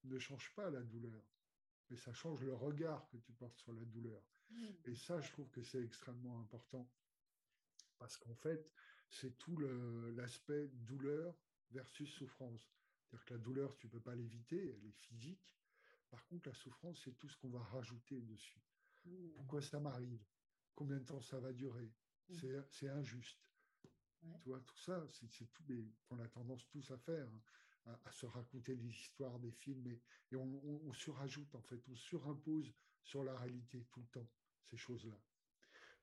ne 0.04 0.20
change 0.20 0.52
pas 0.56 0.70
la 0.70 0.82
douleur 0.82 1.24
mais 1.90 1.98
ça 1.98 2.14
change 2.14 2.44
le 2.44 2.54
regard 2.54 3.08
que 3.10 3.18
tu 3.18 3.34
portes 3.34 3.58
sur 3.58 3.74
la 3.74 3.86
douleur. 3.86 4.22
Mm. 4.50 4.66
Et 4.86 4.96
ça, 4.96 5.22
je 5.22 5.32
trouve 5.32 5.50
que 5.52 5.62
c'est 5.62 5.84
extrêmement 5.84 6.40
important, 6.40 6.90
parce 7.98 8.18
qu'en 8.18 8.36
fait, 8.36 8.72
c'est 9.10 9.38
tout 9.38 9.58
l'aspect 10.16 10.68
douleur 10.68 11.36
versus 11.72 12.10
souffrance. 12.10 12.70
C'est-à-dire 13.04 13.26
que 13.26 13.34
la 13.34 13.40
douleur, 13.40 13.78
tu 13.78 13.88
ne 13.88 13.92
peux 13.92 14.02
pas 14.02 14.16
l'éviter, 14.16 14.76
elle 14.76 14.86
est 14.86 14.92
physique. 14.92 15.56
Par 16.10 16.26
contre, 16.28 16.50
la 16.50 16.54
souffrance, 16.54 17.02
c'est 17.04 17.18
tout 17.18 17.30
ce 17.30 17.38
qu'on 17.38 17.50
va 17.50 17.64
rajouter 17.64 18.22
dessus. 18.22 18.62
Mm. 19.06 19.30
Pourquoi 19.36 19.62
ça 19.62 19.80
m'arrive? 19.80 20.24
Combien 20.76 20.98
de 20.98 21.06
temps 21.06 21.22
ça 21.22 21.40
va 21.40 21.54
durer? 21.54 21.92
Mm. 22.30 22.62
C'est 22.70 22.90
injuste. 22.90 23.50
Tu 24.42 24.50
vois, 24.50 24.60
tout 24.60 24.78
ça, 24.78 25.08
c'est 25.30 25.52
tout 25.54 25.64
qu'on 26.06 26.20
a 26.20 26.28
tendance 26.28 26.68
tous 26.68 26.92
à 26.92 26.98
faire. 26.98 27.28
Hein 27.28 27.42
à, 28.06 28.12
se 28.12 28.26
raconter 28.26 28.76
des 28.76 28.90
histoires, 28.90 29.40
des 29.40 29.52
films, 29.52 29.88
et, 29.88 30.36
on, 30.36 30.94
surajoute, 30.94 31.54
en 31.56 31.62
fait, 31.62 31.82
on 31.90 31.96
surimpose 31.96 32.74
sur 33.04 33.24
la 33.24 33.36
réalité 33.36 33.86
tout 33.92 34.02
le 34.02 34.08
temps 34.08 34.28
ces 34.66 34.78
choses-là. 34.78 35.18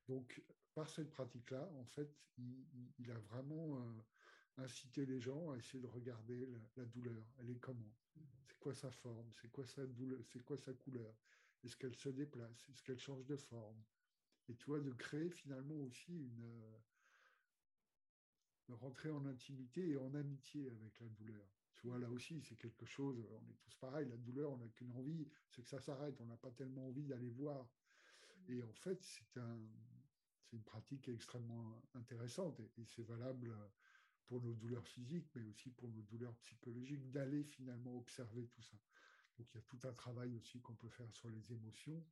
Donc, 0.08 0.42
par 0.74 0.88
cette 0.88 1.10
pratique-là, 1.10 1.70
en 1.78 1.84
fait, 1.84 2.10
il, 2.38 3.10
a 3.10 3.18
vraiment 3.18 3.78
euh, 3.78 4.62
incité 4.62 5.06
les 5.06 5.20
gens 5.20 5.50
à 5.50 5.58
essayer 5.58 5.80
de 5.80 5.86
regarder 5.86 6.48
la, 6.76 6.84
douleur. 6.86 7.24
Elle 7.38 7.50
est 7.50 7.58
comment? 7.58 7.94
C'est 8.46 8.58
quoi 8.58 8.74
sa 8.74 8.90
forme? 8.90 9.30
C'est 9.40 9.50
quoi 9.50 9.66
sa 9.66 9.86
douleur? 9.86 10.20
C'est 10.32 10.42
quoi 10.42 10.56
sa 10.56 10.72
couleur? 10.72 11.14
Est-ce 11.62 11.76
qu'elle 11.76 11.94
se 11.94 12.08
déplace? 12.08 12.68
Est-ce 12.70 12.82
qu'elle 12.82 12.98
change 12.98 13.24
de 13.26 13.36
forme? 13.36 13.82
Et 14.48 14.54
tu 14.54 14.66
vois, 14.66 14.80
de 14.80 14.92
créer 14.92 15.30
finalement 15.30 15.76
aussi 15.76 16.12
une, 16.12 16.42
euh, 16.42 16.78
rentrer 18.68 19.10
en 19.10 19.24
intimité 19.26 19.90
et 19.90 19.96
en 19.96 20.14
amitié 20.14 20.70
avec 20.70 21.00
la 21.00 21.08
douleur. 21.08 21.46
Tu 21.84 21.88
vois, 21.88 21.98
là 21.98 22.08
aussi, 22.08 22.40
c'est 22.40 22.56
quelque 22.56 22.86
chose, 22.86 23.22
on 23.30 23.46
est 23.50 23.58
tous 23.60 23.74
pareils, 23.74 24.08
la 24.08 24.16
douleur, 24.16 24.52
on 24.52 24.56
n'a 24.56 24.68
qu'une 24.68 24.90
envie, 24.92 25.28
c'est 25.50 25.60
que 25.60 25.68
ça 25.68 25.82
s'arrête, 25.82 26.18
on 26.18 26.24
n'a 26.24 26.38
pas 26.38 26.50
tellement 26.50 26.88
envie 26.88 27.04
d'aller 27.04 27.28
voir. 27.28 27.68
Et 28.48 28.62
en 28.62 28.72
fait, 28.72 29.02
c'est 29.02 29.36
un, 29.38 29.60
une 30.54 30.62
pratique 30.62 31.10
extrêmement 31.10 31.82
intéressante 31.92 32.58
et, 32.78 32.86
c'est 32.86 33.02
valable 33.02 33.54
pour 34.24 34.40
nos 34.40 34.54
douleurs 34.54 34.88
physiques, 34.88 35.28
mais 35.34 35.42
aussi 35.42 35.68
pour 35.72 35.90
nos 35.90 36.00
douleurs 36.00 36.34
psychologiques, 36.36 37.10
d'aller 37.10 37.44
finalement 37.44 37.98
observer 37.98 38.46
tout 38.46 38.62
ça. 38.62 38.78
Donc 39.36 39.52
il 39.52 39.56
y 39.56 39.58
a 39.58 39.62
tout 39.66 39.80
un 39.84 39.92
travail 39.92 40.34
aussi 40.36 40.62
qu'on 40.62 40.76
peut 40.76 40.88
faire 40.88 41.12
sur 41.12 41.28
les 41.28 41.52
émotions. 41.52 42.02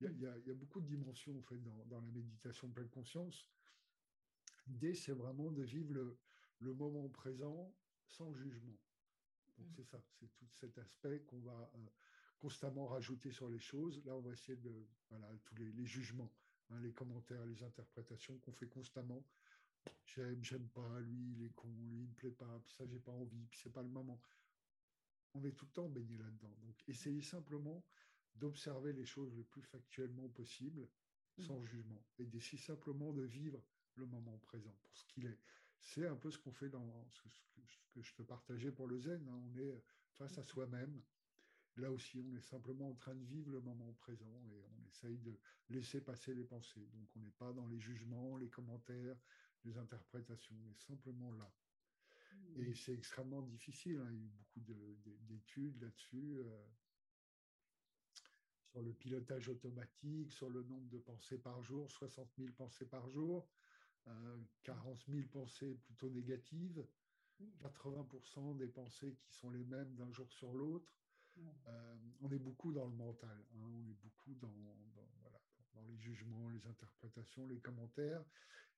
Il 0.00 0.18
y 0.20 0.26
a, 0.26 0.54
beaucoup 0.54 0.80
de 0.80 0.86
dimensions 0.86 1.36
en 1.36 1.42
fait, 1.42 1.62
dans, 1.62 1.84
dans 1.84 2.00
la 2.00 2.06
méditation 2.12 2.66
de 2.68 2.72
pleine 2.72 2.88
conscience. 2.88 3.50
L'idée, 4.68 4.94
c'est 4.94 5.12
vraiment 5.12 5.50
de 5.50 5.64
vivre 5.64 5.92
le, 5.92 6.72
moment 6.72 7.10
présent 7.10 7.74
sans 8.06 8.32
jugement. 8.32 8.78
Donc 9.58 9.68
c'est 9.74 9.84
ça, 9.84 10.00
c'est 10.18 10.32
tout 10.34 10.46
cet 10.60 10.78
aspect 10.78 11.20
qu'on 11.26 11.40
va 11.40 11.70
euh, 11.74 11.86
constamment 12.38 12.86
rajouter 12.86 13.32
sur 13.32 13.48
les 13.48 13.58
choses. 13.58 14.02
Là, 14.04 14.14
on 14.14 14.20
va 14.20 14.32
essayer 14.32 14.56
de, 14.56 14.86
voilà, 15.10 15.28
tous 15.44 15.56
les, 15.56 15.84
jugements, 15.84 16.32
hein, 16.70 16.80
les 16.80 16.92
commentaires, 16.92 17.44
les 17.44 17.62
interprétations 17.62 18.38
qu'on 18.38 18.52
fait 18.52 18.68
constamment. 18.68 19.24
J'aime, 20.06 20.42
j'aime 20.42 20.68
pas, 20.68 21.00
lui, 21.00 21.32
il 21.32 21.44
est 21.44 21.54
con, 21.54 21.68
lui, 21.78 22.02
il 22.02 22.08
me 22.08 22.14
plaît 22.14 22.30
pas, 22.30 22.60
puis 22.64 22.72
ça, 22.74 22.86
j'ai 22.86 22.98
pas 22.98 23.12
envie, 23.12 23.46
puis 23.46 23.60
c'est 23.62 23.72
pas 23.72 23.82
le 23.82 23.88
moment. 23.88 24.20
On 25.34 25.44
est 25.44 25.52
tout 25.52 25.66
le 25.66 25.72
temps 25.72 25.88
baigné 25.88 26.16
là-dedans. 26.16 26.54
Donc, 26.62 26.76
essayez 26.86 27.22
simplement 27.22 27.84
d'observer 28.34 28.92
les 28.92 29.04
choses 29.04 29.34
le 29.34 29.44
plus 29.44 29.62
factuellement 29.62 30.28
possible, 30.28 30.88
sans 31.38 31.64
jugement, 31.64 32.04
et 32.18 32.26
d'essayer 32.26 32.58
simplement 32.58 33.12
de 33.12 33.22
vivre 33.22 33.62
le 33.94 34.06
moment 34.06 34.38
présent 34.38 34.74
pour 34.82 34.96
ce 34.96 35.04
qu'il 35.06 35.26
est. 35.26 35.38
C'est 35.80 36.06
un 36.06 36.16
peu 36.16 36.30
ce 36.30 36.38
qu'on 36.38 36.52
fait 36.52 36.68
dans 36.68 37.08
ce 37.10 37.22
que, 37.22 38.02
je 38.02 38.14
te 38.14 38.22
partageais 38.22 38.70
pour 38.70 38.86
le 38.86 38.98
zen. 38.98 39.26
Hein. 39.28 39.42
On 39.46 39.58
est 39.58 39.82
face 40.12 40.38
à 40.38 40.42
soi-même. 40.42 41.02
Là 41.76 41.90
aussi, 41.90 42.20
on 42.20 42.34
est 42.36 42.40
simplement 42.40 42.90
en 42.90 42.94
train 42.94 43.14
de 43.14 43.24
vivre 43.24 43.50
le 43.50 43.60
moment 43.60 43.92
présent 43.94 44.42
et 44.50 44.64
on 44.64 44.88
essaye 44.88 45.18
de 45.18 45.38
laisser 45.70 46.00
passer 46.00 46.34
les 46.34 46.44
pensées. 46.44 46.86
Donc, 46.92 47.08
on 47.16 47.20
n'est 47.20 47.30
pas 47.38 47.52
dans 47.52 47.66
les 47.66 47.78
jugements, 47.78 48.36
les 48.36 48.48
commentaires, 48.48 49.16
les 49.64 49.78
interprétations. 49.78 50.56
On 50.64 50.70
est 50.70 50.86
simplement 50.86 51.30
là. 51.32 51.52
Mmh. 52.32 52.62
Et 52.62 52.74
c'est 52.74 52.94
extrêmement 52.94 53.42
difficile. 53.42 53.98
Hein. 53.98 54.10
Il 54.10 54.18
y 54.18 54.22
a 54.22 54.26
eu 54.26 54.28
beaucoup 54.28 54.60
d'études 55.28 55.80
là-dessus. 55.80 56.38
Euh, 56.40 56.64
sur 58.70 58.82
le 58.82 58.92
pilotage 58.92 59.48
automatique, 59.48 60.32
sur 60.32 60.50
le 60.50 60.62
nombre 60.62 60.88
de 60.90 60.98
pensées 60.98 61.38
par 61.38 61.62
jour, 61.62 61.90
60 61.90 62.28
000 62.38 62.52
pensées 62.52 62.86
par 62.86 63.08
jour. 63.08 63.48
40 64.62 65.04
000 65.08 65.26
pensées 65.28 65.74
plutôt 65.84 66.08
négatives, 66.10 66.84
80% 67.60 68.56
des 68.56 68.66
pensées 68.66 69.14
qui 69.14 69.32
sont 69.32 69.50
les 69.50 69.64
mêmes 69.64 69.94
d'un 69.94 70.10
jour 70.12 70.30
sur 70.32 70.52
l'autre. 70.52 70.88
Euh, 71.38 71.96
on 72.20 72.30
est 72.30 72.38
beaucoup 72.38 72.72
dans 72.72 72.86
le 72.86 72.94
mental, 72.94 73.44
hein. 73.54 73.62
on 73.62 73.88
est 73.88 73.96
beaucoup 74.02 74.34
dans, 74.34 74.52
dans, 75.74 75.84
les 75.86 75.96
jugements, 75.96 76.48
les 76.50 76.66
interprétations, 76.66 77.46
les 77.46 77.60
commentaires, 77.60 78.24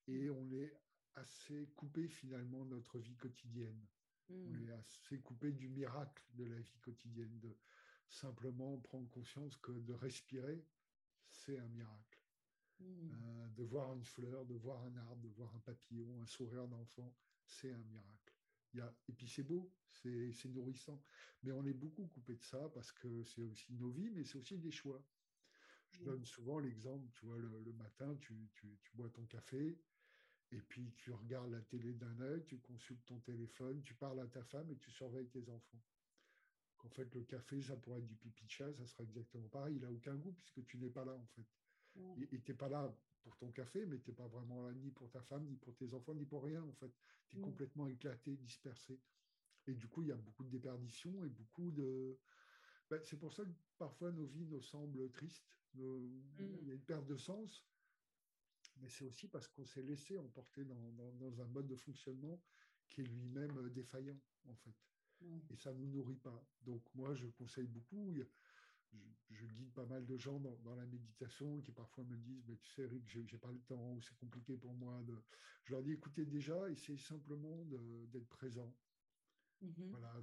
et 0.07 0.29
on 0.29 0.51
est 0.51 0.71
assez 1.15 1.67
coupé 1.75 2.07
finalement 2.07 2.63
de 2.65 2.75
notre 2.75 2.99
vie 2.99 3.17
quotidienne. 3.17 3.85
On 4.29 4.55
est 4.61 4.71
assez 4.71 5.19
coupé 5.19 5.51
du 5.51 5.67
miracle 5.67 6.23
de 6.35 6.45
la 6.45 6.59
vie 6.59 6.79
quotidienne, 6.79 7.37
de 7.39 7.57
simplement 8.07 8.77
prendre 8.77 9.09
conscience 9.09 9.57
que 9.57 9.71
de 9.71 9.93
respirer, 9.93 10.63
c'est 11.29 11.57
un 11.57 11.67
miracle. 11.67 12.10
Mm. 12.81 13.11
Euh, 13.11 13.47
de 13.55 13.63
voir 13.63 13.93
une 13.93 14.03
fleur, 14.03 14.45
de 14.45 14.55
voir 14.55 14.83
un 14.83 14.95
arbre, 14.97 15.21
de 15.21 15.29
voir 15.29 15.53
un 15.55 15.59
papillon, 15.59 16.21
un 16.21 16.25
sourire 16.25 16.67
d'enfant, 16.67 17.13
c'est 17.45 17.71
un 17.71 17.83
miracle. 17.83 18.33
Il 18.73 18.79
y 18.79 18.81
a, 18.81 18.93
et 19.09 19.13
puis 19.13 19.27
c'est 19.27 19.43
beau, 19.43 19.71
c'est 19.89 20.45
nourrissant. 20.45 21.01
Mais 21.43 21.51
on 21.51 21.65
est 21.65 21.73
beaucoup 21.73 22.07
coupé 22.07 22.35
de 22.35 22.43
ça 22.43 22.69
parce 22.73 22.91
que 22.91 23.23
c'est 23.23 23.43
aussi 23.43 23.73
nos 23.73 23.89
vies, 23.89 24.09
mais 24.09 24.23
c'est 24.23 24.37
aussi 24.37 24.57
des 24.57 24.71
choix. 24.71 25.03
Je 25.89 25.99
donne 26.03 26.23
souvent 26.25 26.59
l'exemple, 26.59 27.11
tu 27.11 27.25
vois, 27.25 27.37
le, 27.37 27.73
matin, 27.73 28.15
tu, 28.21 28.33
tu, 28.53 28.79
tu, 28.81 28.91
bois 28.95 29.09
ton 29.09 29.25
café, 29.25 29.77
et 30.51 30.61
puis 30.61 30.93
tu 30.95 31.11
regardes 31.11 31.51
la 31.51 31.59
télé 31.61 31.93
d'un 31.93 32.17
œil, 32.21 32.45
tu 32.45 32.59
consultes 32.59 33.05
ton 33.05 33.19
téléphone, 33.19 33.81
tu 33.83 33.93
parles 33.93 34.21
à 34.21 34.27
ta 34.27 34.41
femme 34.43 34.71
et 34.71 34.77
tu 34.77 34.89
surveilles 34.89 35.27
tes 35.27 35.49
enfants. 35.49 35.81
En 36.83 36.89
fait, 36.89 37.13
le 37.13 37.23
café, 37.23 37.61
ça 37.61 37.75
pourrait 37.75 37.99
être 37.99 38.07
du 38.07 38.15
pipi 38.15 38.45
de 38.45 38.49
chat, 38.49 38.73
ça 38.73 38.85
sera 38.85 39.03
exactement 39.03 39.47
pareil. 39.49 39.75
Il 39.75 39.81
n'a 39.81 39.91
aucun 39.91 40.15
goût 40.15 40.31
puisque 40.31 40.65
tu 40.65 40.77
n'es 40.77 40.89
pas 40.89 41.03
là, 41.03 41.13
en 41.13 41.27
fait. 41.27 41.45
Et 42.17 42.39
tu 42.41 42.51
n'es 42.51 42.57
pas 42.57 42.69
là 42.69 42.93
pour 43.21 43.35
ton 43.37 43.51
café, 43.51 43.85
mais 43.85 43.99
tu 43.99 44.09
n'es 44.09 44.15
pas 44.15 44.27
vraiment 44.27 44.61
là 44.61 44.73
ni 44.73 44.91
pour 44.91 45.09
ta 45.09 45.21
femme, 45.21 45.45
ni 45.45 45.55
pour 45.55 45.75
tes 45.75 45.93
enfants, 45.93 46.13
ni 46.13 46.25
pour 46.25 46.43
rien, 46.43 46.63
en 46.63 46.73
fait. 46.73 46.91
Tu 47.27 47.37
es 47.37 47.41
complètement 47.41 47.87
éclaté, 47.87 48.35
dispersé. 48.37 48.99
Et 49.67 49.73
du 49.73 49.87
coup, 49.87 50.01
il 50.01 50.09
y 50.09 50.11
a 50.11 50.15
beaucoup 50.15 50.43
de 50.43 50.49
déperditions 50.49 51.23
et 51.23 51.29
beaucoup 51.29 51.71
de... 51.71 52.17
Ben, 52.89 52.99
c'est 53.03 53.17
pour 53.17 53.33
ça 53.33 53.43
que 53.45 53.51
parfois 53.77 54.11
nos 54.11 54.25
vies 54.25 54.45
nous 54.45 54.61
semblent 54.61 55.09
tristes. 55.11 55.55
Mm. 55.75 55.79
Il 56.39 56.67
y 56.67 56.71
a 56.71 56.73
une 56.73 56.81
perte 56.81 57.05
de 57.05 57.15
sens, 57.15 57.65
mais 58.77 58.89
c'est 58.89 59.05
aussi 59.05 59.27
parce 59.27 59.47
qu'on 59.47 59.65
s'est 59.65 59.83
laissé 59.83 60.17
emporter 60.17 60.65
dans, 60.65 60.91
dans, 61.13 61.41
un 61.41 61.47
mode 61.47 61.67
de 61.67 61.75
fonctionnement 61.75 62.41
qui 62.89 63.01
est 63.01 63.05
lui-même 63.05 63.69
défaillant, 63.69 64.19
en 64.47 64.55
fait. 64.55 64.75
Et 65.51 65.55
ça 65.55 65.71
ne 65.71 65.77
nous 65.79 65.87
nourrit 65.87 66.15
pas. 66.15 66.43
Donc 66.63 66.81
moi, 66.95 67.13
je 67.13 67.27
conseille 67.27 67.67
beaucoup 67.67 68.11
je, 69.29 69.45
guide 69.45 69.71
pas 69.73 69.85
mal 69.85 70.05
de 70.05 70.17
gens 70.17 70.39
dans, 70.39 70.75
la 70.75 70.85
méditation 70.85 71.61
qui 71.61 71.71
parfois 71.71 72.03
me 72.03 72.17
disent 72.17 72.43
mais 72.47 72.57
Tu 72.57 72.69
sais, 72.71 72.83
Eric, 72.83 73.03
j'ai 73.07 73.37
pas 73.37 73.51
le 73.51 73.59
temps 73.61 73.93
ou 73.93 74.01
c'est 74.01 74.15
compliqué 74.15 74.57
pour 74.57 74.73
moi. 74.73 75.01
De... 75.03 75.15
Je 75.63 75.73
leur 75.73 75.83
dis 75.83 75.91
Écoutez, 75.91 76.25
déjà, 76.25 76.69
essayez 76.69 76.97
simplement 76.97 77.65
d'être 78.11 78.27
présent. 78.29 78.73
Mm-hmm. 79.63 79.89
Voilà, 79.91 80.13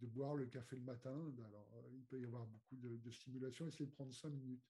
de, 0.00 0.06
boire 0.06 0.34
le 0.34 0.46
café 0.46 0.76
le 0.76 0.82
matin. 0.82 1.32
Alors, 1.46 1.68
euh, 1.76 1.90
il 1.94 2.04
peut 2.04 2.20
y 2.20 2.24
avoir 2.24 2.46
beaucoup 2.46 2.76
de, 2.76 3.10
stimulation. 3.10 3.66
Essayez 3.66 3.86
de 3.86 3.92
prendre 3.92 4.12
cinq 4.12 4.30
minutes. 4.30 4.68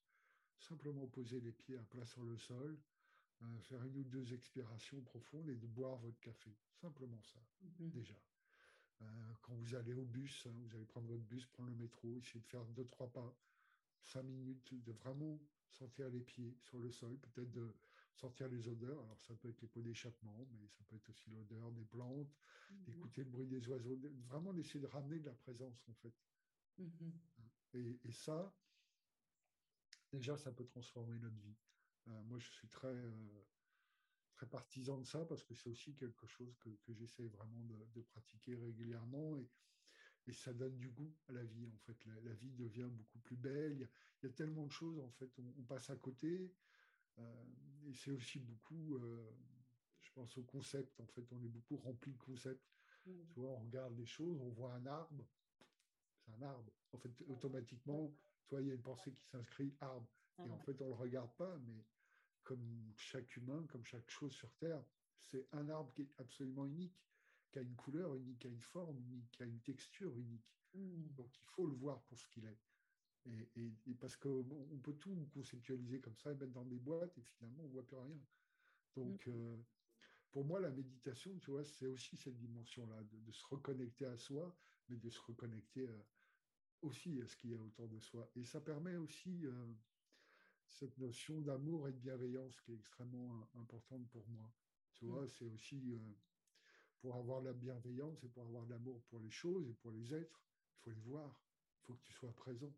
Simplement 0.59 1.07
poser 1.07 1.41
les 1.41 1.51
pieds 1.51 1.77
à 1.77 1.83
plat 1.83 2.05
sur 2.05 2.23
le 2.23 2.37
sol, 2.37 2.79
euh, 3.41 3.59
faire 3.61 3.83
une 3.83 3.97
ou 3.97 4.03
deux 4.03 4.33
expirations 4.33 5.01
profondes 5.01 5.49
et 5.49 5.55
de 5.55 5.67
boire 5.67 5.97
votre 5.97 6.19
café. 6.21 6.55
Simplement 6.79 7.21
ça, 7.21 7.39
mm-hmm. 7.65 7.89
déjà. 7.89 8.15
Euh, 9.01 9.05
quand 9.41 9.53
vous 9.55 9.75
allez 9.75 9.93
au 9.93 10.05
bus, 10.05 10.45
hein, 10.47 10.53
vous 10.63 10.75
allez 10.75 10.85
prendre 10.85 11.07
votre 11.07 11.23
bus, 11.23 11.45
prendre 11.47 11.69
le 11.69 11.75
métro, 11.75 12.17
essayer 12.17 12.39
de 12.39 12.45
faire 12.45 12.65
deux, 12.65 12.85
trois 12.85 13.11
pas, 13.11 13.35
cinq 14.01 14.23
minutes, 14.23 14.73
de 14.83 14.91
vraiment 14.91 15.39
sentir 15.69 16.09
les 16.09 16.21
pieds 16.21 16.55
sur 16.61 16.79
le 16.79 16.91
sol, 16.91 17.17
peut-être 17.17 17.51
de 17.51 17.73
sentir 18.13 18.47
les 18.47 18.67
odeurs. 18.67 19.03
Alors 19.03 19.21
ça 19.21 19.35
peut 19.35 19.49
être 19.49 19.61
les 19.61 19.67
pots 19.67 19.81
d'échappement, 19.81 20.47
mais 20.51 20.67
ça 20.67 20.83
peut 20.87 20.95
être 20.95 21.09
aussi 21.09 21.29
l'odeur 21.31 21.71
des 21.71 21.85
plantes, 21.85 22.33
mhm. 22.71 22.83
d'écouter 22.83 23.23
le 23.23 23.29
bruit 23.29 23.47
des 23.47 23.67
oiseaux, 23.67 23.99
vraiment 24.27 24.53
d'essayer 24.53 24.79
de 24.79 24.87
ramener 24.87 25.19
de 25.19 25.25
la 25.25 25.33
présence 25.33 25.83
en 25.89 25.93
fait. 25.93 26.13
Mhm. 26.77 27.13
Et, 27.75 28.11
ça, 28.11 28.53
déjà, 30.11 30.37
ça 30.37 30.51
peut 30.51 30.65
transformer 30.65 31.17
notre 31.17 31.37
vie. 31.37 31.55
Euh, 32.07 32.21
moi, 32.23 32.37
je 32.37 32.47
suis 32.51 32.67
très, 32.67 32.87
euh, 32.87 33.45
très 34.43 34.49
partisan 34.49 34.97
de 34.97 35.05
ça 35.05 35.25
parce 35.25 35.43
que 35.43 35.53
c'est 35.53 35.69
aussi 35.69 35.93
quelque 35.95 36.27
chose 36.27 36.55
que, 36.59 36.69
que 36.69 36.93
j'essaie 36.93 37.27
vraiment 37.27 37.63
de, 37.95 38.01
pratiquer 38.01 38.55
régulièrement 38.55 39.37
et, 39.37 39.49
et, 40.27 40.33
ça 40.33 40.53
donne 40.53 40.77
du 40.77 40.89
goût 40.89 41.13
à 41.29 41.33
la 41.33 41.43
vie. 41.43 41.67
En 41.67 41.77
fait, 41.79 41.97
la, 42.23 42.33
vie 42.33 42.51
devient 42.51 42.89
beaucoup 42.91 43.19
plus 43.19 43.37
belle. 43.37 43.73
Il 44.21 44.27
y, 44.27 44.31
a, 44.31 44.33
tellement 44.33 44.65
de 44.65 44.71
choses 44.71 44.99
en 44.99 45.09
fait, 45.11 45.31
on, 45.37 45.63
passe 45.63 45.89
à 45.89 45.95
côté. 45.95 46.53
Euh, 47.19 47.45
et 47.85 47.93
c'est 47.93 48.11
aussi 48.11 48.39
beaucoup, 48.39 48.95
euh, 48.95 49.29
je 50.01 50.11
pense 50.13 50.37
au 50.37 50.43
concept. 50.43 50.99
En 50.99 51.07
fait, 51.07 51.25
on 51.31 51.41
est 51.43 51.49
beaucoup 51.49 51.77
rempli 51.77 52.11
de 52.11 52.19
concepts. 52.19 52.65
Mmh. 53.05 53.11
Tu 53.33 53.39
vois, 53.39 53.51
on 53.51 53.63
regarde 53.63 53.95
les 53.97 54.05
choses, 54.05 54.39
on 54.41 54.49
voit 54.49 54.73
un 54.73 54.85
arbre, 54.85 55.25
c'est 56.17 56.31
un 56.33 56.41
arbre. 56.41 56.73
En 56.91 56.97
fait, 56.97 57.11
automatiquement, 57.27 58.13
tu 58.47 58.55
il 58.59 58.67
y 58.67 58.71
a 58.71 58.75
une 58.75 58.81
pensée 58.81 59.13
qui 59.13 59.25
s'inscrit 59.25 59.73
arbre. 59.79 60.07
Et 60.39 60.49
en 60.49 60.59
fait, 60.59 60.81
on 60.81 60.87
le 60.87 60.95
regarde 60.95 61.31
pas, 61.35 61.57
mais 61.59 61.85
comme 62.43 62.93
chaque 62.95 63.35
humain, 63.35 63.65
comme 63.69 63.85
chaque 63.85 64.09
chose 64.09 64.33
sur 64.33 64.51
Terre, 64.55 64.83
c'est 65.17 65.47
un 65.51 65.69
arbre 65.69 65.91
qui 65.93 66.03
est 66.03 66.11
absolument 66.17 66.65
unique, 66.65 67.01
qui 67.51 67.59
a 67.59 67.61
une 67.61 67.75
couleur 67.75 68.15
unique, 68.15 68.39
qui 68.39 68.47
a 68.47 68.49
une 68.49 68.61
forme 68.61 68.99
unique, 68.99 69.31
qui 69.31 69.43
a 69.43 69.45
une 69.45 69.61
texture 69.61 70.15
unique. 70.17 70.45
Mm. 70.73 71.13
Donc 71.15 71.37
il 71.39 71.45
faut 71.45 71.67
le 71.67 71.75
voir 71.75 72.01
pour 72.03 72.19
ce 72.19 72.27
qu'il 72.27 72.45
est. 72.45 72.57
Et, 73.55 73.93
parce 74.01 74.17
qu'on 74.17 74.79
peut 74.83 74.95
tout 74.95 75.29
conceptualiser 75.33 76.01
comme 76.01 76.17
ça 76.17 76.31
et 76.31 76.35
mettre 76.35 76.51
dans 76.51 76.65
des 76.65 76.79
boîtes 76.79 77.17
et 77.17 77.21
finalement 77.21 77.63
on 77.63 77.67
ne 77.67 77.71
voit 77.71 77.87
plus 77.87 77.97
rien. 77.97 78.19
Donc 78.95 79.25
mm. 79.25 79.31
euh, 79.31 79.57
pour 80.31 80.43
moi, 80.43 80.59
la 80.59 80.71
méditation, 80.71 81.37
tu 81.39 81.51
vois, 81.51 81.63
c'est 81.63 81.85
aussi 81.85 82.17
cette 82.17 82.37
dimension-là, 82.37 83.03
de, 83.03 83.31
se 83.31 83.45
reconnecter 83.45 84.05
à 84.05 84.17
soi, 84.17 84.53
mais 84.89 84.97
de 84.97 85.09
se 85.09 85.21
reconnecter 85.21 85.87
aussi 86.81 87.21
à 87.21 87.27
ce 87.27 87.35
qu'il 87.37 87.51
y 87.51 87.53
a 87.53 87.61
autour 87.61 87.87
de 87.87 87.99
soi. 87.99 88.27
Et 88.35 88.43
ça 88.43 88.59
permet 88.59 88.97
aussi 88.97 89.45
cette 90.73 90.97
notion 90.97 91.39
d'amour 91.41 91.87
et 91.87 91.91
de 91.91 91.97
bienveillance 91.97 92.59
qui 92.61 92.71
est 92.71 92.75
extrêmement 92.75 93.47
importante 93.55 94.07
pour 94.09 94.27
moi. 94.29 94.51
Tu 94.95 95.05
vois, 95.05 95.27
c'est 95.27 95.45
aussi 95.45 95.81
pour 96.99 97.15
avoir 97.15 97.41
la 97.41 97.53
bienveillance 97.53 98.23
et 98.23 98.29
pour 98.29 98.43
avoir 98.43 98.65
de 98.65 98.71
l'amour 98.71 99.01
pour 99.09 99.19
les 99.19 99.29
choses 99.29 99.67
et 99.69 99.73
pour 99.73 99.91
les 99.91 100.13
êtres, 100.13 100.41
il 100.75 100.79
faut 100.81 100.91
les 100.91 101.01
voir, 101.01 101.41
il 101.81 101.85
faut 101.85 101.93
que 101.93 102.03
tu 102.03 102.13
sois 102.13 102.33
présent. 102.33 102.73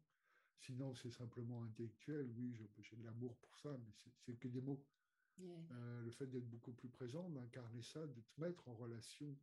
Sinon, 0.58 0.96
c'est 0.96 1.12
simplement 1.12 1.64
intellectuel. 1.64 2.30
Oui, 2.38 2.56
j'ai 2.80 2.96
de 2.96 3.04
l'amour 3.04 3.36
pour 3.38 3.58
ça, 3.60 3.78
mais 3.78 3.92
c'est 4.26 4.36
que 4.40 4.48
des 4.48 4.62
mots. 4.62 4.84
Euh, 5.42 6.02
le 6.02 6.12
fait 6.12 6.28
d'être 6.28 6.50
beaucoup 6.50 6.72
plus 6.72 6.88
présent, 6.88 7.30
d'incarner 7.30 7.82
ça, 7.82 8.06
de 8.08 8.22
te 8.22 8.42
mettre 8.42 8.68
en 8.70 8.74
relation 8.74 9.36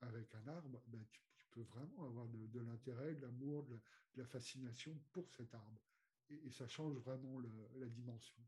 avec 0.00 0.34
un 0.34 0.48
arbre, 0.48 0.82
ben, 0.88 1.04
tu, 1.12 1.20
peux 1.52 1.62
vraiment 1.62 2.04
avoir 2.04 2.28
de, 2.28 2.60
l'intérêt, 2.60 3.14
de 3.14 3.22
l'amour, 3.22 3.64
de, 3.64 3.80
la 4.16 4.24
fascination 4.24 4.96
pour 5.12 5.28
cet 5.32 5.52
arbre. 5.52 5.82
Et, 6.30 6.50
ça 6.50 6.66
change 6.66 6.96
vraiment 6.98 7.38
la 7.40 7.86
dimension. 7.88 8.40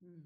Hmm. 0.00 0.22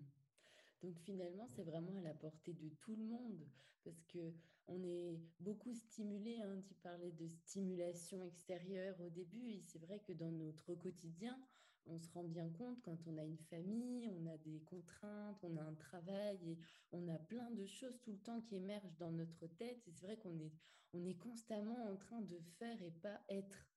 Donc 0.82 0.99
finalement, 1.01 1.49
c'est 1.49 1.64
vraiment 1.64 1.97
à 1.97 2.03
la 2.03 2.14
portée 2.14 2.53
de 2.53 2.68
tout 2.80 2.95
le 2.95 3.05
monde 3.05 3.49
parce 3.84 4.05
que 4.05 4.32
on 4.66 4.82
est 4.82 5.18
beaucoup 5.40 5.74
stimulé. 5.74 6.40
Hein. 6.40 6.62
Tu 6.66 6.74
parlais 6.74 7.12
de 7.12 7.28
stimulation 7.28 8.22
extérieure 8.22 8.99
au 9.01 9.11
début, 9.11 9.51
et 9.51 9.62
c'est 9.62 9.78
vrai 9.78 10.01
que 10.01 10.12
dans 10.12 10.30
notre 10.30 10.74
quotidien, 10.74 11.38
on 11.86 11.99
se 11.99 12.11
rend 12.12 12.24
bien 12.24 12.49
compte 12.49 12.80
quand 12.82 13.07
on 13.07 13.18
a 13.18 13.24
une 13.24 13.38
famille, 13.38 14.09
on 14.09 14.26
a 14.26 14.38
des 14.38 14.61
contraintes, 14.61 15.45
on 15.45 15.57
a 15.57 15.62
un 15.62 15.74
travail 15.74 16.38
et 16.51 16.59
on 16.92 17.09
a 17.09 17.18
plein 17.18 17.51
de 17.51 17.66
choses 17.66 18.01
tout 18.01 18.12
le 18.12 18.18
temps 18.18 18.40
qui 18.40 18.57
émergent 18.57 18.97
dans 18.99 19.12
notre 19.12 19.47
tête. 19.47 19.86
Et 19.86 19.92
c'est 19.92 20.07
vrai 20.07 20.16
qu'on 20.16 20.38
est, 20.38 20.53
on 20.95 21.05
est 21.05 21.18
constamment 21.18 21.90
en 21.90 21.97
train 21.97 22.22
de 22.22 22.38
faire 22.59 22.80
et 22.82 22.90
pas 22.90 23.20
être. 23.28 23.68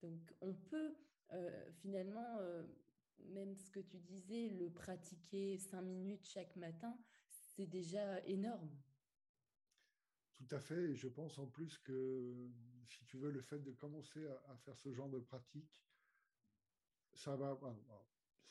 Donc 0.00 0.34
on 0.40 0.54
peut 0.54 0.96
euh, 1.32 1.70
finalement, 1.80 2.38
euh, 2.40 2.62
même 3.28 3.54
ce 3.56 3.70
que 3.70 3.80
tu 3.80 3.98
disais, 3.98 4.48
le 4.48 4.70
pratiquer 4.70 5.58
cinq 5.58 5.82
minutes 5.82 6.24
chaque 6.24 6.54
matin, 6.56 6.96
c'est 7.28 7.66
déjà 7.66 8.24
énorme. 8.26 8.70
Tout 10.34 10.54
à 10.54 10.60
fait. 10.60 10.90
Et 10.90 10.94
je 10.96 11.08
pense 11.08 11.38
en 11.38 11.46
plus 11.46 11.78
que, 11.78 12.50
si 12.86 13.04
tu 13.04 13.18
veux, 13.18 13.30
le 13.30 13.42
fait 13.42 13.58
de 13.58 13.72
commencer 13.72 14.26
à, 14.48 14.56
faire 14.58 14.78
ce 14.78 14.92
genre 14.92 15.10
de 15.10 15.18
pratique, 15.18 15.84
ça 17.12 17.36
va, 17.36 17.58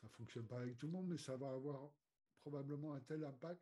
ça 0.01 0.07
fonctionne 0.09 0.47
pas 0.47 0.59
avec 0.59 0.77
tout 0.77 0.87
le 0.87 0.93
monde, 0.93 1.07
mais 1.07 1.17
ça 1.17 1.35
va 1.35 1.51
avoir 1.51 1.91
probablement 2.41 2.93
un 2.93 3.01
tel 3.01 3.23
impact 3.23 3.61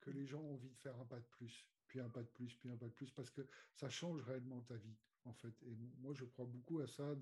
que 0.00 0.10
les 0.10 0.26
gens 0.26 0.40
ont 0.40 0.54
envie 0.54 0.70
de 0.70 0.78
faire 0.78 0.98
un 0.98 1.04
pas 1.04 1.20
de 1.20 1.26
plus, 1.26 1.66
puis 1.86 2.00
un 2.00 2.08
pas 2.08 2.22
de 2.22 2.28
plus, 2.28 2.54
puis 2.56 2.70
un 2.70 2.76
pas 2.76 2.86
de 2.86 2.92
plus, 2.92 3.10
parce 3.10 3.30
que 3.30 3.46
ça 3.74 3.88
change 3.88 4.22
réellement 4.22 4.60
ta 4.62 4.76
vie, 4.76 4.96
en 5.24 5.32
fait. 5.32 5.54
Et 5.66 5.74
moi, 5.98 6.14
je 6.14 6.24
crois 6.24 6.46
beaucoup 6.46 6.80
à 6.80 6.86
ça. 6.86 7.14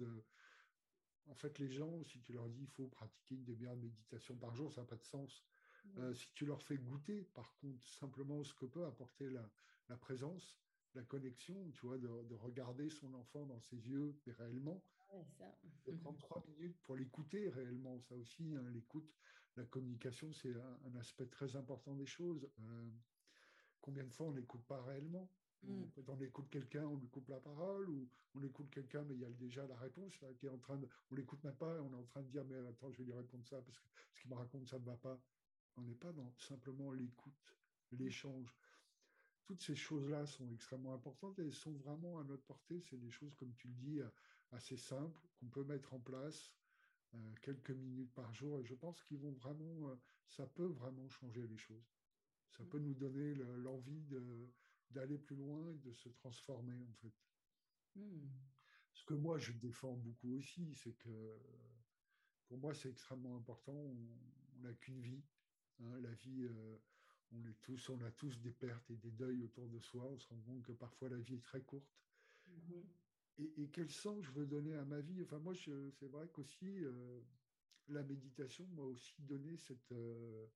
En 1.29 1.35
fait, 1.35 1.59
les 1.59 1.71
gens, 1.71 2.03
si 2.05 2.21
tu 2.21 2.33
leur 2.33 2.49
dis 2.49 2.63
il 2.63 2.69
faut 2.69 2.89
pratiquer 2.89 3.35
une 3.35 3.45
demi-heure 3.45 3.77
de 3.77 3.83
méditation 3.83 4.37
par 4.37 4.55
jour, 4.55 4.73
ça 4.73 4.83
n'a 4.83 4.87
pas 4.87 4.97
de 4.97 5.05
sens. 5.05 5.45
Euh, 5.99 6.13
si 6.15 6.27
tu 6.35 6.47
leur 6.47 6.63
fais 6.63 6.79
goûter, 6.79 7.23
par 7.35 7.55
contre, 7.57 7.87
simplement 7.87 8.43
ce 8.43 8.55
que 8.55 8.67
peut 8.67 8.85
apporter 8.85 9.31
la, 9.31 9.49
la 9.89 9.97
présence, 9.97 10.57
la 10.97 11.03
connexion, 11.03 11.71
tu 11.73 11.87
vois, 11.87 11.99
de, 11.99 12.35
regarder 12.35 12.91
son 12.91 13.13
enfant 13.15 13.47
dans 13.47 13.61
ses 13.61 13.77
yeux 13.77 14.19
et 14.27 14.33
réellement, 14.33 14.83
de 15.87 15.93
prendre 15.93 16.19
trois 16.19 16.43
minutes 16.49 16.77
pour 16.83 16.97
l'écouter 16.97 17.49
réellement, 17.49 18.01
ça 18.01 18.17
aussi, 18.17 18.55
hein, 18.55 18.69
l'écoute, 18.73 19.15
la 19.57 19.65
communication, 19.65 20.33
c'est 20.33 20.55
un, 20.55 20.97
aspect 20.97 21.27
très 21.27 21.57
important 21.57 21.95
des 21.95 22.07
choses. 22.07 22.49
Euh, 22.61 22.91
combien 23.81 24.05
de 24.05 24.11
fois 24.11 24.27
on 24.27 24.33
n'écoute 24.33 24.65
pas 24.65 24.83
réellement? 24.83 25.31
Mm. 25.65 25.85
on, 26.09 26.21
écoute 26.21 26.49
quelqu'un, 26.51 26.85
on 26.87 26.97
lui 26.97 27.09
coupe 27.09 27.29
la 27.29 27.41
parole, 27.41 27.89
ou 27.89 28.09
on 28.35 28.43
écoute 28.43 28.71
quelqu'un, 28.71 29.05
mais 29.05 29.15
il 29.15 29.21
y 29.21 29.25
a 29.25 29.31
déjà 29.31 29.67
la 29.67 29.77
réponse 29.77 30.15
qui 30.39 30.47
est 30.47 30.51
en 30.51 30.59
train 30.59 30.77
de, 30.77 30.89
on 31.11 31.15
l'écoute 31.15 31.43
même 31.45 31.57
pas, 31.57 31.81
on 31.81 31.93
est 31.93 31.97
en 31.97 32.05
train 32.05 32.23
de 32.23 32.29
dire, 32.29 32.45
mais 32.45 32.57
attends, 32.69 32.91
je 32.93 32.99
vais 32.99 33.05
lui 33.05 33.13
répondre 33.13 33.47
ça 33.47 33.61
parce 33.63 33.79
que 33.79 33.87
ce 34.15 34.21
qu'il 34.21 34.31
me 34.31 34.37
raconte, 34.37 34.69
ça 34.69 34.79
ne 34.79 34.85
va 34.85 34.97
pas. 34.97 35.21
On 35.77 35.83
n'est 35.83 35.95
pas 35.95 36.13
dans 36.13 36.33
simplement 36.39 36.91
l'écoute, 36.93 37.55
l'échange 37.93 38.55
toutes 39.47 39.63
ces 39.63 39.77
choses-là 39.77 40.27
sont 40.27 40.51
extrêmement 40.53 40.93
importantes 40.93 41.39
et 41.39 41.43
elles 41.43 41.55
sont 41.55 41.73
vraiment 41.73 42.19
à 42.19 42.25
notre 42.25 42.43
portée. 42.43 42.83
C'est 42.91 42.99
des 42.99 43.11
choses, 43.11 43.35
comme 43.37 43.55
tu 43.55 43.69
le 43.69 43.75
dis, 43.75 44.01
assez 44.51 44.77
simples 44.77 45.21
qu'on 45.39 45.47
peut 45.47 45.65
mettre 45.65 45.95
en 45.95 46.01
place 46.01 46.53
euh, 47.15 47.19
quelques 47.43 47.71
minutes 47.71 48.13
par 48.13 48.33
jour. 48.35 48.59
Et 48.59 48.65
je 48.65 48.75
pense 48.75 49.03
qu'ils 49.05 49.19
vont 49.19 49.33
vraiment, 49.33 49.89
euh, 49.89 49.95
ça 50.29 50.47
peut 50.47 50.67
vraiment 50.67 51.09
changer 51.09 51.47
les 51.47 51.57
choses. 51.57 51.95
Ça 52.51 52.65
peut 52.65 52.79
nous 52.79 52.95
donner 52.95 53.35
l'envie 53.59 54.03
d'aller 54.91 55.19
plus 55.19 55.37
loin 55.37 55.71
et 55.71 55.79
de 55.79 55.93
se 55.93 56.09
transformer, 56.09 56.83
en 56.83 56.95
fait. 56.95 57.15
Hmm. 57.97 58.29
Ce 58.93 59.05
que 59.05 59.15
moi, 59.15 59.39
je 59.39 59.53
défends 59.53 59.95
beaucoup 59.95 60.37
aussi, 60.37 60.75
c'est 60.75 60.95
que 60.95 61.39
pour 62.49 62.59
moi, 62.59 62.75
c'est 62.75 62.89
extrêmement 62.89 63.37
important. 63.37 63.73
On 63.73 64.61
n'a 64.63 64.73
qu'une 64.75 65.01
vie. 65.01 65.23
Hein. 65.81 66.01
la 66.01 66.13
vie, 66.13 66.45
euh, 66.45 66.77
on, 67.33 67.45
est 67.45 67.61
tous, 67.63 67.91
on 67.91 68.01
a 68.03 68.11
tous 68.13 68.41
des 68.41 68.53
pertes 68.53 68.91
et 68.91 68.97
des 68.97 69.11
deuils 69.11 69.43
autour 69.43 69.69
de 69.69 69.81
soi. 69.81 70.05
On 70.05 70.19
se 70.19 70.29
rend 70.29 70.41
compte 70.41 70.63
que 70.63 70.73
parfois 70.73 71.09
la 71.09 71.19
vie 71.19 71.35
est 71.35 71.45
très 71.45 71.63
courte. 71.63 71.99
Mm-hmm. 72.49 72.85
Et, 73.59 73.69
quel 73.69 73.91
sens 73.91 74.25
je 74.25 74.31
veux 74.31 74.47
donner 74.47 74.75
à 74.75 74.85
ma 74.85 75.01
vie? 75.01 75.23
Enfin, 75.23 75.39
moi, 75.39 75.55
c'est 75.55 76.09
vrai 76.09 76.29
qu'aussi, 76.33 76.85
euh, 76.85 77.21
la 77.89 78.03
méditation 78.03 78.67
m'a 78.69 78.83
aussi 78.83 79.21
donné 79.23 79.57
cette. 79.57 79.93
Euh, 79.93 80.47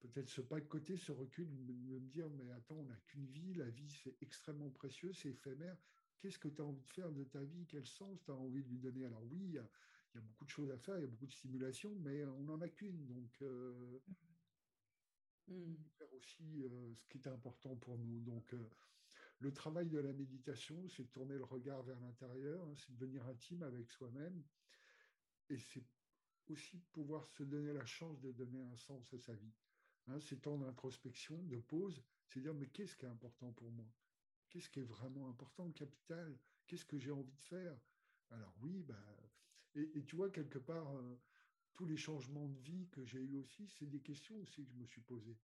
peut-être 0.00 0.28
ce 0.28 0.40
pas 0.40 0.60
de 0.60 0.66
côté, 0.66 0.96
ce 0.96 1.12
recul, 1.12 1.48
de 1.48 1.72
me, 1.72 2.00
dire 2.00 2.28
mais 2.30 2.50
attends, 2.52 2.76
on 2.76 2.84
n'a 2.84 2.96
qu'une 3.06 3.26
vie, 3.26 3.54
la 3.54 3.68
vie 3.68 3.90
c'est 4.02 4.16
extrêmement 4.20 4.70
précieux, 4.70 5.12
c'est 5.12 5.30
éphémère. 5.30 5.76
Qu'est-ce 6.18 6.38
que 6.38 6.48
tu 6.48 6.62
as 6.62 6.64
envie 6.64 6.82
de 6.82 6.90
faire 6.90 7.12
de 7.12 7.24
ta 7.24 7.42
vie? 7.42 7.66
Quel 7.66 7.86
sens 7.86 8.18
tu 8.24 8.30
as 8.30 8.34
envie 8.34 8.62
de 8.62 8.68
lui 8.68 8.78
donner? 8.78 9.04
Alors, 9.04 9.22
oui, 9.24 9.38
il 9.38 9.52
y, 9.52 9.58
a, 9.58 9.68
beaucoup 10.14 10.44
de 10.46 10.50
choses 10.50 10.70
à 10.70 10.78
faire, 10.78 10.96
il 10.96 11.02
y 11.02 11.04
a 11.04 11.08
beaucoup 11.08 11.26
de 11.26 11.32
stimulation, 11.32 11.94
mais 12.00 12.24
on 12.24 12.44
n'en 12.44 12.60
a 12.62 12.68
qu'une. 12.68 13.04
Donc, 13.06 13.30
euh, 13.42 14.00
Mm. 15.48 15.74
Faire 15.98 16.12
aussi 16.14 16.62
euh, 16.64 16.94
ce 16.94 17.06
qui 17.08 17.18
est 17.18 17.28
important 17.28 17.76
pour 17.76 17.98
nous. 17.98 18.20
Donc, 18.20 18.52
euh, 18.54 18.70
le 19.38 19.52
travail 19.52 19.88
de 19.88 19.98
la 19.98 20.12
méditation, 20.12 20.88
c'est 20.88 21.10
tourner 21.10 21.36
le 21.36 21.44
regard 21.44 21.82
vers 21.82 22.00
l'intérieur, 22.00 22.66
hein, 22.66 22.74
c'est 22.76 22.92
de 22.92 22.98
devenir 22.98 23.26
intime 23.26 23.62
avec 23.62 23.90
soi-même. 23.90 24.42
Et 25.48 25.58
c'est 25.58 25.84
aussi 26.48 26.78
pouvoir 26.92 27.26
se 27.28 27.42
donner 27.42 27.72
la 27.72 27.86
chance 27.86 28.20
de 28.20 28.32
donner 28.32 28.62
un 28.62 28.76
sens 28.76 29.12
à 29.12 29.18
sa 29.18 29.34
vie. 29.34 29.54
Hein, 30.08 30.20
c'est 30.20 30.42
temps 30.42 30.58
d'introspection, 30.58 31.42
de 31.44 31.58
pause, 31.58 32.02
c'est 32.26 32.40
dire 32.40 32.54
mais 32.54 32.68
qu'est-ce 32.68 32.94
qui 32.96 33.04
est 33.04 33.08
important 33.08 33.52
pour 33.52 33.70
moi? 33.70 33.90
Qu'est-ce 34.48 34.70
qui 34.70 34.80
est 34.80 34.84
vraiment 34.84 35.28
important, 35.28 35.70
capital? 35.72 36.38
Qu'est-ce 36.66 36.84
que 36.84 36.98
j'ai 36.98 37.10
envie 37.10 37.34
de 37.34 37.42
faire? 37.42 37.76
Alors 38.30 38.54
oui, 38.60 38.82
bah, 38.82 39.16
et, 39.74 40.04
tu 40.04 40.16
vois, 40.16 40.30
quelque 40.30 40.58
part, 40.58 40.96
euh, 40.96 41.20
tous 41.74 41.84
les 41.84 41.96
changements 41.96 42.48
de 42.48 42.58
vie 42.60 42.88
que 42.88 43.04
j'ai 43.04 43.20
eu 43.20 43.34
aussi, 43.34 43.68
c'est 43.68 43.88
des 43.88 44.00
questions 44.00 44.36
aussi 44.40 44.64
que 44.64 44.70
je 44.70 44.76
me 44.76 44.86
suis 44.86 45.02
posées. 45.02 45.38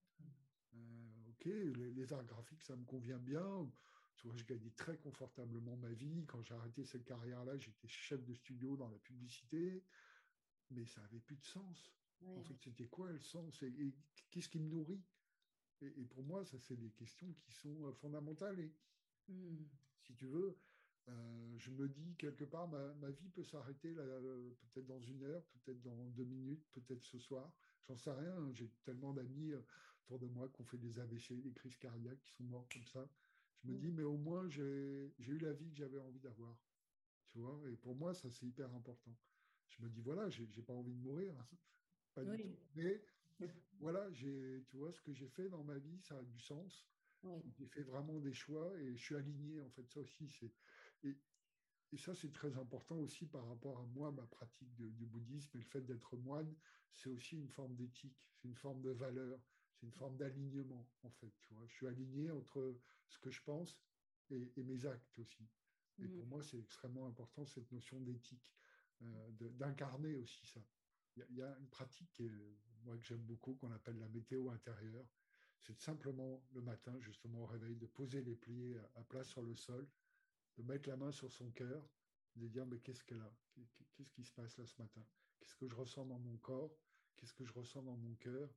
Euh, 0.74 1.28
ok, 1.28 1.44
les, 1.44 2.12
arts 2.12 2.24
graphiques, 2.24 2.62
ça 2.62 2.74
me 2.74 2.84
convient 2.84 3.18
bien. 3.18 3.70
Tu 4.16 4.26
vois, 4.26 4.36
je 4.36 4.44
gagnais 4.44 4.70
très 4.70 4.96
confortablement 4.96 5.76
ma 5.76 5.92
vie. 5.92 6.24
Quand 6.26 6.42
j'ai 6.42 6.54
arrêté 6.54 6.84
cette 6.84 7.04
carrière-là, 7.04 7.58
j'étais 7.58 7.88
chef 7.88 8.24
de 8.24 8.34
studio 8.34 8.76
dans 8.76 8.88
la 8.88 8.98
publicité, 8.98 9.84
mais 10.70 10.86
ça 10.86 11.02
n'avait 11.02 11.20
plus 11.20 11.36
de 11.36 11.44
sens. 11.44 11.92
En 12.26 12.42
fait, 12.42 12.56
c'était 12.62 12.86
quoi 12.86 13.10
le 13.10 13.20
sens 13.20 13.62
et, 13.62 13.94
qu'est-ce 14.30 14.48
qui 14.48 14.58
me 14.58 14.68
nourrit? 14.68 15.02
Et, 15.80 16.04
pour 16.04 16.22
moi, 16.22 16.44
ça, 16.44 16.58
c'est 16.60 16.76
des 16.76 16.90
questions 16.90 17.32
qui 17.40 17.52
sont 17.52 17.86
euh, 17.86 17.92
fondamentales. 17.92 18.58
Et 18.60 18.72
hmm. 19.28 19.64
si 20.00 20.14
tu 20.14 20.26
veux, 20.26 20.56
euh, 21.08 21.54
je 21.58 21.70
me 21.70 21.88
dis 21.88 22.14
quelque 22.16 22.44
part, 22.44 22.68
ma, 22.68 23.10
vie 23.10 23.28
peut 23.30 23.42
s'arrêter 23.42 23.92
peut-être 23.92 24.86
dans 24.86 25.00
une 25.00 25.22
heure, 25.24 25.44
peut-être 25.64 25.82
dans 25.82 26.10
deux 26.10 26.24
minutes, 26.24 26.64
peut-être 26.72 27.04
ce 27.04 27.18
soir. 27.18 27.52
J'en 27.88 27.96
sais 27.96 28.12
rien. 28.12 28.36
Hein. 28.36 28.52
J'ai 28.54 28.70
tellement 28.84 29.12
d'amis 29.12 29.52
euh, 29.52 29.62
autour 30.04 30.20
de 30.20 30.26
moi 30.26 30.48
qui 30.48 30.60
ont 30.60 30.64
fait 30.64 30.78
des 30.78 30.98
AVC, 30.98 31.40
des 31.40 31.52
crises 31.52 31.76
cardiaques, 31.76 32.22
qui 32.22 32.32
sont 32.32 32.44
morts 32.44 32.68
comme 32.72 32.86
ça. 32.86 33.08
Je 33.64 33.68
me 33.68 33.76
mm. 33.76 33.80
dis, 33.80 33.92
mais 33.92 34.04
au 34.04 34.16
moins, 34.16 34.48
j'ai 34.48 35.12
eu 35.18 35.38
la 35.38 35.52
vie 35.52 35.70
que 35.70 35.76
j'avais 35.76 35.98
envie 35.98 36.20
d'avoir. 36.20 36.56
Tu 37.28 37.38
vois? 37.38 37.60
Et 37.70 37.76
pour 37.76 37.96
moi, 37.96 38.14
ça, 38.14 38.30
c'est 38.30 38.46
hyper 38.46 38.72
important. 38.74 39.16
Je 39.68 39.82
me 39.82 39.88
dis, 39.88 40.00
voilà, 40.00 40.28
j'ai 40.30 40.62
pas 40.62 40.74
envie 40.74 40.92
de 40.92 41.00
mourir. 41.00 41.34
Pas 42.14 42.24
du 42.24 42.42
tout. 42.42 42.56
Mais 42.74 43.02
voilà, 43.80 44.08
tu 44.12 44.64
vois, 44.74 44.92
ce 44.92 45.00
que 45.00 45.12
j'ai 45.12 45.28
fait 45.28 45.48
dans 45.48 45.64
ma 45.64 45.78
vie, 45.78 46.00
ça 46.00 46.16
a 46.18 46.22
du 46.22 46.38
sens. 46.38 46.86
J'ai 47.56 47.66
fait 47.66 47.82
vraiment 47.82 48.18
des 48.18 48.32
choix 48.32 48.76
et 48.80 48.96
je 48.96 49.02
suis 49.02 49.14
aligné. 49.14 49.60
En 49.60 49.70
fait, 49.70 49.88
ça 49.88 50.00
aussi, 50.00 50.28
c'est 50.28 50.52
et, 51.04 51.98
ça, 51.98 52.14
c'est 52.14 52.32
très 52.32 52.56
important 52.56 52.96
aussi 52.96 53.26
par 53.26 53.46
rapport 53.46 53.78
à 53.78 53.84
moi, 53.86 54.10
ma 54.12 54.26
pratique 54.26 54.74
du 54.74 55.04
bouddhisme 55.04 55.58
et 55.58 55.60
le 55.60 55.66
fait 55.66 55.82
d'être 55.82 56.16
moine, 56.16 56.54
c'est 56.94 57.10
aussi 57.10 57.36
une 57.36 57.48
forme 57.48 57.74
d'éthique, 57.74 58.16
c'est 58.34 58.48
une 58.48 58.54
forme 58.54 58.80
de 58.80 58.90
valeur, 58.90 59.38
c'est 59.74 59.86
une 59.86 59.92
forme 59.92 60.16
d'alignement, 60.16 60.88
en 61.02 61.10
fait. 61.10 61.32
Tu 61.40 61.52
vois. 61.52 61.66
Je 61.66 61.74
suis 61.74 61.86
aligné 61.86 62.30
entre 62.30 62.78
ce 63.08 63.18
que 63.18 63.30
je 63.30 63.42
pense 63.42 63.78
et, 64.30 64.62
mes 64.62 64.86
actes 64.86 65.18
aussi. 65.18 65.46
Et 65.98 66.08
pour 66.08 66.24
mm. 66.24 66.28
moi, 66.28 66.42
c'est 66.42 66.58
extrêmement 66.58 67.06
important, 67.06 67.44
cette 67.44 67.70
notion 67.72 68.00
d'éthique, 68.00 68.54
euh, 69.02 69.30
d'incarner 69.58 70.14
aussi 70.14 70.46
ça. 70.46 70.64
Il 71.16 71.36
y, 71.36 71.42
a 71.42 71.56
une 71.58 71.68
pratique, 71.68 72.22
moi, 72.84 72.96
que 72.96 73.04
j'aime 73.04 73.22
beaucoup, 73.22 73.54
qu'on 73.54 73.70
appelle 73.72 73.98
la 73.98 74.08
météo 74.08 74.50
intérieure. 74.50 75.06
C'est 75.60 75.78
simplement 75.78 76.42
le 76.52 76.62
matin, 76.62 76.98
justement 77.00 77.42
au 77.42 77.46
réveil, 77.46 77.76
de 77.76 77.86
poser 77.86 78.22
les 78.22 78.34
pliés 78.34 78.78
à 78.94 79.04
plat 79.04 79.22
sur 79.22 79.42
le 79.42 79.54
sol 79.54 79.86
de 80.56 80.62
mettre 80.62 80.88
la 80.88 80.96
main 80.96 81.12
sur 81.12 81.32
son 81.32 81.50
cœur, 81.50 81.88
de 82.36 82.48
dire 82.48 82.66
mais 82.66 82.78
qu'est-ce 82.78 83.02
qu'elle 83.04 83.20
a? 83.20 83.32
Qu'est-ce 83.94 84.10
qui 84.10 84.24
se 84.24 84.32
passe 84.32 84.56
là 84.58 84.66
ce 84.66 84.80
matin? 84.80 85.04
Qu'est-ce 85.38 85.54
que 85.54 85.68
je 85.68 85.74
ressens 85.74 86.06
dans 86.06 86.18
mon 86.18 86.36
corps? 86.38 86.76
Qu'est-ce 87.16 87.34
que 87.34 87.44
je 87.44 87.52
ressens 87.52 87.82
dans 87.82 87.96
mon 87.96 88.14
cœur? 88.16 88.54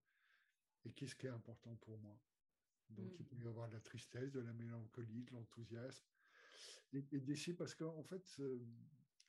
Et 0.85 0.91
qu'est-ce 0.91 1.15
qui 1.15 1.25
est 1.27 1.31
important 1.31 1.75
pour 1.77 1.97
moi? 1.99 2.17
Donc 2.89 3.15
il 3.19 3.25
peut 3.25 3.37
y 3.37 3.47
avoir 3.47 3.67
de 3.67 3.73
la 3.73 3.81
tristesse, 3.81 4.31
de 4.31 4.39
la 4.39 4.53
mélancolie, 4.53 5.23
de 5.23 5.31
l'enthousiasme. 5.31 6.05
Et, 6.93 7.03
et 7.11 7.19
d'essayer, 7.19 7.55
parce 7.55 7.73
qu'en 7.73 8.03
fait, 8.03 8.23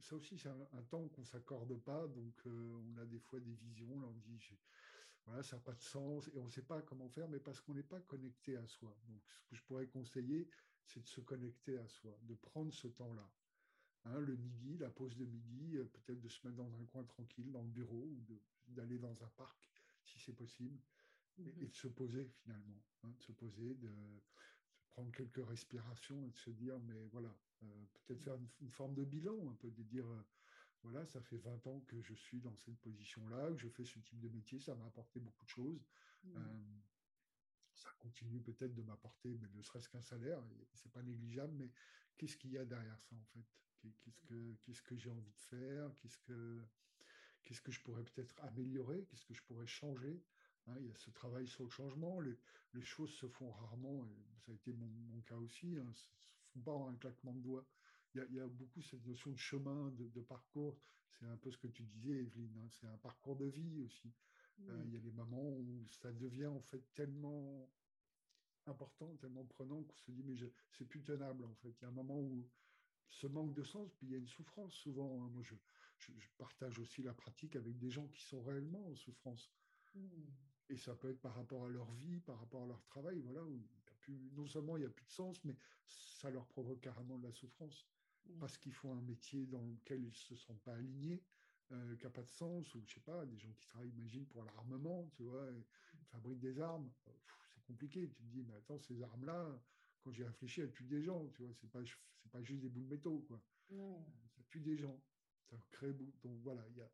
ça 0.01 0.17
aussi, 0.17 0.39
c'est 0.39 0.49
un, 0.49 0.83
temps 0.89 1.09
qu'on 1.09 1.23
ne 1.23 1.27
s'accorde 1.27 1.77
pas. 1.83 2.07
Donc 2.09 2.35
on 2.47 2.97
a 2.99 3.05
des 3.07 3.19
fois 3.19 3.41
des 3.41 3.55
visions, 3.55 4.01
là 4.01 4.07
on 4.07 4.19
dit 4.29 4.39
voilà, 5.27 5.43
ça 5.43 5.57
n'a 5.57 5.63
pas 5.63 5.75
de 5.75 5.83
sens 5.83 6.29
et 6.29 6.39
on 6.39 6.45
ne 6.45 6.51
sait 6.51 6.63
pas 6.63 6.81
comment 6.83 7.09
faire, 7.09 7.29
mais 7.29 7.41
parce 7.41 7.61
qu'on 7.61 7.75
n'est 7.75 7.83
pas 7.83 8.01
connecté 8.01 8.57
à 8.57 8.67
soi. 8.67 8.97
Donc, 9.09 9.21
ce 9.41 9.51
que 9.51 9.57
je 9.57 9.63
pourrais 9.65 9.87
conseiller, 9.89 10.49
c'est 10.85 11.01
de 11.01 11.07
se 11.09 11.21
connecter 11.21 11.79
à 11.79 11.89
soi, 11.89 12.17
de 12.23 12.35
prendre 12.35 12.73
ce 12.73 12.87
temps-là. 12.87 13.29
Hein, 14.05 14.21
le 14.21 14.37
midi, 14.37 14.79
la 14.79 14.89
pause 14.89 15.17
de 15.17 15.25
midi, 15.25 15.77
euh, 15.77 15.85
peut-être 15.85 16.21
de 16.21 16.29
se 16.29 16.47
mettre 16.47 16.57
dans 16.57 16.73
un 16.81 16.85
coin 16.87 17.03
tranquille, 17.03 17.51
dans 17.51 17.63
le 17.63 17.71
bureau, 17.71 18.05
ou 18.05 18.25
d'aller 18.69 18.99
dans 18.99 19.21
un 19.25 19.29
parc, 19.31 19.69
si 20.05 20.21
c'est 20.21 20.33
possible, 20.33 20.81
et, 21.39 21.43
mmh 21.43 21.67
de 21.67 21.75
se 21.75 21.89
poser 21.89 22.29
finalement, 22.43 22.83
hein, 23.03 23.11
de 23.11 23.23
se 23.23 23.33
poser, 23.33 23.75
de, 23.75 23.91
prendre 24.91 25.13
quelques 25.13 25.47
respirations 25.47 26.25
et 26.27 26.31
de 26.31 26.39
se 26.39 26.51
dire, 26.51 26.79
mais 26.81 27.05
voilà, 27.13 27.37
euh, 27.63 27.85
peut-être 28.07 28.23
faire 28.23 28.35
une, 28.61 28.71
forme 28.71 28.95
de 28.95 29.05
bilan, 29.05 29.51
un 29.51 29.55
peu 29.55 29.71
de 29.71 29.83
dire, 29.83 30.07
euh, 30.07 30.23
voilà, 30.83 31.05
ça 31.07 31.21
fait 31.21 31.39
20 31.39 31.67
ans 31.67 31.81
que 31.89 32.01
je 32.03 32.15
suis 32.15 32.41
dans 32.41 32.55
cette 32.57 32.79
position-là, 32.79 33.51
que 33.51 33.57
je 33.57 33.69
fais 33.69 33.85
ce 33.85 33.99
type 34.01 34.21
de 34.21 34.29
métier, 34.29 34.61
ça 34.61 34.75
m'a 34.75 34.87
apporté 34.87 35.21
beaucoup 35.21 35.45
de 35.45 35.51
choses. 35.51 35.85
Mmh. 36.25 36.37
Euh, 36.37 36.79
ça 37.75 37.91
continue 37.99 38.41
peut-être 38.41 38.75
de 38.75 38.83
m'apporter, 38.83 39.37
mais 39.41 39.49
ne 39.55 39.63
serait-ce 39.63 39.89
qu'un 39.89 40.01
salaire, 40.01 40.43
c'est 40.75 40.91
pas 40.93 41.03
négligeable, 41.03 41.55
mais 41.57 41.71
qu'est-ce 42.17 42.37
qu'il 42.37 42.53
y 42.53 42.59
a 42.59 42.65
derrière 42.65 43.01
ça 43.03 43.15
en 43.17 43.25
fait? 43.25 43.45
Qu'est-ce 44.01 44.21
que, 44.23 44.55
qu'est-ce 44.63 44.83
que 44.83 44.97
j'ai 44.97 45.11
envie 45.11 45.33
de 45.33 45.41
faire? 45.41 45.91
Qu'est-ce 45.99 46.19
que, 46.19 46.63
qu'est-ce 47.43 47.61
que 47.61 47.71
je 47.71 47.81
pourrais 47.83 48.03
peut-être 48.03 48.35
améliorer? 48.43 49.05
Qu'est-ce 49.05 49.25
que 49.25 49.35
je 49.35 49.43
pourrais 49.43 49.67
changer? 49.67 50.23
Hein, 50.67 50.75
Il 50.81 50.87
y 50.87 50.91
a 50.91 50.97
ce 50.97 51.11
travail 51.11 51.47
sur 51.47 51.65
le 51.65 51.71
changement. 51.71 52.21
Les, 52.21 52.37
les, 52.75 52.83
choses 52.83 53.13
se 53.13 53.29
font 53.29 53.51
rarement, 53.51 54.05
et 54.07 54.41
ça 54.41 54.51
a 54.51 54.55
été 54.55 54.73
mon, 54.73 54.87
mon 54.87 55.21
cas 55.23 55.37
aussi, 55.37 55.77
hein, 55.77 55.93
font 56.57 56.61
pas 56.61 56.73
en 56.73 56.89
un 56.89 56.97
claquement 56.97 57.33
de 57.33 57.41
doigts 57.41 57.67
il 58.29 58.37
y, 58.37 58.41
a 58.41 58.47
beaucoup 58.47 58.83
cette 58.83 59.05
notion 59.07 59.31
de 59.31 59.39
chemin, 59.39 59.91
de, 59.91 60.21
parcours. 60.23 60.79
C'est 61.19 61.27
un 61.27 61.37
peu 61.37 61.51
ce 61.51 61.59
que 61.59 61.69
tu 61.69 61.83
disais, 61.83 62.23
Evelyne. 62.23 62.57
Hein, 62.59 62.69
c'est 62.71 62.87
un 62.87 62.97
parcours 62.99 63.37
de 63.37 63.47
vie 63.47 63.81
aussi. 63.83 64.13
Euh, 64.63 64.83
il 64.87 64.95
y 64.95 64.97
a 64.97 65.01
des 65.01 65.13
moments 65.13 65.51
où 65.51 65.87
ça 65.87 66.13
devient 66.13 66.47
en 66.47 66.63
fait 66.63 66.83
tellement 66.95 67.69
important, 68.67 69.15
tellement 69.17 69.45
prenant 69.45 69.83
qu'on 69.83 69.97
se 69.97 70.11
dit 70.11 70.23
mais 70.25 70.35
c'est 70.73 70.87
plus 70.87 71.03
tenable 71.03 71.45
en 71.45 71.55
fait. 71.57 71.71
Il 71.79 71.83
y 71.83 71.85
a 71.85 71.89
un 71.89 71.93
moment 71.93 72.19
où 72.19 72.49
ce 73.09 73.27
manque 73.27 73.53
de 73.53 73.63
sens, 73.63 73.93
puis 73.97 74.07
il 74.07 74.13
y 74.13 74.15
a 74.15 74.19
une 74.19 74.29
souffrance 74.29 74.73
souvent. 74.73 75.23
Hein. 75.23 75.29
Moi, 75.29 75.43
je, 75.43 75.55
je, 75.99 76.29
partage 76.39 76.79
aussi 76.79 77.03
la 77.03 77.13
pratique 77.13 77.55
avec 77.55 77.77
des 77.79 77.91
gens 77.91 78.09
qui 78.09 78.23
sont 78.23 78.43
réellement 78.43 78.91
en 78.91 78.97
souffrance. 78.97 79.53
Mmh. 79.95 80.09
Et 80.71 80.77
ça 80.77 80.95
peut 80.97 81.11
être 81.11 81.21
par 81.21 81.35
rapport 81.35 81.67
à 81.67 81.69
leur 81.69 81.93
vie, 81.93 82.21
par 82.21 82.39
rapport 82.41 82.65
à 82.65 82.67
leur 82.67 82.83
travail, 82.85 83.21
voilà, 83.21 83.45
où 83.45 83.63
non 84.09 84.47
seulement 84.47 84.77
il 84.77 84.81
n'y 84.81 84.87
a 84.87 84.91
plus 84.91 85.07
de 85.07 85.11
sens, 85.11 85.43
mais 85.45 85.57
ça 85.87 86.31
leur 86.31 86.47
provoque 86.47 86.81
carrément 86.81 87.19
de 87.19 87.27
la 87.27 87.33
souffrance. 87.33 87.87
Mmh. 88.29 88.39
parce 88.39 88.59
qu'ils 88.59 88.73
font 88.73 88.93
un 88.97 89.03
métier 89.03 89.47
dans 89.47 89.63
lequel 89.63 90.03
ils 90.03 90.09
ne 90.09 90.13
se 90.13 90.35
sentent 90.35 90.63
pas 90.63 90.75
alignés, 90.75 91.23
euh, 91.73 91.97
qui 91.97 92.05
n'a 92.05 92.11
pas 92.11 92.23
de 92.23 92.29
sens, 92.29 92.75
ou 92.75 92.83
je 92.87 92.95
sais 92.95 93.01
pas, 93.01 93.25
des 93.27 93.39
gens 93.39 93.53
qui 93.53 93.67
travaillent, 93.67 93.91
imagine, 93.91 94.27
pour 94.27 94.43
l'armement, 94.43 95.09
tu 95.15 95.23
vois, 95.23 95.49
fabriquent 96.13 96.41
des 96.41 96.61
armes, 96.61 96.91
c'est 97.55 97.63
compliqué. 97.65 98.09
Tu 98.09 98.23
te 98.23 98.29
dis, 98.29 98.43
mais 98.43 98.55
attends, 98.55 98.79
ces 98.79 99.03
armes-là, 99.03 99.61
quand 100.03 100.13
j'y 100.13 100.25
réfléchis, 100.25 100.61
elles 100.61 100.73
tuent 100.73 100.85
des 100.85 101.03
gens, 101.03 101.27
tu 101.29 101.43
vois, 101.43 101.53
c'est 101.55 101.71
pas, 101.71 101.81
pas 102.31 102.43
juste 102.43 102.61
des 102.63 102.69
bouts 102.69 102.83
de 102.83 102.89
métaux, 102.89 103.25
quoi. 103.29 103.41
Ça 103.69 104.43
tue 104.49 104.61
des 104.61 104.77
gens. 104.77 105.01
Ça 105.51 105.57
crée, 105.71 105.93
donc 105.93 106.41
voilà, 106.43 106.65
il 106.71 106.77
y 106.79 106.81
a, 106.81 106.91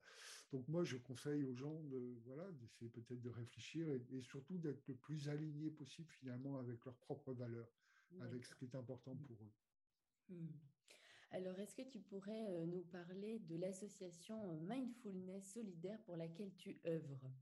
donc 0.50 0.68
moi 0.68 0.84
je 0.84 0.98
conseille 0.98 1.44
aux 1.44 1.54
gens 1.54 1.82
de 1.84 2.18
voilà 2.26 2.50
d'essayer 2.52 2.90
peut-être 2.90 3.22
de 3.22 3.30
réfléchir 3.30 3.88
et, 3.88 4.22
surtout 4.22 4.58
d'être 4.58 4.86
le 4.88 4.94
plus 4.94 5.28
aligné 5.28 5.70
possible 5.70 6.10
finalement 6.10 6.58
avec 6.58 6.84
leurs 6.84 6.98
propres 6.98 7.32
valeurs, 7.32 7.72
avec 8.20 8.44
ce 8.44 8.54
qui 8.54 8.66
est 8.66 8.74
important 8.74 9.16
pour 9.16 9.36
eux. 9.42 9.52
Mmh. 10.28 10.48
Alors, 11.34 11.58
est-ce 11.58 11.74
que 11.74 11.88
tu 11.88 11.98
pourrais 11.98 12.46
euh, 12.50 12.66
nous 12.66 12.82
parler 12.82 13.38
de 13.38 13.56
l'association 13.56 14.50
euh, 14.50 14.60
Mindfulness 14.60 15.54
Solidaire 15.54 15.98
pour 16.04 16.16
laquelle 16.18 16.54
tu 16.56 16.78
œuvres? 16.86 17.32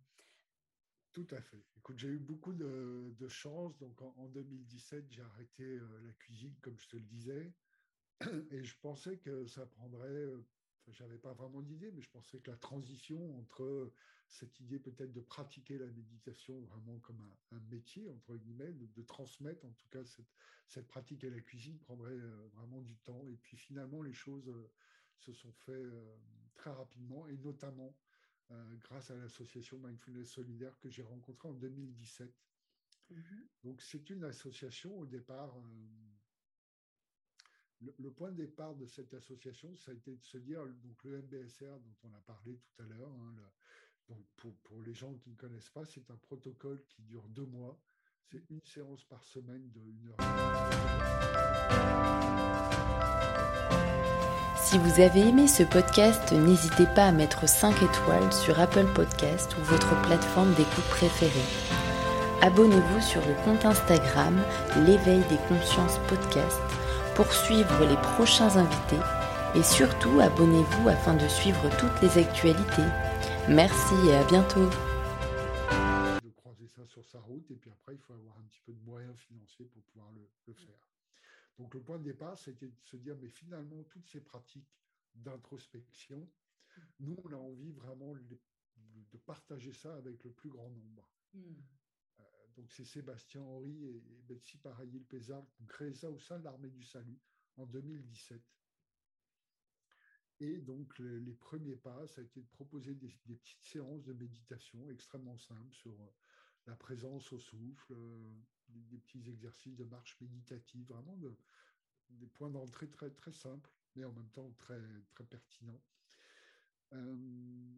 Tout 1.11 1.27
à 1.33 1.41
fait. 1.41 1.65
Écoute, 1.77 1.99
j'ai 1.99 2.09
eu 2.09 2.19
beaucoup 2.21 2.53
de, 2.53 3.29
chance. 3.29 3.77
Donc, 3.79 4.01
en, 4.01 4.29
2017, 4.29 5.07
j'ai 5.11 5.23
arrêté 5.23 5.65
euh, 5.65 6.01
la 6.07 6.13
cuisine, 6.13 6.55
comme 6.61 6.79
je 6.79 6.89
te 6.89 6.97
le 6.97 7.03
disais. 7.03 7.53
Et 8.53 8.63
je 8.63 8.79
pensais 8.81 9.17
que 9.17 9.47
ça 9.47 9.67
prendrait 9.67 10.27
j'avais 10.89 11.19
pas 11.19 11.33
vraiment 11.33 11.63
d'idée, 11.63 11.91
mais 11.93 12.01
je 12.01 12.11
pensais 12.11 12.39
que 12.39 12.51
la 12.51 12.57
transition 12.57 13.39
entre 13.39 13.93
cette 14.29 14.61
idée 14.61 14.79
peut-être 14.79 15.13
de 15.13 15.21
pratiquer 15.21 15.79
la 15.79 15.87
méditation 15.87 16.61
vraiment 16.63 16.99
comme 17.01 17.21
un, 17.51 17.61
métier, 17.71 18.09
entre 18.09 18.37
guillemets, 18.37 18.73
de, 18.73 19.03
transmettre 19.03 19.65
en 19.65 19.73
tout 19.73 19.89
cas 19.89 20.03
cette, 20.67 20.87
pratique 20.87 21.25
à 21.25 21.31
la 21.31 21.41
cuisine 21.41 21.79
prendrait 21.79 22.13
euh, 22.13 22.49
vraiment 22.55 22.81
du 22.81 22.97
temps. 22.99 23.27
Et 23.29 23.37
puis 23.37 23.57
finalement, 23.57 24.03
les 24.03 24.13
choses 24.13 24.49
euh, 24.49 24.71
se 25.17 25.33
sont 25.33 25.53
faites 25.53 25.75
euh, 25.75 26.17
très 26.55 26.71
rapidement, 26.71 27.27
et 27.27 27.37
notamment 27.37 27.95
grâce 28.81 29.13
à 29.13 29.15
l'association 29.15 29.79
Mindfulness 29.79 30.33
Solidaire 30.33 30.77
que 30.81 30.91
j'ai 30.91 31.05
rencontrée 31.05 31.49
en 31.49 31.53
2017. 31.53 32.35
Mmh 33.11 33.23
Donc 33.63 33.81
c'est 33.81 34.11
une 34.11 34.25
association 34.25 34.99
au 34.99 35.07
départ 35.07 35.57
le, 37.81 38.11
point 38.11 38.31
de 38.31 38.37
départ 38.37 38.75
de 38.75 38.87
cette 38.87 39.15
association, 39.15 39.75
ça 39.77 39.91
a 39.91 39.95
été 39.95 40.17
de 40.17 40.25
se 40.25 40.39
dire, 40.39 40.61
le 41.05 41.23
MBSR 41.23 41.79
dont 41.79 41.97
on 42.05 42.15
a 42.15 42.21
parlé 42.21 42.57
tout 42.57 42.83
à 42.83 42.87
l'heure, 42.87 43.11
hein, 43.11 43.35
donc 44.09 44.55
pour, 44.65 44.83
les 44.83 44.95
gens 44.95 45.15
qui 45.15 45.31
ne 45.31 45.37
connaissent 45.37 45.71
pas, 45.71 45.85
c'est 45.85 46.11
un 46.11 46.17
protocole 46.17 46.83
qui 46.89 47.03
dure 47.03 47.23
deux 47.29 47.47
mois. 47.47 47.79
C'est 48.31 48.43
une 48.51 48.63
séance 48.65 49.05
par 49.05 49.23
semaine 49.25 49.71
de 49.71 49.81
une 49.81 50.09
heure. 50.09 50.17
Si 54.57 54.79
vous 54.79 55.01
avez 55.01 55.21
aimé 55.29 55.49
ce 55.49 55.63
podcast, 55.63 56.33
n'hésitez 56.33 56.87
pas 56.95 57.07
à 57.07 57.13
mettre 57.13 57.49
5 57.49 57.83
étoiles 57.83 58.33
sur 58.33 58.59
Apple 58.61 58.87
Podcast 58.95 59.57
ou 59.59 59.63
votre 59.65 60.01
plateforme 60.03 60.55
d'écoute 60.55 60.89
préférée. 60.91 61.31
Abonnez-vous 62.43 63.01
sur 63.01 63.21
le 63.27 63.35
compte 63.45 63.65
Instagram 63.65 64.41
L'éveil 64.87 65.21
des 65.29 65.39
consciences 65.49 65.99
podcast 66.09 66.63
pour 67.21 67.35
suivre 67.35 67.85
les 67.85 68.01
prochains 68.17 68.57
invités 68.57 69.05
et 69.55 69.63
surtout 69.63 70.21
abonnez-vous 70.21 70.89
afin 70.89 71.13
de 71.13 71.29
suivre 71.29 71.69
toutes 71.79 72.01
les 72.01 72.17
actualités. 72.17 72.89
Merci 73.47 73.93
et 74.09 74.15
à 74.15 74.25
bientôt. 74.25 74.65
De 76.25 76.31
croiser 76.31 76.67
ça 76.67 76.87
sur 76.87 77.05
sa 77.05 77.21
route 77.21 77.51
et 77.51 77.57
puis 77.57 77.71
après 77.71 77.93
il 77.97 77.99
faut 77.99 78.15
avoir 78.15 78.39
un 78.39 78.45
petit 78.45 78.63
peu 78.65 78.73
de 78.73 78.81
moyens 78.87 79.19
financiers 79.19 79.67
pour 79.67 79.83
pouvoir 79.83 80.11
le, 80.13 80.55
faire. 80.55 80.89
Donc 81.59 81.75
le 81.75 81.81
point 81.81 81.99
de 81.99 82.05
départ 82.05 82.39
c'était 82.39 82.69
de 82.69 82.81
se 82.85 82.97
dire 82.97 83.17
mais 83.21 83.29
finalement 83.29 83.83
toutes 83.91 84.09
ces 84.09 84.23
pratiques 84.23 84.73
d'introspection, 85.15 86.27
nous 87.01 87.19
on 87.23 87.33
a 87.35 87.37
envie 87.37 87.73
vraiment 87.73 88.15
de 88.15 89.19
partager 89.27 89.75
ça 89.75 89.95
avec 89.95 90.25
le 90.25 90.31
plus 90.31 90.49
grand 90.49 90.71
nombre. 90.71 91.07
Hmm. 91.35 91.53
Donc 92.57 92.73
c'est 92.73 92.85
Sébastien 92.85 93.43
Henry 93.43 93.85
et, 93.85 94.03
Betsy 94.29 94.59
Parayil-Pézard 94.59 95.47
qui 95.51 95.63
ont 95.63 95.67
créé 95.67 95.93
ça 95.95 96.11
au 96.11 96.19
sein 96.19 96.39
de 96.39 96.45
l'armée 96.45 96.71
du 96.71 96.83
salut 96.83 97.19
en 97.57 97.67
2017. 97.67 98.41
Et 100.41 100.59
donc 100.59 100.99
les, 100.99 101.35
premiers 101.35 101.77
pas, 101.77 102.07
ça 102.07 102.21
a 102.21 102.25
été 102.25 102.41
de 102.41 102.49
proposer 102.49 102.95
des, 102.95 103.09
petites 103.09 103.63
séances 103.63 104.05
de 104.05 104.13
méditation 104.13 104.89
extrêmement 104.91 105.37
simples 105.37 105.75
sur 105.75 105.93
euh, 105.93 106.13
la 106.67 106.77
présence 106.77 107.33
au 107.33 107.39
souffle, 107.39 107.93
euh, 107.93 108.41
des, 108.69 108.99
petits 108.99 109.29
exercices 109.29 109.77
de 109.77 109.85
marche 109.85 110.17
méditative, 110.21 110.87
vraiment 110.87 111.17
des 112.09 112.27
points 112.29 112.51
d'entrée 112.51 112.89
très, 112.89 113.11
très 113.11 113.33
simples, 113.33 113.71
mais 113.97 114.05
en 114.05 114.13
même 114.13 114.31
temps 114.31 114.51
très, 114.59 114.81
très 115.11 115.25
pertinents. 115.25 115.83
Euh, 116.93 117.17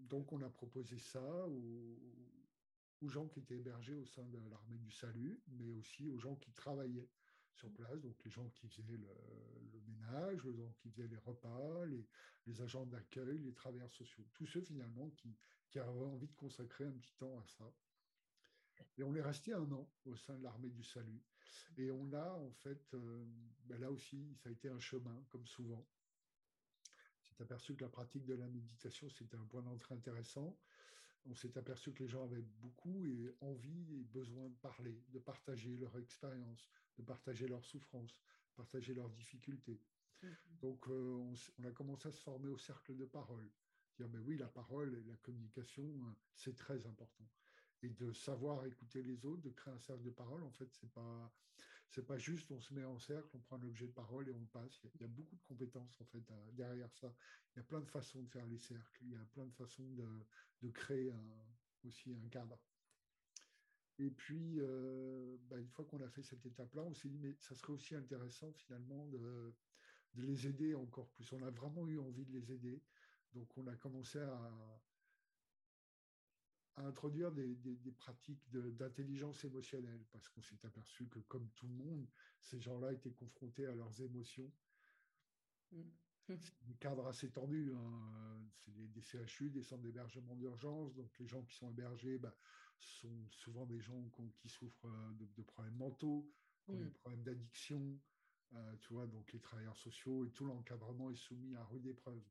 donc 0.08 0.32
on 0.32 0.40
a 0.42 0.48
proposé 0.48 0.98
ça 0.98 1.46
aux, 1.46 1.98
aux 3.02 3.08
gens 3.08 3.26
qui 3.26 3.40
étaient 3.40 3.56
hébergés 3.56 3.96
au 3.96 4.06
sein 4.06 4.24
de 4.24 4.38
l'armée 4.48 4.78
du 4.78 4.90
salut, 4.92 5.40
mais 5.48 5.72
aussi 5.72 6.08
aux 6.08 6.18
gens 6.18 6.36
qui 6.36 6.52
travaillaient 6.52 7.08
sur 7.52 7.70
place, 7.72 8.00
donc 8.00 8.16
les 8.24 8.30
gens 8.30 8.48
qui 8.50 8.68
faisaient 8.68 8.96
le, 8.96 9.80
ménage, 9.86 10.44
les 10.44 10.54
gens 10.54 10.72
qui 10.78 10.88
faisaient 10.90 11.08
les 11.08 11.18
repas, 11.18 11.84
les, 12.46 12.62
agents 12.62 12.86
d'accueil, 12.86 13.38
les 13.38 13.52
travailleurs 13.52 13.92
sociaux, 13.92 14.24
tous 14.32 14.46
ceux 14.46 14.62
finalement 14.62 15.10
qui, 15.10 15.36
avaient 15.78 16.04
envie 16.04 16.28
de 16.28 16.34
consacrer 16.34 16.84
un 16.84 16.92
petit 16.92 17.14
temps 17.14 17.38
à 17.38 17.44
ça. 17.46 17.72
Et 18.98 19.02
on 19.02 19.14
est 19.14 19.22
resté 19.22 19.54
un 19.54 19.70
an 19.72 19.88
au 20.04 20.16
sein 20.16 20.36
de 20.36 20.42
l'armée 20.42 20.68
du 20.68 20.82
salut. 20.82 21.22
Et 21.78 21.90
on 21.90 22.12
a 22.12 22.32
en 22.34 22.50
fait, 22.50 22.92
euh, 22.92 23.24
ben 23.64 23.80
là 23.80 23.90
aussi, 23.90 24.36
ça 24.42 24.50
a 24.50 24.52
été 24.52 24.68
un 24.68 24.80
chemin, 24.80 25.24
comme 25.30 25.46
souvent. 25.46 25.86
s'est 27.22 27.42
aperçu 27.42 27.74
que 27.74 27.84
la 27.84 27.88
pratique 27.88 28.26
de 28.26 28.34
la 28.34 28.46
méditation, 28.48 29.08
c'était 29.08 29.36
un 29.36 29.46
point 29.46 29.62
d'entrée 29.62 29.94
intéressant 29.94 30.58
on 31.26 31.34
s'est 31.34 31.56
aperçu 31.56 31.92
que 31.92 32.02
les 32.02 32.08
gens 32.08 32.24
avaient 32.24 32.44
beaucoup 32.60 33.06
et 33.06 33.34
envie 33.40 33.94
et 33.94 34.04
besoin 34.04 34.48
de 34.48 34.54
parler, 34.56 35.02
de 35.08 35.18
partager 35.18 35.76
leur 35.76 35.96
expérience, 35.98 36.68
de 36.98 37.02
partager 37.02 37.46
leurs 37.46 37.64
souffrances, 37.64 38.20
partager 38.56 38.94
leurs 38.94 39.10
difficultés. 39.10 39.80
Mhm. 40.22 40.36
Donc, 40.60 40.86
on, 40.88 41.34
on, 41.58 41.64
a 41.64 41.70
commencé 41.70 42.08
à 42.08 42.12
se 42.12 42.20
former 42.20 42.48
au 42.48 42.58
cercle 42.58 42.96
de 42.96 43.04
parole. 43.04 43.50
Dire, 43.96 44.08
mais 44.08 44.18
oui, 44.20 44.36
la 44.36 44.48
parole 44.48 44.94
et 44.94 45.02
la 45.04 45.16
communication, 45.16 45.84
c'est 46.34 46.56
très 46.56 46.86
important 46.86 47.28
et 47.82 47.88
de 47.88 48.12
savoir 48.12 48.64
écouter 48.64 49.02
les 49.02 49.24
autres, 49.26 49.42
de 49.42 49.50
créer 49.50 49.74
un 49.74 49.78
cercle 49.78 50.02
de 50.02 50.10
parole. 50.10 50.42
En 50.44 50.52
fait, 50.52 50.68
c'est 50.72 50.90
pas 50.90 51.32
c'est 51.92 52.06
pas 52.06 52.16
juste 52.16 52.50
on 52.50 52.60
se 52.60 52.72
met 52.72 52.84
en 52.84 52.98
cercle, 52.98 53.28
on 53.34 53.38
prend 53.38 53.56
un 53.56 53.62
objet 53.64 53.86
de 53.86 53.92
parole 53.92 54.26
et 54.26 54.32
on 54.32 54.46
passe. 54.46 54.80
Il 54.94 55.02
y 55.02 55.04
a, 55.04 55.08
beaucoup 55.08 55.36
de 55.36 55.42
compétences 55.42 56.00
en 56.00 56.04
fait 56.06 56.22
derrière 56.52 56.92
ça. 56.94 57.14
Il 57.54 57.58
y 57.58 57.60
a 57.60 57.64
plein 57.64 57.80
de 57.80 57.88
façons 57.88 58.22
de 58.22 58.28
faire 58.28 58.46
les 58.46 58.58
cercles. 58.58 59.02
Il 59.02 59.10
y 59.10 59.16
a 59.16 59.24
plein 59.34 59.44
de 59.44 59.52
façons 59.52 59.86
de, 59.92 60.70
créer 60.70 61.12
aussi 61.84 62.14
un 62.14 62.28
cadre. 62.28 62.58
Et 63.98 64.10
puis, 64.10 64.58
euh, 64.58 65.36
bah, 65.50 65.58
une 65.58 65.68
fois 65.68 65.84
qu'on 65.84 66.00
a 66.00 66.08
fait 66.08 66.22
cette 66.22 66.46
étape-là, 66.46 66.82
on 66.82 66.94
s'est 66.94 67.08
dit, 67.08 67.18
mais 67.18 67.36
ça 67.38 67.54
serait 67.54 67.74
aussi 67.74 67.94
intéressant 67.94 68.50
finalement 68.52 69.06
de 69.08 69.54
les 70.14 70.46
aider 70.46 70.74
encore 70.74 71.10
plus. 71.10 71.30
On 71.34 71.42
a 71.42 71.50
vraiment 71.50 71.86
eu 71.86 71.98
envie 71.98 72.24
de 72.24 72.32
les 72.32 72.52
aider. 72.52 72.82
Donc, 73.34 73.56
on 73.58 73.66
a 73.66 73.76
commencé 73.76 74.18
à, 74.18 74.80
à 76.76 76.86
introduire 76.86 77.32
des, 77.32 77.56
pratiques 77.96 78.50
d'intelligence 78.50 79.44
émotionnelle, 79.44 80.02
parce 80.10 80.28
qu'on 80.28 80.42
s'est 80.42 80.64
aperçu 80.64 81.06
que, 81.08 81.18
comme 81.20 81.48
tout 81.50 81.66
le 81.66 81.74
monde, 81.74 82.06
ces 82.40 82.60
gens-là 82.60 82.92
étaient 82.92 83.12
confrontés 83.12 83.66
à 83.66 83.74
leurs 83.74 84.00
émotions. 84.00 84.50
Mm. 85.72 85.82
des 86.28 86.74
cadres 86.78 87.06
assez 87.06 87.30
tendus. 87.30 87.72
Hein. 87.74 88.48
C'est 88.64 88.92
des, 88.92 89.00
CHU, 89.00 89.50
des 89.50 89.62
centres 89.62 89.82
d'hébergement 89.82 90.34
d'urgence. 90.36 90.94
Donc, 90.94 91.10
les 91.18 91.26
gens 91.26 91.42
qui 91.42 91.54
sont 91.54 91.70
hébergés 91.70 92.18
bah, 92.18 92.34
sont 92.78 93.28
souvent 93.30 93.66
des 93.66 93.80
gens 93.80 94.08
qui, 94.38 94.48
souffrent 94.48 94.86
euh, 94.86 95.12
de, 95.36 95.42
problèmes 95.42 95.76
mentaux, 95.76 96.30
qui 96.64 96.70
ont 96.70 96.78
des 96.78 96.84
mm. 96.84 96.92
problèmes 96.92 97.22
d'addiction. 97.22 98.00
Euh, 98.54 98.76
tu 98.80 98.92
vois, 98.92 99.06
donc 99.06 99.32
les 99.32 99.40
travailleurs 99.40 99.76
sociaux 99.78 100.26
et 100.26 100.30
tout 100.30 100.44
l'encadrement 100.44 101.10
est 101.10 101.16
soumis 101.16 101.54
à 101.54 101.64
rude 101.64 101.86
épreuve. 101.86 102.22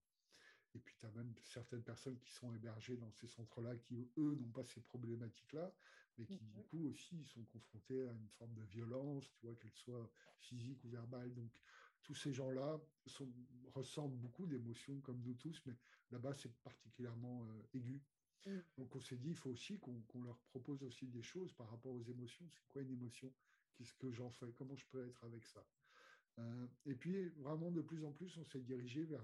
Et 0.74 0.80
puis, 0.80 0.95
tu 0.99 1.05
as 1.05 1.11
même 1.11 1.34
certaines 1.43 1.84
personnes 1.84 2.17
qui 2.19 2.32
sont 2.32 2.53
hébergées 2.53 2.95
dans 2.97 3.11
ces 3.11 3.28
centres-là 3.28 3.76
qui, 3.76 4.09
eux, 4.17 4.36
n'ont 4.36 4.51
pas 4.51 4.63
ces 4.63 4.80
problématiques-là, 4.82 5.74
mais 6.17 6.26
qui, 6.26 6.45
du 6.45 6.61
coup, 6.63 6.88
aussi 6.88 7.26
sont 7.26 7.43
confrontés 7.45 8.07
à 8.07 8.11
une 8.11 8.30
forme 8.30 8.53
de 8.53 8.63
violence, 8.63 9.30
tu 9.34 9.45
vois, 9.45 9.55
qu'elle 9.55 9.74
soit 9.74 10.09
physique 10.39 10.84
ou 10.84 10.89
verbale. 10.89 11.34
Donc, 11.34 11.51
tous 12.03 12.15
ces 12.15 12.34
gens-là 12.34 12.80
ressentent 13.74 14.17
beaucoup 14.17 14.47
d'émotions, 14.47 14.99
comme 15.01 15.22
nous 15.22 15.36
tous, 15.36 15.61
mais 15.65 15.76
là-bas, 16.11 16.34
c'est 16.34 16.53
particulièrement 16.61 17.45
euh, 17.45 17.63
aigu. 17.74 18.01
Mm. 18.45 18.59
Donc, 18.78 18.95
on 18.95 19.01
s'est 19.01 19.17
dit, 19.17 19.30
il 19.30 19.36
faut 19.36 19.49
aussi 19.49 19.78
qu'on 19.80 20.22
leur 20.22 20.39
propose 20.39 20.84
aussi 20.84 21.07
des 21.07 21.22
choses 21.22 21.53
par 21.53 21.69
rapport 21.69 21.93
aux 21.93 22.03
émotions. 22.03 22.47
C'est 22.49 22.65
quoi 22.67 22.82
une 22.82 22.91
émotion? 22.91 23.34
Qu'est-ce 23.76 23.93
que 23.93 24.11
j'en 24.11 24.30
fais? 24.30 24.51
Comment 24.53 24.76
je 24.76 24.86
peux 24.86 25.05
être 25.05 25.24
avec 25.26 25.45
ça? 25.45 25.65
Et 26.86 26.95
puis, 26.95 27.29
vraiment, 27.38 27.71
de 27.71 27.82
plus 27.82 28.03
en 28.03 28.11
plus, 28.11 28.36
on 28.38 28.45
s'est 28.45 28.61
dirigé 28.61 29.03
vers 29.03 29.23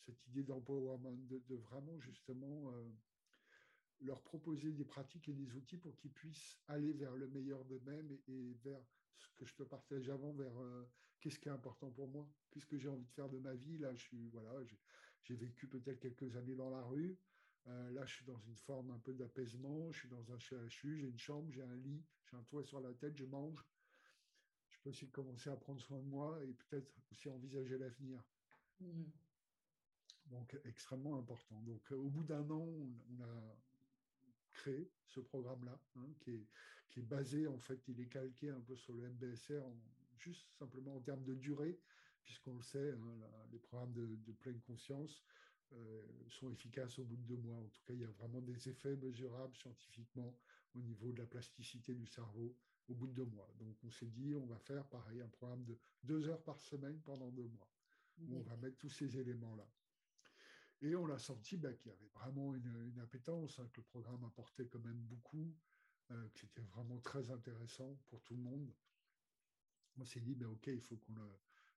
cette 0.00 0.26
idée 0.28 0.42
d'empowerment, 0.42 1.16
de, 1.28 1.56
vraiment, 1.56 1.98
justement, 2.00 2.72
euh, 2.72 2.90
leur 4.00 4.22
proposer 4.22 4.72
des 4.72 4.84
pratiques 4.84 5.28
et 5.28 5.34
des 5.34 5.54
outils 5.54 5.76
pour 5.76 5.96
qu'ils 5.96 6.12
puissent 6.12 6.58
aller 6.66 6.92
vers 6.92 7.14
le 7.14 7.28
meilleur 7.28 7.64
d'eux-mêmes 7.64 8.10
et, 8.28 8.54
vers 8.64 8.80
ce 9.18 9.28
que 9.36 9.44
je 9.44 9.54
te 9.54 9.62
partage 9.62 10.08
avant, 10.08 10.32
vers 10.32 10.56
euh, 10.58 10.84
qu'est-ce 11.20 11.38
qui 11.38 11.48
est 11.48 11.52
important 11.52 11.90
pour 11.90 12.08
moi, 12.08 12.28
qu'est-ce 12.50 12.66
que 12.66 12.78
j'ai 12.78 12.88
envie 12.88 13.04
de 13.04 13.12
faire 13.12 13.28
de 13.28 13.38
ma 13.38 13.54
vie. 13.54 13.78
Là, 13.78 13.94
je 13.94 14.08
voilà, 14.32 14.64
j'ai 15.22 15.36
vécu 15.36 15.68
peut-être 15.68 16.00
quelques 16.00 16.34
années 16.36 16.54
dans 16.54 16.70
la 16.70 16.82
rue. 16.82 17.18
là, 17.66 18.06
je 18.06 18.14
suis 18.14 18.24
dans 18.24 18.38
une 18.38 18.56
forme 18.56 18.90
un 18.90 18.98
peu 18.98 19.12
d'apaisement. 19.12 19.92
Je 19.92 19.98
suis 19.98 20.08
dans 20.08 20.32
un 20.32 20.38
CHU, 20.38 20.96
j'ai 20.96 21.08
une 21.08 21.18
chambre, 21.18 21.52
j'ai 21.52 21.62
un 21.62 21.76
lit, 21.76 22.02
j'ai 22.24 22.36
un 22.36 22.42
toit 22.44 22.64
sur 22.64 22.80
la 22.80 22.94
tête, 22.94 23.16
je 23.16 23.26
mange 23.26 23.62
peux 24.82 24.90
aussi 24.90 25.08
commencer 25.08 25.50
à 25.50 25.56
prendre 25.56 25.80
soin 25.80 25.98
de 25.98 26.06
moi 26.06 26.38
et 26.42 26.52
peut-être 26.52 26.92
aussi 27.10 27.28
envisager 27.28 27.78
l'avenir. 27.78 28.22
Mhm. 28.80 29.10
Donc, 30.26 30.58
extrêmement 30.64 31.18
important. 31.18 31.60
Donc, 31.62 31.80
euh, 31.92 31.96
au 31.96 32.08
bout 32.08 32.24
d'un 32.24 32.48
an, 32.50 32.66
on, 32.66 33.22
a 33.22 33.56
créé 34.52 34.90
ce 35.06 35.20
programme-là, 35.20 35.80
hein, 35.96 36.06
qui, 36.20 36.32
est, 36.32 36.46
qui, 36.88 37.00
est, 37.00 37.04
basé, 37.04 37.46
en 37.46 37.58
fait, 37.58 37.80
il 37.88 38.00
est 38.00 38.08
calqué 38.08 38.50
un 38.50 38.60
peu 38.60 38.76
sur 38.76 38.94
le 38.94 39.08
MBSR, 39.08 39.64
juste 40.18 40.46
simplement 40.58 40.96
en 40.96 41.00
termes 41.00 41.24
de 41.24 41.34
durée, 41.34 41.80
puisqu'on 42.22 42.54
le 42.54 42.62
sait, 42.62 42.92
hein, 42.92 43.20
les 43.52 43.58
programmes 43.58 43.92
de, 43.92 44.32
pleine 44.40 44.60
conscience 44.60 45.24
sont 46.30 46.50
efficaces 46.50 46.98
au 46.98 47.04
bout 47.04 47.16
de 47.16 47.22
deux 47.22 47.36
mois. 47.36 47.58
En 47.58 47.68
tout 47.68 47.82
cas, 47.84 47.92
il 47.94 48.00
y 48.00 48.04
a 48.04 48.10
vraiment 48.10 48.40
des 48.40 48.68
effets 48.68 48.96
mesurables 48.96 49.56
scientifiquement 49.56 50.36
au 50.74 50.80
niveau 50.80 51.12
de 51.12 51.18
la 51.18 51.26
plasticité 51.26 51.94
du 51.94 52.06
cerveau 52.06 52.56
au 52.88 52.94
bout 52.94 53.06
de 53.06 53.12
deux 53.12 53.24
mois. 53.24 53.48
Donc, 53.58 53.76
on 53.84 53.90
s'est 53.90 54.06
dit, 54.06 54.34
on 54.34 54.46
va 54.46 54.58
faire 54.58 54.84
pareil, 54.86 55.20
un 55.20 55.28
programme 55.28 55.64
de 55.64 55.78
deux 56.02 56.28
heures 56.28 56.42
par 56.42 56.60
semaine 56.60 57.00
pendant 57.00 57.30
deux 57.30 57.46
mois, 57.46 57.70
où 58.18 58.36
on 58.36 58.42
va 58.42 58.56
mettre 58.56 58.78
tous 58.78 58.90
ces 58.90 59.18
éléments-là. 59.18 59.68
Et 60.82 60.96
on 60.96 61.08
a 61.10 61.18
senti 61.18 61.56
bah, 61.56 61.72
qu'il 61.74 61.92
y 61.92 61.94
avait 61.94 62.08
vraiment 62.14 62.54
une, 62.54 62.98
appétence, 63.00 63.58
hein, 63.58 63.68
que 63.72 63.80
le 63.80 63.86
programme 63.86 64.24
apportait 64.24 64.66
quand 64.66 64.80
même 64.80 65.00
beaucoup, 65.02 65.54
euh, 66.10 66.28
que 66.30 66.40
c'était 66.40 66.62
vraiment 66.62 66.98
très 66.98 67.30
intéressant 67.30 67.98
pour 68.08 68.22
tout 68.22 68.34
le 68.34 68.42
monde. 68.42 68.72
On 69.98 70.04
s'est 70.04 70.20
dit, 70.20 70.34
bah, 70.34 70.48
OK, 70.48 70.68
il 70.68 70.80
faut 70.80 70.96
qu'on 70.96 71.14
le, 71.14 71.28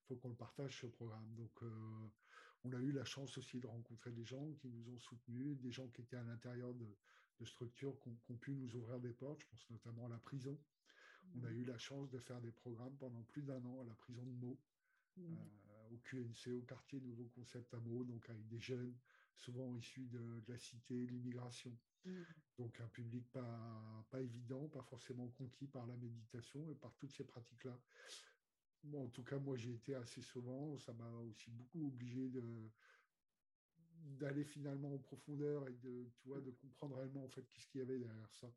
faut 0.04 0.16
qu'on 0.16 0.30
le 0.30 0.36
partage, 0.36 0.80
ce 0.80 0.88
programme. 0.88 1.36
Donc, 1.36 1.52
euh, 1.64 2.08
on 2.64 2.74
a 2.74 2.78
eu 2.78 2.92
la 2.92 3.04
chance 3.04 3.38
aussi 3.38 3.60
de 3.60 3.68
rencontrer 3.68 4.12
des 4.12 4.26
gens 4.26 4.54
qui 4.54 4.70
nous 4.70 4.90
ont 4.90 5.00
soutenus, 5.00 5.58
des 5.60 5.72
gens 5.72 5.88
qui 5.90 6.02
étaient 6.02 6.18
à 6.18 6.24
l'intérieur 6.24 6.74
de, 6.74 6.88
structures 7.46 8.00
qui 8.00 8.08
ont, 8.08 8.38
pu 8.38 8.54
nous 8.54 8.74
ouvrir 8.76 9.02
des 9.02 9.12
portes. 9.12 9.42
Je 9.42 9.48
pense 9.48 9.70
notamment 9.70 10.06
à 10.06 10.10
la 10.10 10.18
prison, 10.18 10.58
on 11.36 11.44
a 11.44 11.52
eu 11.52 11.66
la 11.66 11.78
chance 11.78 12.10
de 12.10 12.20
faire 12.20 12.40
des 12.40 12.52
programmes 12.52 12.96
pendant 12.98 13.22
plus 13.24 13.42
d'un 13.42 13.64
an 13.66 13.82
à 13.82 13.84
la 13.84 13.96
prison 13.96 14.26
de 14.26 14.32
Meaux, 14.32 14.58
mm. 15.18 15.24
euh, 15.24 15.90
au 15.92 15.98
QNC, 15.98 16.54
au 16.54 16.62
quartier 16.62 17.02
Nouveau 17.02 17.26
Concept 17.36 17.74
à 17.74 17.80
Meaux, 17.82 18.06
donc 18.06 18.30
avec 18.30 18.48
des 18.48 18.62
jeunes 18.62 18.96
souvent 19.36 19.76
issus 19.76 20.06
de, 20.06 20.42
la 20.48 20.58
cité, 20.58 21.06
de 21.06 21.12
l'immigration. 21.12 21.78
Mm. 22.06 22.22
Donc 22.60 22.80
un 22.80 22.88
public 22.88 23.30
pas, 23.32 24.06
pas 24.10 24.22
évident, 24.22 24.70
pas 24.70 24.84
forcément 24.84 25.28
conquis 25.38 25.68
par 25.68 25.86
la 25.86 25.98
méditation 25.98 26.70
et 26.72 26.76
par 26.76 26.94
toutes 26.96 27.12
ces 27.12 27.26
pratiques-là. 27.26 27.78
En 28.94 29.08
tout 29.08 29.24
cas, 29.24 29.38
moi, 29.38 29.56
j'ai 29.58 29.74
été 29.74 29.96
assez 29.96 30.22
souvent. 30.22 30.78
Ça 30.78 30.94
m'a 30.94 31.10
aussi 31.22 31.50
beaucoup 31.52 31.88
obligé 31.88 32.30
de 32.30 32.44
d'aller 34.20 34.44
finalement 34.44 34.94
en 34.94 34.98
profondeur 34.98 35.68
et 35.70 35.74
de, 35.74 36.10
tu 36.18 36.28
vois, 36.28 36.42
de 36.42 36.52
comprendre 36.52 36.98
réellement 36.98 37.24
en 37.24 37.30
fait 37.30 37.50
qu'est-ce 37.54 37.68
qu'il 37.68 37.80
y 37.80 37.84
avait 37.84 38.00
derrière 38.00 38.34
ça. 38.34 38.52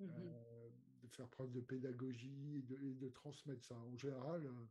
Mm-hmm. 0.00 0.08
Euh, 0.08 0.70
de 1.02 1.08
faire 1.08 1.28
preuve 1.28 1.50
de 1.50 1.60
pédagogie 1.60 2.58
et 2.58 2.62
de, 2.62 3.08
transmettre 3.08 3.64
ça. 3.64 3.76
En 3.76 3.96
général, 3.96 4.46
euh, 4.46 4.66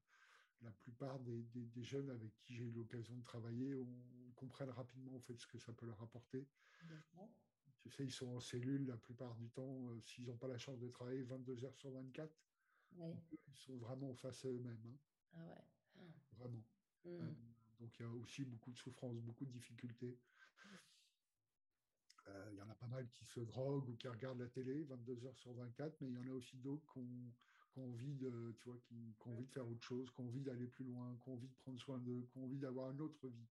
la 0.62 0.72
plupart 0.72 1.20
des, 1.20 1.44
jeunes 1.82 2.10
avec 2.10 2.32
qui 2.40 2.56
j'ai 2.56 2.64
eu 2.64 2.72
l'occasion 2.72 3.16
de 3.16 3.24
travailler 3.24 3.76
on, 3.76 3.88
comprennent 4.36 4.70
rapidement 4.70 5.16
en 5.16 5.20
fait 5.20 5.38
ce 5.38 5.46
que 5.48 5.58
ça 5.58 5.74
peut 5.74 5.86
leur 5.86 6.02
apporter. 6.02 6.48
Tu 7.82 7.90
sais, 7.90 8.06
ils 8.06 8.12
sont 8.12 8.28
en 8.28 8.40
cellule 8.40 8.88
la 8.88 8.96
plupart 8.96 9.36
du 9.36 9.50
temps, 9.50 9.90
euh, 9.90 10.00
s'ils 10.02 10.26
n'ont 10.26 10.38
pas 10.38 10.48
la 10.48 10.58
chance 10.58 10.80
de 10.80 10.88
travailler 10.88 11.24
22 11.24 11.66
heures 11.66 11.76
sur 11.76 11.92
24, 11.92 12.34
ils 12.98 13.56
sont 13.56 13.78
vraiment 13.78 14.14
face 14.16 14.46
à 14.46 14.50
eux-mêmes. 14.50 14.84
Hein. 14.86 14.98
Ah 15.34 15.46
ouais. 15.46 16.10
Vraiment. 16.38 16.64
Mm. 17.06 17.34
donc 17.80 18.00
il 18.00 18.04
y 18.04 18.06
a 18.06 18.12
aussi 18.12 18.44
beaucoup 18.44 18.72
de 18.72 18.78
souffrance, 18.78 19.18
beaucoup 19.22 19.46
de 19.46 19.52
difficultés. 19.52 20.18
Euh, 22.28 22.50
il 22.52 22.58
y 22.58 22.62
en 22.62 22.70
a 22.70 22.76
pas 22.76 22.88
mal 22.88 23.08
qui 23.10 23.26
se 23.26 23.40
droguent 23.40 23.90
ou 23.90 23.96
qui 23.96 24.08
regardent 24.08 24.42
la 24.42 24.48
télé 24.48 24.84
22 24.84 25.26
heures 25.26 25.38
sur 25.38 25.54
24, 25.54 26.02
mais 26.02 26.10
il 26.10 26.14
y 26.14 26.18
en 26.18 26.34
a 26.34 26.36
aussi 26.36 26.58
d'autres 26.58 26.86
qui 26.94 27.00
ont, 27.00 27.82
envie 27.82 28.14
de, 28.16 28.54
tu 28.60 28.66
vois, 28.66 28.78
qui, 28.88 28.94
ont 29.26 29.32
envie 29.32 29.46
de 29.46 29.52
faire 29.52 29.68
autre 29.68 29.84
chose, 29.84 30.12
qui 30.12 30.22
ont 30.22 30.26
envie 30.26 30.42
d'aller 30.42 30.68
plus 30.68 30.84
loin, 30.84 31.18
qui 31.24 31.30
ont 31.30 31.34
envie 31.34 31.48
de 31.48 31.56
prendre 31.56 31.80
soin 31.80 31.98
d'eux, 31.98 32.28
qui 32.32 32.38
ont 32.38 32.44
envie 32.44 32.60
d'avoir 32.60 32.92
une 32.92 33.02
autre 33.02 33.28
vie, 33.28 33.48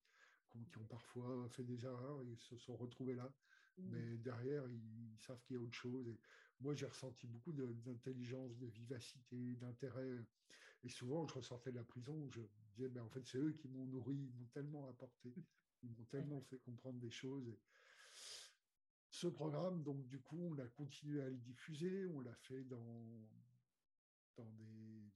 qui 0.51 0.79
ont, 0.79 0.85
parfois 0.85 1.49
fait 1.51 1.65
des 1.65 1.85
erreurs 1.85 2.23
et 2.23 2.37
se 2.37 2.57
sont 2.57 2.77
retrouvés 2.77 3.15
là. 3.15 3.33
Mmh. 3.79 3.83
Mais 3.91 4.17
derrière, 4.19 4.67
ils, 4.69 5.19
savent 5.19 5.41
qu'il 5.45 5.57
y 5.57 5.59
a 5.59 5.63
autre 5.63 5.75
chose. 5.75 6.09
Et 6.09 6.19
moi, 6.61 6.75
j'ai 6.75 6.87
ressenti 6.87 7.27
beaucoup 7.27 7.53
d'intelligence, 7.53 8.57
de, 8.59 8.67
vivacité, 8.67 9.57
d'intérêt. 9.57 10.25
Et 10.85 10.89
souvent, 10.89 11.27
je 11.27 11.35
ressortais 11.35 11.71
de 11.71 11.77
la 11.77 11.85
prison, 11.85 12.29
je 12.31 12.41
disais, 12.71 12.89
mais 12.89 13.01
en 13.01 13.09
fait, 13.09 13.27
c'est 13.27 13.39
eux 13.39 13.53
qui 13.53 13.69
m'ont 13.69 13.87
nourri, 13.87 14.17
ils 14.17 14.35
m'ont 14.35 14.49
tellement 14.53 14.89
apporté, 14.89 15.35
ils 15.83 15.91
m'ont 15.91 16.05
tellement 16.05 16.41
fait 16.43 16.59
comprendre 16.59 16.99
des 16.99 17.11
choses. 17.11 17.49
Et, 17.49 17.59
ce 19.11 19.27
programme, 19.27 19.83
donc 19.83 20.07
du 20.07 20.21
coup, 20.21 20.39
on 20.39 20.59
a 20.59 20.67
continué 20.69 21.23
à 21.23 21.29
le 21.29 21.39
diffuser, 21.39 22.07
on 22.07 22.21
l'a 22.21 22.35
fait 22.35 22.63
dans, 22.65 23.29
dans 24.37 24.51
des, 24.53 25.11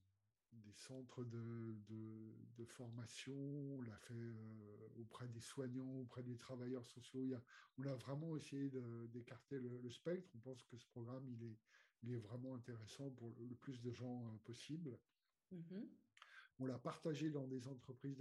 des 0.58 0.72
centres 0.72 1.24
de, 1.24 1.76
de, 1.88 2.64
formation, 2.64 3.34
on 3.34 3.82
l'a 3.82 3.96
fait 3.96 4.14
euh, 4.14 4.88
auprès 5.00 5.28
des 5.28 5.40
soignants, 5.40 6.00
auprès 6.00 6.22
des 6.22 6.36
travailleurs 6.36 6.86
sociaux. 6.86 7.22
Il 7.22 7.38
on 7.78 7.84
a 7.84 7.94
vraiment 7.94 8.36
essayé 8.36 8.70
d'écarter 9.08 9.58
le, 9.58 9.90
spectre. 9.90 10.30
On 10.34 10.38
pense 10.38 10.62
que 10.64 10.76
ce 10.76 10.86
programme, 10.86 11.28
il 11.28 11.42
est, 11.44 11.58
il 12.02 12.12
est 12.12 12.18
vraiment 12.18 12.54
intéressant 12.54 13.10
pour 13.10 13.34
le, 13.38 13.54
plus 13.56 13.80
de 13.80 13.92
gens 13.92 14.26
euh, 14.26 14.38
possible. 14.44 14.98
Mm-hmm. 15.52 15.88
On 16.60 16.66
l'a 16.66 16.78
partagé 16.78 17.30
dans 17.30 17.46
des 17.46 17.66
entreprises 17.66 18.16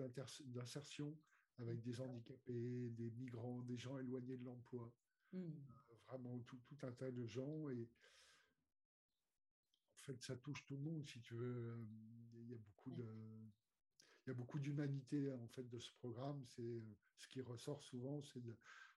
d'insertion 0.46 1.16
avec 1.60 1.82
des 1.82 2.00
handicapés, 2.02 2.90
des 2.92 3.12
migrants, 3.12 3.62
des 3.62 3.78
gens 3.78 3.98
éloignés 4.00 4.38
de 4.38 4.44
l'emploi. 4.44 4.92
Hmm. 5.34 5.40
Euh, 5.40 5.96
vraiment 6.08 6.40
tout, 6.40 6.58
tout, 6.66 6.78
un 6.86 6.92
tas 6.92 7.12
de 7.12 7.26
gens. 7.26 7.70
Et 7.70 7.88
fait, 10.02 10.22
ça 10.22 10.36
touche 10.36 10.64
tout 10.66 10.76
le 10.76 10.84
monde, 10.84 11.06
si 11.06 11.20
tu 11.22 11.36
veux. 11.36 11.78
Il 12.34 12.49
y 12.49 12.54
a 12.54 12.58
beaucoup 12.58 12.91
de, 12.91 13.06
il 14.26 14.30
y 14.30 14.32
a 14.32 14.34
beaucoup 14.34 14.60
d'humanité 14.60 15.32
en 15.32 15.47
fait 15.47 15.68
de 15.70 15.80
ce 15.80 15.91
programme. 15.93 16.43
C'est 16.45 16.84
ce 17.18 17.28
qui 17.28 17.41
ressort 17.41 17.84
souvent, 17.84 18.22
c'est 18.22 18.41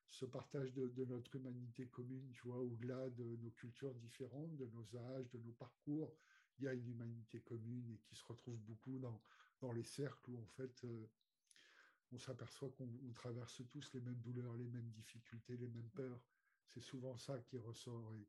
ce 0.08 0.24
partage 0.24 0.72
de, 0.74 1.04
notre 1.04 1.34
humanité 1.36 1.86
commune, 1.86 2.30
tu 2.32 2.42
vois, 2.48 2.58
au-delà 2.58 3.10
de 3.10 3.36
nos 3.36 3.50
cultures 3.50 3.94
différentes, 3.94 4.56
de 4.56 4.66
nos 4.66 4.96
âges, 4.96 5.30
de 5.30 5.38
nos 5.38 5.52
parcours. 5.52 6.14
Il 6.58 6.64
y 6.64 6.68
a 6.68 6.74
une 6.74 6.88
humanité 6.88 7.40
commune 7.40 7.90
et 7.90 7.98
qui 7.98 8.14
se 8.14 8.24
retrouve 8.24 8.58
beaucoup 8.60 8.98
dans, 8.98 9.20
dans 9.60 9.72
les 9.72 9.82
cercles 9.82 10.30
où 10.30 10.38
en 10.38 10.46
fait 10.46 10.86
on 12.12 12.18
s'aperçoit 12.18 12.70
qu'on 12.70 13.12
traverse 13.14 13.62
tous 13.70 13.92
les 13.92 14.00
mêmes 14.00 14.20
douleurs, 14.20 14.54
les 14.54 14.68
mêmes 14.68 14.90
difficultés, 14.90 15.56
les 15.56 15.68
mêmes 15.68 15.90
peurs. 15.90 16.20
C'est 16.68 16.80
souvent 16.80 17.16
ça 17.18 17.38
qui 17.40 17.58
ressort. 17.58 18.14
Et 18.14 18.26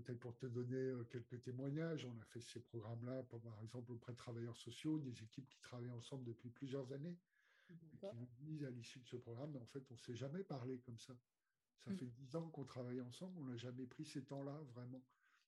peut-être 0.00 0.18
pour 0.18 0.36
te 0.36 0.46
donner 0.46 0.76
euh, 0.76 1.04
quelques 1.04 1.40
témoignages, 1.40 2.04
on 2.04 2.18
a 2.20 2.24
fait 2.24 2.40
ces 2.40 2.60
programmes-là, 2.60 3.22
par 3.24 3.62
exemple 3.62 3.92
auprès 3.92 4.12
de 4.12 4.16
travailleurs 4.16 4.56
sociaux, 4.56 4.98
des 4.98 5.22
équipes 5.22 5.48
qui 5.48 5.60
travaillent 5.60 5.90
ensemble 5.90 6.24
depuis 6.24 6.50
plusieurs 6.50 6.92
années, 6.92 7.16
et 7.70 7.74
qui 7.74 8.06
nous 8.14 8.28
disent 8.38 8.64
à 8.64 8.70
l'issue 8.70 9.00
de 9.00 9.06
ce 9.06 9.16
programme, 9.16 9.56
en 9.56 9.66
fait, 9.66 9.90
on 9.90 9.94
ne 9.94 9.98
s'est 9.98 10.14
jamais 10.14 10.44
parlé 10.44 10.78
comme 10.80 10.98
ça. 10.98 11.16
Ça 11.84 11.90
mm. 11.90 11.96
fait 11.96 12.06
dix 12.06 12.36
ans 12.36 12.48
qu'on 12.50 12.64
travaille 12.64 13.00
ensemble, 13.00 13.38
on 13.38 13.44
n'a 13.44 13.56
jamais 13.56 13.86
pris 13.86 14.04
ces 14.04 14.24
temps-là 14.24 14.60
vraiment. 14.74 15.02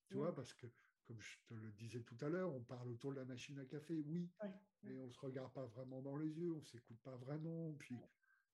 Tu 0.07 0.15
vois, 0.15 0.33
parce 0.33 0.53
que, 0.53 0.65
comme 1.05 1.21
je 1.21 1.37
te 1.45 1.53
le 1.53 1.71
disais 1.73 2.01
tout 2.01 2.17
à 2.21 2.29
l'heure, 2.29 2.53
on 2.53 2.61
parle 2.61 2.89
autour 2.89 3.11
de 3.11 3.17
la 3.17 3.25
machine 3.25 3.59
à 3.59 3.65
café, 3.65 4.01
oui, 4.01 4.29
mais 4.83 4.97
on 4.97 5.07
ne 5.07 5.11
se 5.11 5.19
regarde 5.19 5.53
pas 5.53 5.65
vraiment 5.67 6.01
dans 6.01 6.17
les 6.17 6.29
yeux, 6.29 6.51
on 6.51 6.59
ne 6.59 6.65
s'écoute 6.65 6.99
pas 7.01 7.15
vraiment. 7.17 7.73
Puis, 7.73 7.95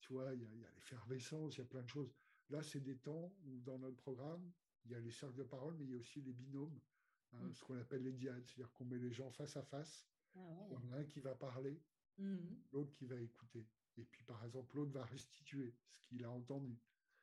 tu 0.01 0.13
vois, 0.13 0.33
il 0.33 0.41
y 0.41 0.45
a, 0.45 0.67
a 0.67 0.71
l'effervescence, 0.75 1.55
il 1.55 1.59
y 1.59 1.61
a 1.61 1.65
plein 1.65 1.83
de 1.83 1.89
choses. 1.89 2.13
Là, 2.49 2.61
c'est 2.61 2.81
des 2.81 2.97
temps 2.97 3.33
où, 3.45 3.59
dans 3.61 3.79
notre 3.79 3.97
programme, 3.97 4.51
il 4.85 4.91
y 4.91 4.95
a 4.95 4.99
les 4.99 5.11
cercles 5.11 5.35
de 5.35 5.43
parole, 5.43 5.75
mais 5.77 5.85
il 5.85 5.91
y 5.91 5.95
a 5.95 5.97
aussi 5.97 6.21
les 6.21 6.33
binômes, 6.33 6.79
hein, 7.33 7.43
mm. 7.43 7.53
ce 7.53 7.63
qu'on 7.63 7.77
appelle 7.77 8.03
les 8.03 8.13
diades, 8.13 8.45
c'est-à-dire 8.45 8.71
qu'on 8.73 8.85
met 8.85 8.99
les 8.99 9.11
gens 9.11 9.31
face 9.31 9.57
à 9.57 9.63
face. 9.63 10.07
Ah 10.35 10.39
a 10.93 10.97
un 10.97 11.03
qui 11.05 11.21
va 11.21 11.33
parler, 11.33 11.81
mm. 12.17 12.37
l'autre 12.73 12.91
qui 12.91 13.05
va 13.05 13.15
écouter. 13.15 13.65
Et 13.97 14.03
puis, 14.03 14.23
par 14.23 14.43
exemple, 14.43 14.75
l'autre 14.75 14.91
va 14.91 15.05
restituer 15.05 15.73
ce 15.93 16.03
qu'il 16.03 16.23
a 16.23 16.29
entendu. 16.29 16.77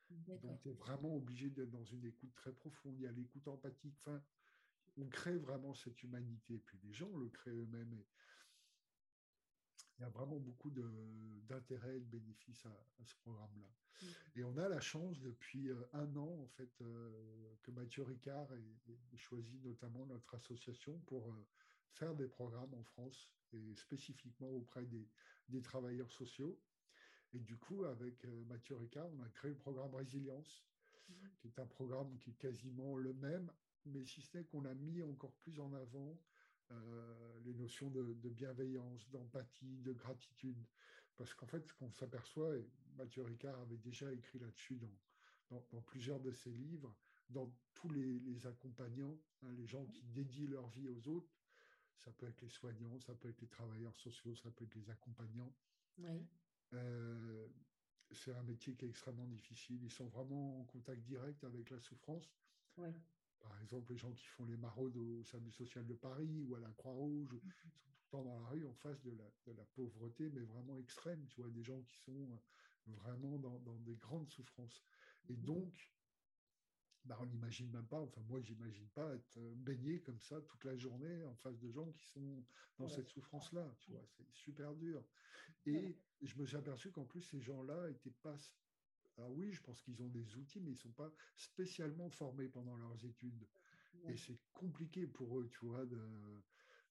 Donc, 0.09 0.61
tu 0.61 0.69
es 0.69 0.73
vraiment 0.73 1.15
obligé 1.15 1.49
d'être 1.49 1.71
dans 1.71 1.85
une 1.85 2.05
écoute 2.05 2.33
très 2.35 2.51
profonde. 2.51 2.95
Il 2.97 3.03
y 3.03 3.07
a 3.07 3.11
l'écoute 3.11 3.47
empathique. 3.47 3.95
Enfin, 3.99 4.21
on 4.97 5.07
crée 5.07 5.37
vraiment 5.37 5.73
cette 5.73 6.01
humanité. 6.03 6.55
Et 6.55 6.59
puis, 6.59 6.77
les 6.83 6.93
gens 6.93 7.15
le 7.15 7.29
créent 7.29 7.51
eux-mêmes. 7.51 7.93
Et 7.93 8.05
il 10.03 10.07
y 10.07 10.09
a 10.09 10.09
vraiment 10.09 10.39
beaucoup 10.39 10.69
d'intérêt 10.69 11.95
et 11.95 11.99
de 12.01 12.05
bénéfices 12.05 12.65
à, 12.65 13.05
ce 13.05 13.15
programme-là. 13.21 13.69
Mm. 14.01 14.05
Et 14.35 14.43
on 14.43 14.57
a 14.57 14.67
la 14.67 14.81
chance 14.81 15.21
depuis 15.21 15.69
euh, 15.69 15.81
un 15.93 16.13
an, 16.17 16.41
en 16.41 16.47
fait, 16.47 16.81
euh, 16.81 17.55
que 17.61 17.71
Mathieu 17.71 18.03
Ricard 18.03 18.53
ait, 18.53 19.17
choisi 19.17 19.61
notamment 19.61 20.05
notre 20.05 20.35
association 20.35 20.99
pour 21.05 21.31
euh, 21.31 21.47
faire 21.93 22.13
des 22.15 22.27
programmes 22.27 22.73
en 22.73 22.83
France 22.83 23.31
et 23.53 23.75
spécifiquement 23.75 24.49
auprès 24.49 24.85
des, 24.85 25.07
des 25.47 25.61
travailleurs 25.61 26.11
sociaux. 26.11 26.59
Et 27.31 27.39
du 27.39 27.55
coup, 27.55 27.85
avec 27.85 28.25
Mathieu 28.47 28.75
Ricard, 28.75 29.07
on 29.17 29.21
a 29.21 29.29
créé 29.29 29.51
le 29.51 29.57
programme 29.57 29.95
Résilience, 29.95 30.65
mm. 31.07 31.13
qui 31.39 31.47
est 31.47 31.59
un 31.59 31.65
programme 31.65 32.17
qui 32.17 32.31
est 32.31 32.37
quasiment 32.37 32.97
le 32.97 33.13
même, 33.13 33.49
mais 33.85 34.03
si 34.03 34.21
ce 34.21 34.37
n'est 34.37 34.43
qu'on 34.43 34.65
a 34.65 34.73
mis 34.73 35.01
encore 35.01 35.33
plus 35.35 35.59
en 35.61 35.71
avant 35.73 36.19
euh, 36.73 37.39
les 37.45 37.53
notions 37.53 37.89
de, 37.89 38.29
bienveillance, 38.29 39.09
d'empathie, 39.09 39.77
de 39.79 39.93
gratitude. 39.93 40.65
Parce 41.15 41.33
qu'en 41.33 41.45
fait, 41.45 41.65
ce 41.65 41.73
qu'on 41.73 41.91
s'aperçoit, 41.91 42.57
et 42.57 42.67
Mathieu 42.97 43.23
Ricard 43.23 43.59
avait 43.59 43.77
déjà 43.77 44.11
écrit 44.11 44.39
là-dessus 44.39 44.77
dans, 44.77 45.61
dans, 45.71 45.81
plusieurs 45.81 46.19
de 46.19 46.31
ses 46.31 46.51
livres, 46.51 46.95
dans 47.29 47.51
tous 47.73 47.89
les, 47.89 48.47
accompagnants, 48.47 49.17
hein, 49.43 49.51
les 49.53 49.67
gens 49.67 49.85
qui 49.87 50.03
dédient 50.05 50.49
leur 50.49 50.67
vie 50.69 50.89
aux 50.89 51.07
autres, 51.07 51.31
ça 51.97 52.11
peut 52.11 52.27
être 52.27 52.41
les 52.41 52.49
soignants, 52.49 52.99
ça 52.99 53.13
peut 53.13 53.29
être 53.29 53.41
les 53.41 53.47
travailleurs 53.47 53.95
sociaux, 53.95 54.35
ça 54.35 54.49
peut 54.51 54.65
être 54.65 54.75
les 54.75 54.89
accompagnants. 54.89 55.53
Euh, 56.73 57.47
c'est 58.11 58.33
un 58.33 58.43
métier 58.43 58.75
qui 58.75 58.85
est 58.85 58.89
extrêmement 58.89 59.27
difficile. 59.27 59.79
Ils 59.83 59.91
sont 59.91 60.07
vraiment 60.07 60.59
en 60.59 60.63
contact 60.65 61.01
direct 61.03 61.43
avec 61.43 61.69
la 61.69 61.79
souffrance. 61.79 62.33
Par 63.43 63.61
exemple, 63.61 63.91
les 63.91 63.97
gens 63.97 64.11
qui 64.13 64.25
font 64.25 64.45
les 64.45 64.57
maraudes 64.57 64.95
au 64.95 65.23
SAMU 65.23 65.51
social 65.51 65.85
de 65.85 65.93
Paris 65.93 66.41
ou 66.47 66.55
à 66.55 66.59
la 66.59 66.71
Croix-Rouge, 66.71 67.33
mm-hmm. 67.33 67.73
sont 67.75 67.89
tout 67.91 68.03
le 68.05 68.09
temps 68.09 68.23
dans 68.23 68.39
la 68.39 68.47
rue 68.47 68.65
en 68.65 68.73
face 68.73 69.01
de 69.03 69.11
la, 69.11 69.63
pauvreté, 69.75 70.29
mais 70.29 70.41
vraiment 70.41 70.77
extrême. 70.77 71.25
Tu 71.29 71.41
vois, 71.41 71.51
des 71.51 71.63
gens 71.63 71.81
qui 71.81 71.97
sont 71.97 72.39
vraiment 72.87 73.37
dans, 73.37 73.79
des 73.79 73.95
grandes 73.95 74.29
souffrances. 74.29 74.83
Et 75.29 75.33
mm-hmm. 75.33 75.43
donc, 75.43 75.91
bah, 77.05 77.17
on 77.19 77.25
n'imagine 77.25 77.69
même 77.69 77.85
pas, 77.85 77.99
enfin 77.99 78.21
moi, 78.29 78.39
j'imagine 78.41 78.87
pas 78.89 79.13
être 79.13 79.37
baigné 79.55 79.99
comme 79.99 80.21
ça 80.21 80.39
toute 80.41 80.63
la 80.63 80.77
journée 80.77 81.23
en 81.23 81.35
face 81.35 81.59
de 81.59 81.69
gens 81.69 81.91
qui 81.91 82.05
sont 82.05 82.45
dans 82.79 82.87
cette 82.87 83.09
souffrance-là. 83.09 83.75
Tu 83.81 83.91
vois, 83.91 84.05
c'est 84.07 84.31
super 84.31 84.73
dur. 84.75 85.03
Et 85.65 85.97
je 86.21 86.37
me 86.37 86.45
suis 86.45 86.55
aperçu 86.55 86.91
qu'en 86.91 87.05
plus, 87.05 87.21
ces 87.21 87.41
gens-là 87.41 87.89
n'étaient 87.89 88.15
pas 88.21 88.37
alors 89.17 89.31
oui, 89.31 89.51
je 89.51 89.61
pense 89.61 89.81
qu'ils 89.81 90.01
ont 90.01 90.09
des 90.09 90.35
outils, 90.35 90.59
mais 90.59 90.71
ils 90.71 90.75
ne 90.75 90.79
sont 90.79 90.91
pas 90.91 91.11
spécialement 91.35 92.09
formés 92.09 92.47
pendant 92.47 92.75
leurs 92.75 93.05
études. 93.05 93.45
Et 94.09 94.17
c'est 94.17 94.39
compliqué 94.53 95.05
pour 95.05 95.39
eux, 95.39 95.47
tu 95.49 95.65
vois. 95.65 95.85
De... 95.85 95.99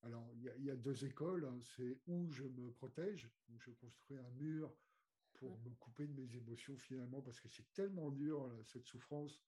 Alors, 0.02 0.30
il 0.34 0.64
y, 0.64 0.70
a 0.70 0.76
deux 0.76 1.04
écoles. 1.04 1.44
Hein. 1.44 1.58
C'est 1.76 1.98
où 2.06 2.30
je 2.30 2.44
me 2.44 2.70
protège, 2.70 3.28
où 3.50 3.58
je 3.58 3.70
construis 3.70 4.18
un 4.18 4.30
mur 4.38 4.72
pour 5.34 5.58
me 5.60 5.70
couper 5.74 6.06
de 6.06 6.12
mes 6.12 6.36
émotions 6.36 6.76
finalement, 6.76 7.20
parce 7.20 7.40
que 7.40 7.48
c'est 7.48 7.70
tellement 7.72 8.10
dur, 8.10 8.48
cette 8.64 8.86
souffrance, 8.86 9.42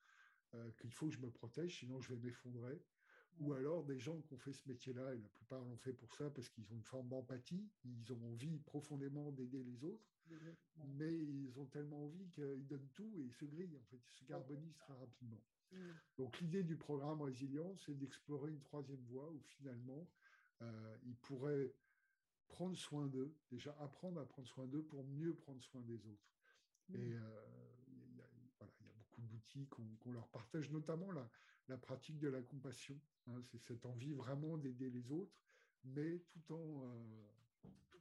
euh, 0.55 0.71
qu'il 0.81 0.91
faut 0.91 1.09
que 1.09 1.15
je 1.15 1.21
me 1.21 1.31
protège, 1.31 1.79
sinon 1.79 2.01
je 2.01 2.13
vais 2.13 2.21
m'effondrer. 2.21 2.83
Ou 3.41 3.53
alors 3.53 3.83
des 3.85 3.99
gens 3.99 4.21
qui 4.21 4.33
ont 4.33 4.39
fait 4.39 4.53
ce 4.53 4.69
métier-là, 4.69 5.15
et 5.15 5.19
la 5.19 5.29
plupart 5.29 5.61
l'ont 5.65 5.77
fait 5.77 5.93
pour 5.93 6.15
ça 6.15 6.31
parce 6.31 6.49
qu'ils 6.49 6.73
ont 6.73 6.77
une 6.77 6.85
forme 6.85 7.09
d'empathie, 7.09 7.69
ils 7.85 8.13
ont 8.13 8.23
envie 8.27 8.59
profondément 8.59 9.33
d'aider 9.33 9.63
les 9.65 9.85
autres, 9.85 10.14
mais 10.97 11.13
ils 11.13 11.59
ont 11.59 11.67
tellement 11.67 12.05
envie 12.05 12.29
qu'ils 12.31 12.67
donnent 12.67 12.89
tout 12.95 13.13
et 13.19 13.23
ils 13.23 13.33
se 13.33 13.45
grillent, 13.45 13.77
en 13.77 13.85
fait, 13.85 14.01
ils 14.09 14.17
se 14.19 14.25
carbonisent 14.25 14.77
très 14.77 14.95
rapidement. 14.95 15.43
Donc 16.19 16.39
l'idée 16.41 16.63
du 16.63 16.77
programme 16.77 17.23
Résilience, 17.23 17.83
c'est 17.85 17.99
d'explorer 17.99 18.51
une 18.51 18.61
troisième 18.61 19.03
voie 19.07 19.29
où 19.31 19.41
finalement, 19.41 20.09
euh, 20.63 20.97
ils 21.05 21.17
pourraient 21.17 21.75
prendre 22.47 22.77
soin 22.77 23.07
d'eux, 23.07 23.35
déjà 23.51 23.77
apprendre 23.81 24.21
à 24.21 24.27
prendre 24.27 24.47
soin 24.47 24.67
d'eux 24.67 24.83
pour 24.83 25.05
mieux 25.05 25.35
prendre 25.35 25.61
soin 25.63 25.81
des 25.83 26.07
autres. 26.07 26.31
Et 26.93 27.15
euh, 27.15 27.45
il 27.89 28.17
y, 28.17 28.21
a 28.21 28.67
beaucoup 28.97 29.23
d'outils 29.23 29.67
qu'on 29.67 30.13
leur 30.13 30.29
partage, 30.29 30.71
notamment 30.71 31.11
la, 31.11 31.29
la, 31.69 31.77
pratique 31.77 32.19
de 32.19 32.29
la 32.29 32.43
compassion. 32.43 33.01
Hein. 33.27 33.41
c'est 33.43 33.59
cette 33.59 33.87
envie 33.87 34.13
vraiment 34.13 34.57
d'aider 34.59 34.91
les 34.91 35.11
autres, 35.11 35.35
mais 35.83 36.19
tout 36.29 36.53
en, 36.53 36.85
euh, 36.85 37.27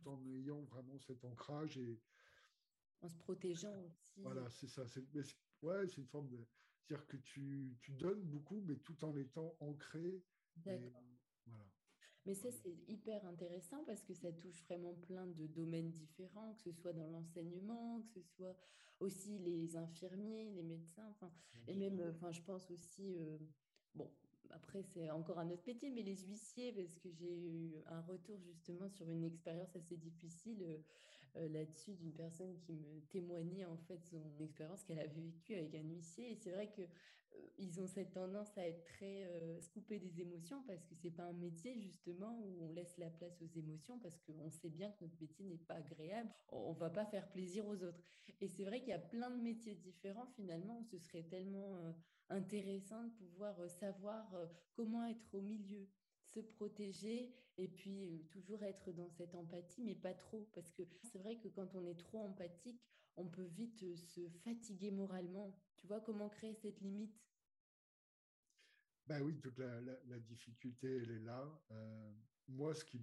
tout 0.03 0.09
en 0.09 0.25
ayant 0.25 0.61
vraiment 0.63 0.97
cet 0.99 1.23
ancrage 1.25 1.77
et, 1.77 1.99
en 3.01 3.09
se 3.09 3.17
protégeant 3.17 3.75
aussi. 3.85 4.21
Voilà, 4.21 4.49
c'est 4.49 4.67
ça. 4.67 4.87
C'est, 4.87 5.03
ouais, 5.61 5.87
c'est 5.87 5.97
une 5.97 6.07
forme 6.07 6.29
de. 6.29 6.45
dire 6.87 7.05
que 7.07 7.17
tu, 7.17 7.77
tu, 7.81 7.91
donnes 7.91 8.21
beaucoup, 8.21 8.61
mais 8.61 8.77
tout 8.77 9.03
en 9.03 9.15
étant 9.17 9.55
ancré. 9.59 10.23
D'accord. 10.57 11.03
Voilà. 11.45 11.65
Mais 12.25 12.33
ça, 12.33 12.49
c'est 12.51 12.77
hyper 12.87 13.25
intéressant 13.25 13.83
parce 13.83 14.03
que 14.03 14.13
ça 14.13 14.31
touche 14.31 14.63
vraiment 14.63 14.93
plein 14.93 15.27
de 15.27 15.47
domaines 15.47 15.91
différents, 15.91 16.53
que 16.53 16.61
ce 16.61 16.71
soit 16.71 16.93
dans 16.93 17.07
l'enseignement, 17.07 18.01
que 18.01 18.07
ce 18.07 18.21
soit 18.21 18.55
aussi 18.99 19.39
les 19.39 19.75
infirmiers, 19.75 20.51
les 20.51 20.63
médecins, 20.63 21.05
enfin, 21.09 21.29
et 21.67 21.75
même, 21.75 22.01
enfin, 22.15 22.31
je 22.31 22.41
pense 22.41 22.71
aussi, 22.71 23.17
euh, 23.17 23.37
bon, 23.95 24.09
après, 24.55 24.83
c'est 24.83 25.09
encore 25.11 25.39
un 25.39 25.49
autre 25.49 25.63
métier, 25.65 25.89
mais 25.89 26.03
les 26.03 26.17
huissiers, 26.17 26.71
parce 26.71 26.97
que 26.97 27.09
j'ai 27.11 27.35
eu 27.35 27.75
un 27.87 28.01
retour 28.01 28.39
justement 28.39 28.89
sur 28.89 29.09
une 29.09 29.23
expérience 29.23 29.75
assez 29.75 29.97
difficile 29.97 30.61
euh, 30.61 30.77
euh, 31.37 31.49
là-dessus 31.49 31.93
d'une 31.95 32.13
personne 32.13 32.55
qui 32.59 32.73
me 32.73 33.01
témoignait 33.09 33.65
en 33.65 33.77
fait 33.77 33.99
son 34.05 34.21
expérience 34.39 34.83
qu'elle 34.83 34.99
avait 34.99 35.19
vécue 35.19 35.55
avec 35.55 35.73
un 35.73 35.81
huissier. 35.81 36.31
Et 36.31 36.35
c'est 36.35 36.51
vrai 36.51 36.69
que 36.71 36.81
euh, 36.81 37.39
ils 37.57 37.81
ont 37.81 37.87
cette 37.87 38.11
tendance 38.11 38.55
à 38.55 38.67
être 38.67 38.83
très 38.83 39.23
euh, 39.23 39.59
se 39.59 39.79
des 39.79 40.21
émotions 40.21 40.61
parce 40.67 40.85
que 40.85 40.93
c'est 40.93 41.09
pas 41.09 41.23
un 41.23 41.33
métier 41.33 41.75
justement 41.79 42.37
où 42.39 42.65
on 42.65 42.69
laisse 42.69 42.99
la 42.99 43.09
place 43.09 43.41
aux 43.41 43.57
émotions 43.57 43.97
parce 43.97 44.19
qu'on 44.21 44.51
sait 44.51 44.69
bien 44.69 44.91
que 44.91 45.05
notre 45.05 45.19
métier 45.19 45.43
n'est 45.45 45.57
pas 45.57 45.75
agréable. 45.75 46.29
On 46.51 46.73
va 46.73 46.91
pas 46.91 47.05
faire 47.05 47.27
plaisir 47.31 47.65
aux 47.65 47.83
autres. 47.83 48.03
Et 48.39 48.47
c'est 48.47 48.63
vrai 48.63 48.81
qu'il 48.81 48.89
y 48.89 48.93
a 48.93 48.99
plein 48.99 49.31
de 49.31 49.41
métiers 49.41 49.73
différents 49.73 50.27
finalement 50.35 50.81
où 50.81 50.83
ce 50.83 50.99
serait 50.99 51.23
tellement 51.23 51.79
intéressant 52.33 53.03
de 53.03 53.09
pouvoir 53.11 53.55
savoir 53.69 54.25
comment 54.75 55.05
être 55.05 55.33
au 55.33 55.41
milieu 55.41 55.87
se 56.33 56.39
protéger 56.39 57.35
et 57.57 57.67
puis 57.67 58.05
euh, 58.05 58.17
toujours 58.29 58.63
être 58.63 58.91
dans 58.91 59.09
cette 59.09 59.35
empathie, 59.35 59.83
mais 59.83 59.95
pas 59.95 60.13
trop. 60.13 60.49
Parce 60.53 60.71
que 60.71 60.83
c'est 61.03 61.19
vrai 61.19 61.37
que 61.37 61.47
quand 61.49 61.75
on 61.75 61.85
est 61.85 61.99
trop 61.99 62.19
empathique, 62.19 62.81
on 63.15 63.27
peut 63.27 63.45
vite 63.45 63.83
euh, 63.83 63.95
se 63.95 64.27
fatiguer 64.43 64.91
moralement. 64.91 65.55
Tu 65.77 65.87
vois 65.87 66.01
comment 66.01 66.29
créer 66.29 66.55
cette 66.55 66.81
limite? 66.81 67.15
Ben 69.05 69.21
oui, 69.21 69.37
toute 69.39 69.59
la, 69.59 70.19
difficulté, 70.19 70.97
elle 70.97 71.11
est 71.11 71.19
là. 71.19 71.61
Euh, 71.71 72.13
moi, 72.47 72.73
ce 72.73 72.85
qui, 72.85 72.97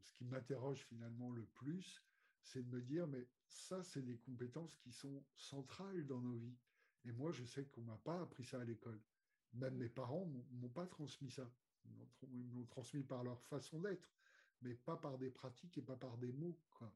ce 0.00 0.12
qui 0.12 0.24
m'interroge 0.24 0.86
finalement 0.86 1.30
le 1.30 1.44
plus, 1.46 2.00
c'est 2.42 2.62
de 2.62 2.70
me 2.70 2.80
dire, 2.80 3.08
mais 3.08 3.26
ça, 3.48 3.82
c'est 3.82 4.02
des 4.02 4.18
compétences 4.18 4.76
qui 4.76 4.92
sont 4.92 5.24
centrales 5.34 6.06
dans 6.06 6.20
nos 6.20 6.36
vies. 6.36 6.56
Et 7.06 7.12
moi, 7.12 7.32
je 7.32 7.44
sais 7.44 7.64
qu'on 7.66 7.82
ne 7.82 7.86
m'a 7.86 7.98
pas 7.98 8.20
appris 8.20 8.44
ça 8.44 8.60
à 8.60 8.64
l'école. 8.64 9.00
Même 9.54 9.76
mes 9.76 9.88
parents 9.88 10.26
ne 10.26 10.60
m'ont 10.60 10.68
pas 10.68 10.86
transmis 10.86 11.30
ça 11.30 11.48
ils 12.32 12.50
l'ont 12.52 12.64
transmis 12.64 13.02
par 13.02 13.24
leur 13.24 13.40
façon 13.44 13.80
d'être. 13.80 14.10
mais 14.62 14.74
pas 14.74 14.96
par 14.96 15.18
des 15.18 15.30
pratiques 15.30 15.76
et 15.78 15.82
pas 15.82 15.96
par 15.96 16.16
des 16.16 16.32
mots. 16.32 16.58
Quoi. 16.70 16.92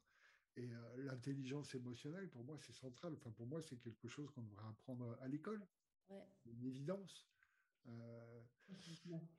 Et 0.56 0.68
l'intelligence 0.96 1.74
émotionnelle, 1.74 2.28
pour 2.28 2.44
moi, 2.44 2.56
c'est 2.58 2.72
central. 2.72 3.14
Enfin, 3.14 3.30
pour 3.30 3.46
moi, 3.46 3.60
c'est 3.62 3.78
quelque 3.78 4.08
chose 4.08 4.30
qu'on 4.30 4.42
devrait 4.42 4.66
apprendre 4.68 5.16
à 5.20 5.28
l'école. 5.28 5.64
Une 6.46 6.64
évidence. 6.64 7.28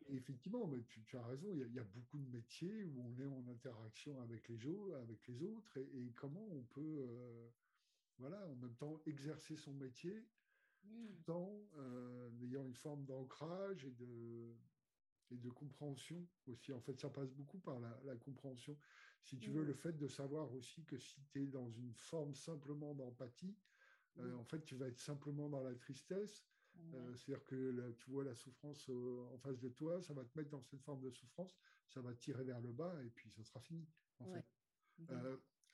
effectivement, 0.08 0.68
mais 0.68 0.84
tu, 0.84 1.18
as 1.18 1.26
raison, 1.26 1.54
il 1.54 1.74
y, 1.74 1.80
a, 1.80 1.84
beaucoup 1.84 2.18
de 2.18 2.30
métiers 2.30 2.86
où 2.86 3.02
on 3.02 3.20
est 3.20 3.26
en 3.26 3.46
interaction 3.50 4.22
avec 4.22 4.48
les, 4.48 4.58
avec 5.02 5.28
les 5.28 5.44
autres 5.44 5.78
et, 5.78 6.12
comment 6.16 6.48
on 6.52 6.64
peut, 6.64 7.52
voilà, 8.20 8.48
en 8.48 8.56
même 8.56 8.76
temps, 8.76 9.02
exercer 9.06 9.58
son 9.58 9.74
métier 9.74 10.26
mmh. 10.84 11.24
tout 11.26 11.32
en 11.32 11.68
ayant 12.44 12.66
une 12.66 12.76
forme 12.76 13.06
d'ancrage 13.06 13.86
et 13.86 13.92
de, 13.92 14.56
et 15.32 15.38
de 15.38 15.50
compréhension 15.50 16.28
aussi. 16.48 16.72
En 16.74 16.82
fait, 16.82 17.00
ça 17.00 17.10
passe 17.10 17.32
beaucoup 17.32 17.60
par 17.60 17.80
la, 17.80 18.16
compréhension. 18.18 18.78
Si 19.24 19.38
tu 19.38 19.52
veux, 19.52 19.64
le 19.64 19.74
fait 19.74 19.94
de 19.94 20.08
savoir 20.08 20.54
aussi 20.54 20.84
que 20.84 20.98
si 20.98 21.22
tu 21.32 21.44
es 21.44 21.48
dans 21.48 21.70
une 21.72 21.94
forme 21.94 22.36
simplement 22.36 22.94
d'empathie, 22.94 23.56
euh, 24.20 24.36
en 24.36 24.44
fait, 24.44 24.64
tu 24.64 24.76
vas 24.76 24.88
être 24.88 25.00
simplement 25.00 25.50
dans 25.50 25.64
la 25.64 25.74
tristesse. 25.76 26.46
Euh, 26.94 27.16
c'est-à-dire 27.16 27.46
que 27.46 27.92
tu 28.00 28.10
vois 28.10 28.24
la 28.24 28.34
souffrance 28.34 28.90
euh, 28.90 29.26
en 29.34 29.38
face 29.38 29.60
de 29.60 29.70
toi, 29.70 30.02
ça 30.02 30.14
va 30.14 30.24
te 30.24 30.36
mettre 30.38 30.50
dans 30.50 30.62
cette 30.62 30.82
forme 30.82 31.02
de 31.02 31.12
souffrance, 31.12 31.56
ça 31.88 32.02
va 32.02 32.14
te 32.14 32.20
tirer 32.20 32.44
vers 32.44 32.62
le 32.62 32.72
bas 32.72 32.96
et 33.04 33.10
puis 33.10 33.30
ça 33.30 33.44
sera 33.44 33.60
fini. 33.60 33.88
En 34.20 34.26
fait. 34.34 34.46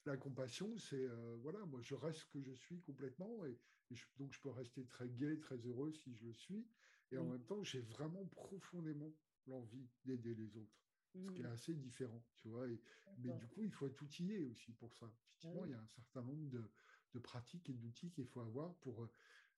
la 0.06 0.18
compassion, 0.18 0.76
c'est 0.78 1.08
voilà, 1.38 1.64
moi 1.66 1.82
je 1.82 1.94
reste 1.94 2.22
ce 2.22 2.26
que 2.26 2.42
je 2.42 2.52
suis 2.52 2.82
complètement 2.82 3.46
et, 3.46 3.58
donc 4.18 4.34
je 4.34 4.40
peux 4.42 4.50
rester 4.50 4.86
très 4.86 5.08
gai, 5.10 5.40
très 5.40 5.58
heureux 5.58 5.92
si 5.92 6.14
je 6.16 6.26
le 6.26 6.34
suis. 6.34 6.66
Et 7.12 7.18
en 7.18 7.26
même 7.26 7.44
temps, 7.46 7.64
j'ai 7.64 7.82
vraiment 7.82 8.26
profondément 8.26 9.14
l'envie 9.48 9.88
d'aider 10.06 10.36
les 10.36 10.58
autres. 10.58 10.78
Ce 11.14 11.32
qui 11.32 11.42
est 11.42 11.46
assez 11.46 11.74
différent, 11.74 12.24
tu 12.36 12.48
vois. 12.50 12.68
mais 13.20 13.34
du 13.34 13.48
coup, 13.48 13.64
il 13.64 13.72
faut 13.72 13.88
être 13.88 14.02
outillé 14.02 14.40
aussi 14.44 14.74
pour 14.74 14.94
ça. 14.94 15.06
Effectivement, 15.06 15.62
ah 15.64 15.68
il 15.68 15.72
y 15.72 15.76
a 15.76 15.82
un 15.82 15.88
certain 15.88 16.22
nombre 16.22 16.50
de, 16.50 17.20
pratiques 17.20 17.68
et 17.70 17.74
d'outils 17.74 18.12
qu'il 18.12 18.28
faut 18.28 18.42
avoir 18.42 18.76
pour 18.76 19.02
euh, 19.02 19.10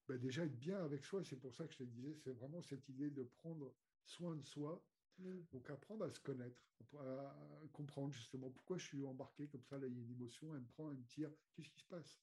bah, 0.08 0.16
déjà 0.16 0.46
être 0.46 0.58
bien 0.58 0.82
avec 0.82 1.04
soi. 1.04 1.22
C'est 1.22 1.36
pour 1.36 1.54
ça 1.54 1.66
que 1.66 1.72
je 1.74 1.78
te 1.78 1.82
disais, 1.82 2.14
c'est 2.14 2.30
vraiment 2.30 2.62
cette 2.62 2.88
idée 2.88 3.10
de 3.10 3.22
prendre 3.22 3.74
soin 4.06 4.34
de 4.34 4.42
soi. 4.42 4.82
Mmh. 5.18 5.40
Donc, 5.52 5.68
apprendre 5.68 6.06
à 6.06 6.10
se 6.10 6.20
connaître, 6.20 6.64
à, 6.98 7.36
comprendre 7.74 8.12
justement 8.12 8.48
pourquoi 8.48 8.78
je 8.78 8.84
suis 8.84 9.04
embarqué 9.04 9.46
comme 9.48 9.64
ça. 9.64 9.76
Là, 9.76 9.86
il 9.88 9.92
y 9.92 9.98
a 9.98 10.00
une 10.00 10.12
émotion, 10.12 10.54
elle 10.54 10.62
me 10.62 10.66
prend, 10.68 10.90
elle 10.90 10.96
me 10.96 11.04
tire. 11.04 11.30
Qu'est-ce 11.52 11.68
qui 11.68 11.80
se 11.80 11.86
passe? 11.86 12.22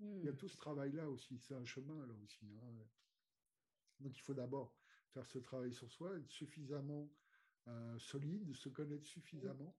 Il 0.00 0.24
y 0.24 0.28
a 0.28 0.32
mmh. 0.32 0.36
tout 0.36 0.48
ce 0.48 0.56
travail-là 0.56 1.08
aussi. 1.08 1.38
C'est 1.38 1.54
un 1.54 1.64
chemin, 1.64 2.06
là 2.06 2.14
aussi. 2.22 2.46
Hein. 2.62 2.86
Donc, 4.00 4.16
il 4.18 4.22
faut 4.22 4.34
d'abord 4.34 4.74
faire 5.10 5.26
ce 5.26 5.38
travail 5.38 5.72
sur 5.72 5.90
soi, 5.90 6.16
être 6.18 6.30
suffisamment 6.30 7.08
euh, 7.68 7.98
solide, 7.98 8.54
se 8.54 8.68
connaître 8.68 9.06
suffisamment 9.06 9.74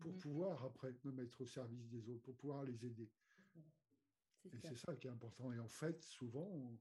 pour 0.00 0.12
mhm. 0.12 0.18
pouvoir 0.18 0.64
après 0.64 0.94
me 1.04 1.12
mettre 1.12 1.40
au 1.40 1.46
service 1.46 1.88
des 1.88 2.08
autres, 2.08 2.22
pour 2.22 2.36
pouvoir 2.36 2.64
les 2.64 2.84
aider. 2.84 3.10
Et 4.44 4.58
c'est 4.58 4.76
ça 4.76 4.96
qui 4.96 5.06
est 5.06 5.10
important. 5.10 5.52
Et 5.52 5.58
en 5.58 5.68
fait, 5.68 6.02
souvent, 6.02 6.78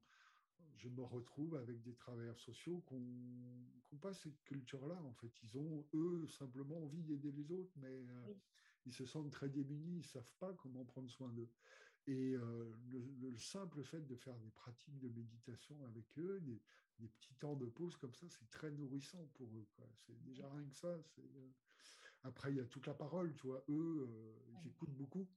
je 0.78 0.88
me 0.88 1.04
retrouve 1.04 1.56
avec 1.56 1.82
des 1.82 1.94
travailleurs 1.94 2.40
sociaux 2.40 2.82
qui 2.88 2.96
n'ont 2.96 4.00
pas 4.00 4.14
cette 4.14 4.42
culture-là. 4.44 5.02
En 5.04 5.14
fait, 5.14 5.32
ils 5.44 5.58
ont, 5.58 5.86
eux, 5.94 6.26
simplement 6.28 6.84
envie 6.84 7.04
d'aider 7.04 7.32
les 7.32 7.52
autres, 7.52 7.74
mais 7.78 8.06
euh, 8.08 8.34
ils 8.86 8.94
se 8.94 9.06
sentent 9.06 9.32
très 9.32 9.50
démunis, 9.50 9.96
ils 9.96 9.98
ne 9.98 10.04
savent 10.04 10.34
pas 10.40 10.54
comment 10.54 10.86
prendre 10.86 11.10
soin 11.10 11.30
d'eux. 11.30 11.50
Et 12.08 12.34
euh, 12.36 12.74
le, 12.90 13.38
simple 13.38 13.84
fait 13.84 14.06
de 14.06 14.16
faire 14.16 14.38
des 14.40 14.50
pratiques 14.50 15.00
de 15.00 15.10
méditation 15.10 15.86
avec 15.86 16.06
eux, 16.18 16.40
des, 16.42 16.60
des 17.00 17.08
petits 17.08 17.34
temps 17.36 17.56
de 17.56 17.66
pause 17.66 17.96
comme 17.96 18.14
ça, 18.14 18.28
c'est 18.30 18.50
très 18.50 18.72
nourrissant 18.72 19.26
pour 19.36 19.48
eux. 19.58 19.68
C'est 20.06 20.22
déjà 20.24 20.50
rien 20.50 20.68
que 20.68 20.76
ça. 20.76 20.88
Euh, 20.88 21.52
après, 22.24 22.52
il 22.52 22.58
y 22.58 22.60
a 22.60 22.66
toute 22.66 22.86
la 22.88 22.94
parole, 22.94 23.34
tu 23.36 23.48
vois. 23.48 23.64
Eux, 23.70 24.08
euh, 24.10 24.38
ils 24.50 24.68
écoutent 24.68 24.96
beaucoup, 24.96 25.28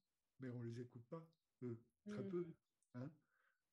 mais 0.41 0.49
on 0.49 0.59
ne 0.59 0.65
les 0.65 0.81
écoute 0.81 1.05
pas, 1.05 1.25
eux, 1.63 1.79
très 2.07 2.27
peu. 2.29 2.43
Mm. 2.43 2.55
Hein. 2.95 3.11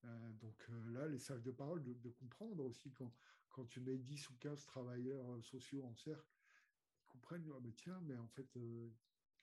Euh, 0.06 0.34
donc 0.34 0.68
là, 0.92 1.08
les 1.08 1.20
sacs 1.20 1.42
de 1.42 1.52
parole, 1.52 1.84
de, 1.84 2.10
comprendre 2.10 2.64
aussi 2.66 2.92
quand, 2.92 3.12
quand 3.50 3.66
tu 3.66 3.82
mets 3.82 3.98
10 3.98 4.30
ou 4.30 4.36
15 4.36 4.66
travailleurs 4.66 5.44
sociaux 5.44 5.84
en 5.84 5.96
cercle, 5.96 6.26
ils 7.02 7.08
comprennent, 7.08 7.46
ah, 7.54 7.60
mais 7.62 7.74
tiens, 7.74 8.00
mais 8.02 8.16
en 8.16 8.28
fait, 8.28 8.48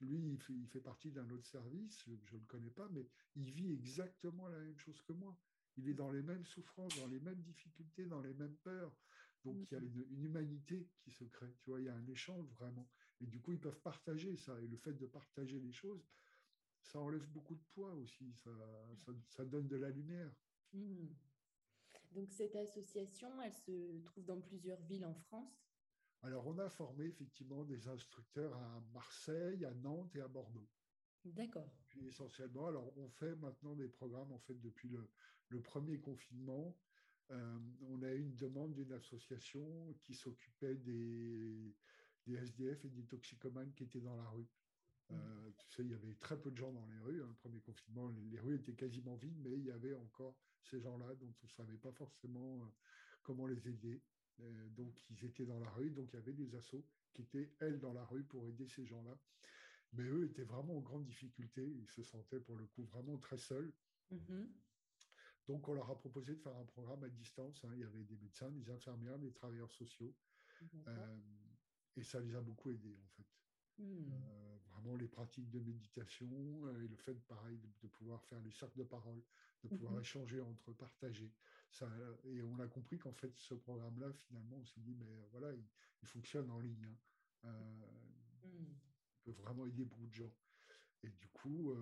lui, 0.00 0.32
il 0.32 0.38
fait, 0.38 0.52
il 0.52 0.68
fait 0.68 0.80
partie 0.80 1.10
d'un 1.10 1.28
autre 1.30 1.46
service, 1.46 2.04
je 2.04 2.34
ne 2.34 2.40
le 2.40 2.46
connais 2.46 2.70
pas, 2.70 2.88
mais 2.90 3.08
il 3.34 3.50
vit 3.50 3.72
exactement 3.72 4.48
la 4.48 4.58
même 4.58 4.78
chose 4.78 5.00
que 5.02 5.12
moi 5.12 5.38
il 5.76 5.88
est 5.88 5.94
dans 5.94 6.10
les 6.10 6.22
mêmes 6.22 6.44
souffrances, 6.44 6.96
dans 6.96 7.06
les 7.06 7.20
mêmes 7.20 7.40
difficultés, 7.42 8.06
dans 8.06 8.20
les 8.20 8.34
mêmes 8.34 8.56
peurs. 8.62 8.96
Donc 9.44 9.56
il 9.70 9.74
y 9.74 9.76
a 9.76 9.80
mhm. 9.80 10.06
une, 10.10 10.24
humanité 10.24 10.88
qui 10.98 11.10
se 11.10 11.24
crée, 11.24 11.54
tu 11.60 11.70
vois, 11.70 11.80
il 11.80 11.86
y 11.86 11.88
a 11.88 11.94
un 11.94 12.06
échange 12.08 12.48
vraiment. 12.54 12.88
Et 13.20 13.26
du 13.26 13.40
coup, 13.40 13.52
ils 13.52 13.60
peuvent 13.60 13.80
partager 13.80 14.36
ça. 14.36 14.60
Et 14.60 14.66
le 14.66 14.76
fait 14.76 14.94
de 14.94 15.06
partager 15.06 15.60
les 15.60 15.72
choses, 15.72 16.08
ça 16.82 16.98
enlève 16.98 17.26
beaucoup 17.30 17.54
de 17.54 17.64
poids 17.72 17.92
aussi, 17.94 18.32
ça, 18.34 18.50
ça, 19.28 19.44
donne 19.44 19.68
de 19.68 19.76
la 19.76 19.90
lumière. 19.90 20.32
Mhm. 20.72 21.14
Donc 22.12 22.32
cette 22.32 22.56
association, 22.56 23.40
elle 23.42 23.54
se 23.54 23.98
trouve 24.04 24.24
dans 24.24 24.40
plusieurs 24.40 24.80
villes 24.82 25.04
en 25.04 25.14
France 25.14 25.65
Alors 26.22 26.46
on 26.46 26.58
a 26.58 26.68
formé 26.68 27.04
effectivement 27.04 27.64
des 27.64 27.88
instructeurs 27.88 28.54
à 28.56 28.82
Marseille, 28.92 29.64
à 29.64 29.74
Nantes 29.74 30.14
et 30.16 30.20
à 30.20 30.28
Bordeaux. 30.28 30.68
D'accord. 31.24 31.68
essentiellement, 32.06 32.68
alors 32.68 32.96
on 32.96 33.08
fait 33.08 33.34
maintenant 33.36 33.74
des 33.74 33.88
programmes 33.88 34.30
en 34.30 34.38
fait 34.38 34.60
depuis 34.60 34.88
le, 34.88 35.08
le 35.48 35.60
premier 35.60 35.98
confinement, 35.98 36.76
euh, 37.30 37.58
on 37.88 38.02
a 38.02 38.12
eu 38.12 38.20
une 38.20 38.36
demande 38.36 38.74
d'une 38.74 38.92
association 38.92 39.94
qui 40.02 40.14
s'occupait 40.14 40.76
des, 40.76 41.74
SDF 42.28 42.84
et 42.84 42.88
des 42.88 43.04
toxicomanes 43.04 43.72
qui 43.74 43.84
étaient 43.84 44.00
dans 44.00 44.16
la 44.16 44.28
rue. 44.28 44.48
Euh, 45.12 45.50
tu 45.56 45.70
sais, 45.70 45.82
il 45.82 45.90
y 45.90 45.94
avait 45.94 46.14
très 46.14 46.40
peu 46.40 46.50
de 46.50 46.56
gens 46.56 46.72
dans 46.72 46.86
les 46.86 46.98
rues. 46.98 47.22
Hein. 47.22 47.28
Le 47.28 47.34
premier 47.34 47.60
confinement, 47.60 48.08
les, 48.08 48.38
rues 48.40 48.56
étaient 48.56 48.74
quasiment 48.74 49.16
vides, 49.16 49.38
mais 49.40 49.52
il 49.52 49.64
y 49.64 49.70
avait 49.70 49.94
encore 49.94 50.36
ces 50.62 50.80
gens-là 50.80 51.14
dont 51.14 51.32
on 51.42 51.46
ne 51.46 51.50
savait 51.50 51.78
pas 51.78 51.92
forcément 51.92 52.62
euh, 52.62 52.66
comment 53.22 53.46
les 53.46 53.68
aider. 53.68 54.02
Donc, 54.76 54.94
ils 55.10 55.24
étaient 55.24 55.46
dans 55.46 55.58
la 55.58 55.70
rue. 55.70 55.90
Donc, 55.90 56.10
il 56.12 56.16
y 56.16 56.18
avait 56.18 56.32
des 56.32 56.54
assos 56.54 56.84
qui 57.12 57.22
étaient, 57.22 57.52
elles, 57.60 57.78
dans 57.78 57.92
la 57.92 58.04
rue 58.04 58.24
pour 58.24 58.46
aider 58.46 58.66
ces 58.66 58.84
gens-là. 58.84 59.18
Mais 59.92 60.04
eux 60.04 60.24
étaient 60.24 60.44
vraiment 60.44 60.76
en 60.76 60.80
grande 60.80 61.04
difficulté. 61.04 61.64
Ils 61.64 61.90
se 61.90 62.02
sentaient, 62.02 62.40
pour 62.40 62.56
le 62.56 62.66
coup, 62.66 62.84
vraiment 62.84 63.16
très 63.18 63.38
seuls. 63.38 63.72
Mm-hmm. 64.12 64.46
Donc, 65.48 65.68
on 65.68 65.74
leur 65.74 65.90
a 65.90 65.98
proposé 65.98 66.34
de 66.34 66.40
faire 66.40 66.56
un 66.56 66.64
programme 66.64 67.04
à 67.04 67.08
distance. 67.08 67.64
Hein. 67.64 67.70
Il 67.74 67.80
y 67.80 67.84
avait 67.84 68.04
des 68.04 68.16
médecins, 68.16 68.50
des 68.50 68.68
infirmières, 68.70 69.18
des 69.18 69.32
travailleurs 69.32 69.72
sociaux. 69.72 70.14
Euh, 70.88 71.16
et 71.96 72.02
ça 72.02 72.20
les 72.20 72.34
a 72.34 72.40
beaucoup 72.40 72.70
aidés, 72.70 72.96
en 72.96 73.08
fait. 73.08 73.26
Hmm. 73.78 74.10
Euh, 74.10 74.56
vraiment, 74.72 74.96
les 74.96 75.08
pratiques 75.08 75.50
de 75.50 75.60
méditation 75.60 76.66
euh, 76.66 76.82
et 76.82 76.88
le 76.88 76.96
fait, 76.96 77.14
pareil, 77.26 77.58
de, 77.58 77.88
pouvoir 77.88 78.22
faire 78.24 78.40
les 78.40 78.50
cercles 78.50 78.78
de 78.78 78.84
parole, 78.84 79.22
de 79.64 79.68
pouvoir 79.68 79.94
mhm. 79.94 80.00
échanger 80.00 80.40
entre 80.40 80.72
partager. 80.72 81.32
Ça, 81.70 81.88
et 82.24 82.42
on 82.42 82.58
a 82.58 82.66
compris 82.68 82.98
qu'en 82.98 83.12
fait, 83.12 83.36
ce 83.36 83.54
programme-là, 83.54 84.12
finalement, 84.12 84.56
on 84.56 84.64
s'est 84.64 84.80
dit, 84.80 84.94
mais 84.94 85.26
voilà, 85.32 85.52
il, 85.52 85.64
fonctionne 86.06 86.48
en 86.50 86.60
ligne. 86.60 86.86
Hein. 87.42 87.48
Hmm. 88.44 88.74
Il 89.18 89.22
peut 89.24 89.42
vraiment 89.42 89.66
aider 89.66 89.84
beaucoup 89.84 90.06
de 90.06 90.14
gens. 90.14 90.32
Et 91.02 91.08
du 91.08 91.28
coup, 91.28 91.74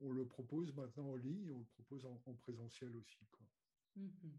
on 0.00 0.12
le 0.12 0.26
propose 0.26 0.74
maintenant 0.74 1.10
en 1.10 1.16
ligne, 1.16 1.50
on 1.50 1.58
le 1.58 1.64
propose 1.64 2.04
en, 2.04 2.34
présentiel 2.34 2.94
aussi. 2.96 3.24
Quoi. 3.30 3.46
Mhm. 3.96 4.32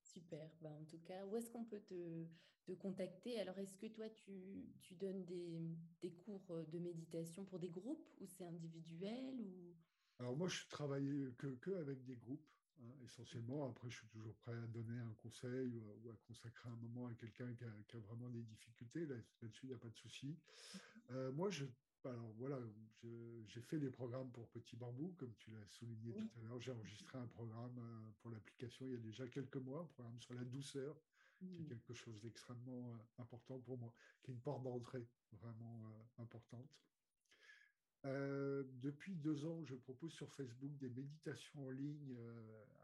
Super. 0.00 0.50
Ben, 0.60 0.72
en 0.72 0.84
tout 0.84 0.98
cas, 1.00 1.24
où 1.26 1.36
est-ce 1.36 1.50
qu'on 1.50 1.64
peut 1.64 1.80
te, 1.80 2.26
te 2.64 2.72
contacter? 2.72 3.40
Alors, 3.40 3.58
est-ce 3.58 3.76
que 3.76 3.86
toi, 3.86 4.08
tu, 4.10 4.68
tu 4.80 4.94
donnes 4.94 5.24
des, 5.24 5.60
des, 6.00 6.12
cours 6.12 6.64
de 6.68 6.78
méditation 6.78 7.44
pour 7.44 7.58
des 7.58 7.70
groupes 7.70 8.06
ou 8.20 8.26
c'est 8.26 8.44
individuel 8.44 9.40
ou... 9.40 9.74
Alors, 10.18 10.36
moi, 10.36 10.48
je 10.48 10.66
travaille 10.68 11.34
que, 11.38 11.48
que 11.56 11.70
avec 11.72 12.04
des 12.04 12.16
groupes, 12.16 12.46
essentiellement. 13.04 13.68
Après, 13.68 13.90
je 13.90 13.96
suis 13.96 14.08
toujours 14.08 14.34
prêt 14.36 14.52
à 14.52 14.66
donner 14.68 14.98
un 14.98 15.14
conseil 15.14 15.76
ou 15.76 16.10
à, 16.10 16.16
consacrer 16.26 16.68
un 16.68 16.76
moment 16.76 17.06
à 17.06 17.14
quelqu'un 17.14 17.52
qui, 17.54 17.64
qui, 17.88 17.96
a 17.96 18.00
vraiment 18.00 18.28
des 18.30 18.42
difficultés. 18.42 19.06
Là-dessus, 19.06 19.66
il 19.66 19.68
n'y 19.68 19.74
a 19.74 19.78
pas 19.78 19.88
de 19.88 19.96
souci. 19.96 20.26
Mhm. 20.26 20.80
Euh, 21.10 21.32
moi, 21.32 21.50
je 21.50 21.64
alors 22.04 22.32
voilà, 22.36 22.58
j'ai 23.46 23.60
fait 23.60 23.78
des 23.78 23.90
programmes 23.90 24.30
pour 24.32 24.48
Petit 24.48 24.76
Bambou, 24.76 25.14
comme 25.18 25.32
tu 25.38 25.50
l'as 25.50 25.66
souligné 25.68 26.12
tout 26.12 26.38
à 26.38 26.42
l'heure. 26.42 26.60
J'ai 26.60 26.72
enregistré 26.72 27.18
un 27.18 27.26
programme 27.26 27.78
euh, 27.78 28.10
pour 28.20 28.30
l'application 28.30 28.86
il 28.86 28.92
y 28.92 28.96
a 28.96 28.98
déjà 28.98 29.26
quelques 29.28 29.56
mois, 29.56 29.82
un 29.82 29.86
programme 29.94 30.20
sur 30.20 30.34
la 30.34 30.44
douceur, 30.44 30.96
qui 31.38 31.44
est 31.44 31.60
mmh. 31.60 31.66
quelque 31.68 31.94
chose 31.94 32.20
d'extrêmement 32.20 32.92
euh, 32.92 33.22
important 33.22 33.58
pour 33.60 33.78
moi, 33.78 33.94
qui 34.22 34.30
est 34.30 34.34
une 34.34 34.40
porte 34.40 34.62
d'entrée 34.64 35.06
vraiment 35.32 35.92
euh, 38.04 38.64
depuis 38.80 39.14
deux 39.14 39.44
ans, 39.46 39.64
je 39.64 39.74
propose 39.74 40.12
sur 40.12 40.30
Facebook 40.30 40.76
des 40.78 40.88
méditations 40.88 41.66
en 41.66 41.70
ligne 41.70 42.16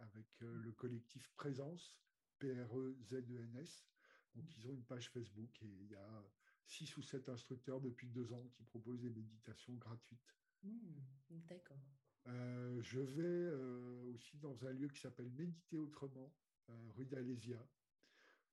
avec 0.00 0.26
le 0.40 0.72
collectif 0.72 1.28
Présence, 1.36 1.96
P-R-E-Z-E-N-S. 2.38 3.86
Donc, 4.34 4.56
ils 4.56 4.66
ont 4.66 4.72
une 4.72 4.84
page 4.84 5.10
Facebook 5.10 5.50
et 5.62 5.66
il 5.66 5.90
y 5.90 5.94
a 5.96 6.24
six 6.64 6.96
ou 6.96 7.02
sept 7.02 7.28
instructeurs 7.28 7.80
depuis 7.80 8.08
deux 8.08 8.32
ans 8.32 8.46
qui 8.52 8.62
proposent 8.62 9.00
des 9.00 9.10
méditations 9.10 9.74
gratuites. 9.74 10.36
Hmm, 10.62 11.00
d'accord. 11.48 11.82
Euh, 12.26 12.82
je 12.82 13.00
vais 13.00 13.22
euh, 13.24 14.02
aussi 14.14 14.36
dans 14.38 14.66
un 14.66 14.72
lieu 14.72 14.88
qui 14.88 15.00
s'appelle 15.00 15.30
Méditer 15.30 15.78
autrement, 15.78 16.32
euh, 16.68 16.72
rue 16.96 17.06
d'Alésia, 17.06 17.58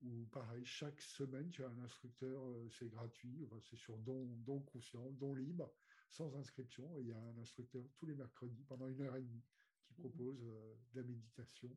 où 0.01 0.25
pareil, 0.31 0.63
chaque 0.65 1.01
semaine, 1.01 1.49
tu 1.49 1.63
as 1.63 1.69
un 1.69 1.79
instructeur, 1.79 2.41
c'est 2.69 2.89
gratuit, 2.89 3.47
c'est 3.61 3.75
sur 3.75 3.97
don, 3.97 4.25
don 4.45 4.59
conscient, 4.61 5.11
don 5.11 5.33
libre, 5.33 5.73
sans 6.09 6.35
inscription. 6.35 6.97
Et 6.97 7.01
il 7.01 7.07
y 7.07 7.13
a 7.13 7.19
un 7.19 7.37
instructeur 7.37 7.83
tous 7.95 8.05
les 8.05 8.15
mercredis 8.15 8.63
pendant 8.63 8.87
une 8.87 9.01
heure 9.01 9.15
et 9.15 9.21
demie 9.21 9.43
qui 9.85 9.93
mmh 9.93 9.97
propose 9.97 10.39
de 10.41 10.99
la 10.99 11.03
méditation. 11.03 11.75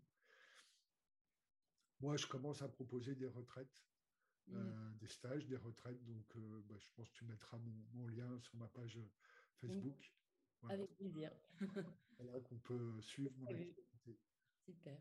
Moi, 2.00 2.16
je 2.16 2.26
commence 2.26 2.62
à 2.62 2.68
proposer 2.68 3.14
des 3.14 3.26
retraites 3.26 3.78
euh, 4.54 4.90
des 5.00 5.08
stages, 5.08 5.46
des 5.46 5.56
retraites. 5.56 6.04
Donc, 6.04 6.36
euh, 6.36 6.62
bah, 6.68 6.76
je 6.78 6.86
pense 6.96 7.08
que 7.10 7.14
tu 7.14 7.24
mettras 7.24 7.58
mon, 7.94 8.06
lien 8.08 8.38
sur 8.40 8.56
ma 8.56 8.66
page 8.68 8.98
Facebook. 9.60 10.12
Avec 10.68 10.94
plaisir. 10.96 11.30
voilà 12.18 12.40
qu'on 12.40 12.58
peut 12.58 13.00
suivre 13.00 13.32
mon 13.38 13.46
activité. 13.46 14.18
Super. 14.64 14.98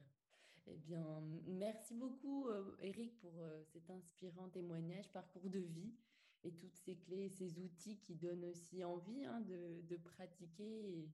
Eh 0.67 0.75
bien, 0.75 1.21
merci 1.45 1.93
beaucoup, 1.95 2.49
Eric, 2.79 3.23
euh, 3.23 3.63
pour 3.71 3.71
cet 3.71 3.89
inspirant 3.89 4.49
témoignage, 4.49 5.09
parcours 5.13 5.49
de 5.49 5.59
vie 5.59 5.95
et 6.43 6.53
toutes 6.53 6.75
ces 6.75 6.95
clés, 6.97 7.29
ces 7.29 7.59
outils 7.59 7.97
qui 7.99 8.15
donnent 8.15 8.45
aussi 8.45 8.83
envie 8.83 9.25
hein, 9.25 9.41
de, 9.41 9.81
de, 9.81 9.97
pratiquer. 9.97 10.99
Et 10.99 11.11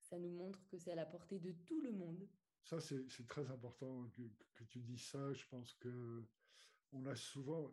ça 0.00 0.18
nous 0.18 0.30
montre 0.30 0.66
que 0.68 0.78
c'est 0.78 0.92
à 0.92 0.96
la 0.96 1.06
portée 1.06 1.38
de 1.38 1.52
tout 1.52 1.80
le 1.80 1.92
monde. 1.92 2.28
Ça, 2.64 2.80
c'est 2.80 3.26
très 3.26 3.50
important 3.50 4.08
que, 4.16 4.22
que, 4.54 4.64
tu 4.64 4.80
dis 4.80 4.98
ça. 4.98 5.32
Je 5.32 5.44
pense 5.48 5.74
que 5.74 6.24
on 6.92 7.06
a 7.06 7.16
souvent 7.16 7.72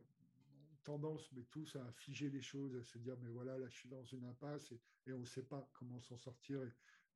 tendance, 0.84 1.30
mais 1.34 1.44
tous, 1.44 1.76
à 1.76 1.92
figer 1.92 2.30
les 2.30 2.42
choses, 2.42 2.74
à 2.76 2.84
se 2.84 2.98
dire, 2.98 3.18
mais 3.22 3.30
voilà, 3.30 3.58
là, 3.58 3.68
je 3.68 3.76
suis 3.76 3.90
dans 3.90 4.06
une 4.06 4.24
impasse 4.24 4.72
et, 4.72 5.14
on 5.14 5.20
ne 5.20 5.26
sait 5.26 5.44
pas 5.44 5.70
comment 5.74 6.00
s'en 6.02 6.18
sortir. 6.18 6.62
Et, 6.64 6.72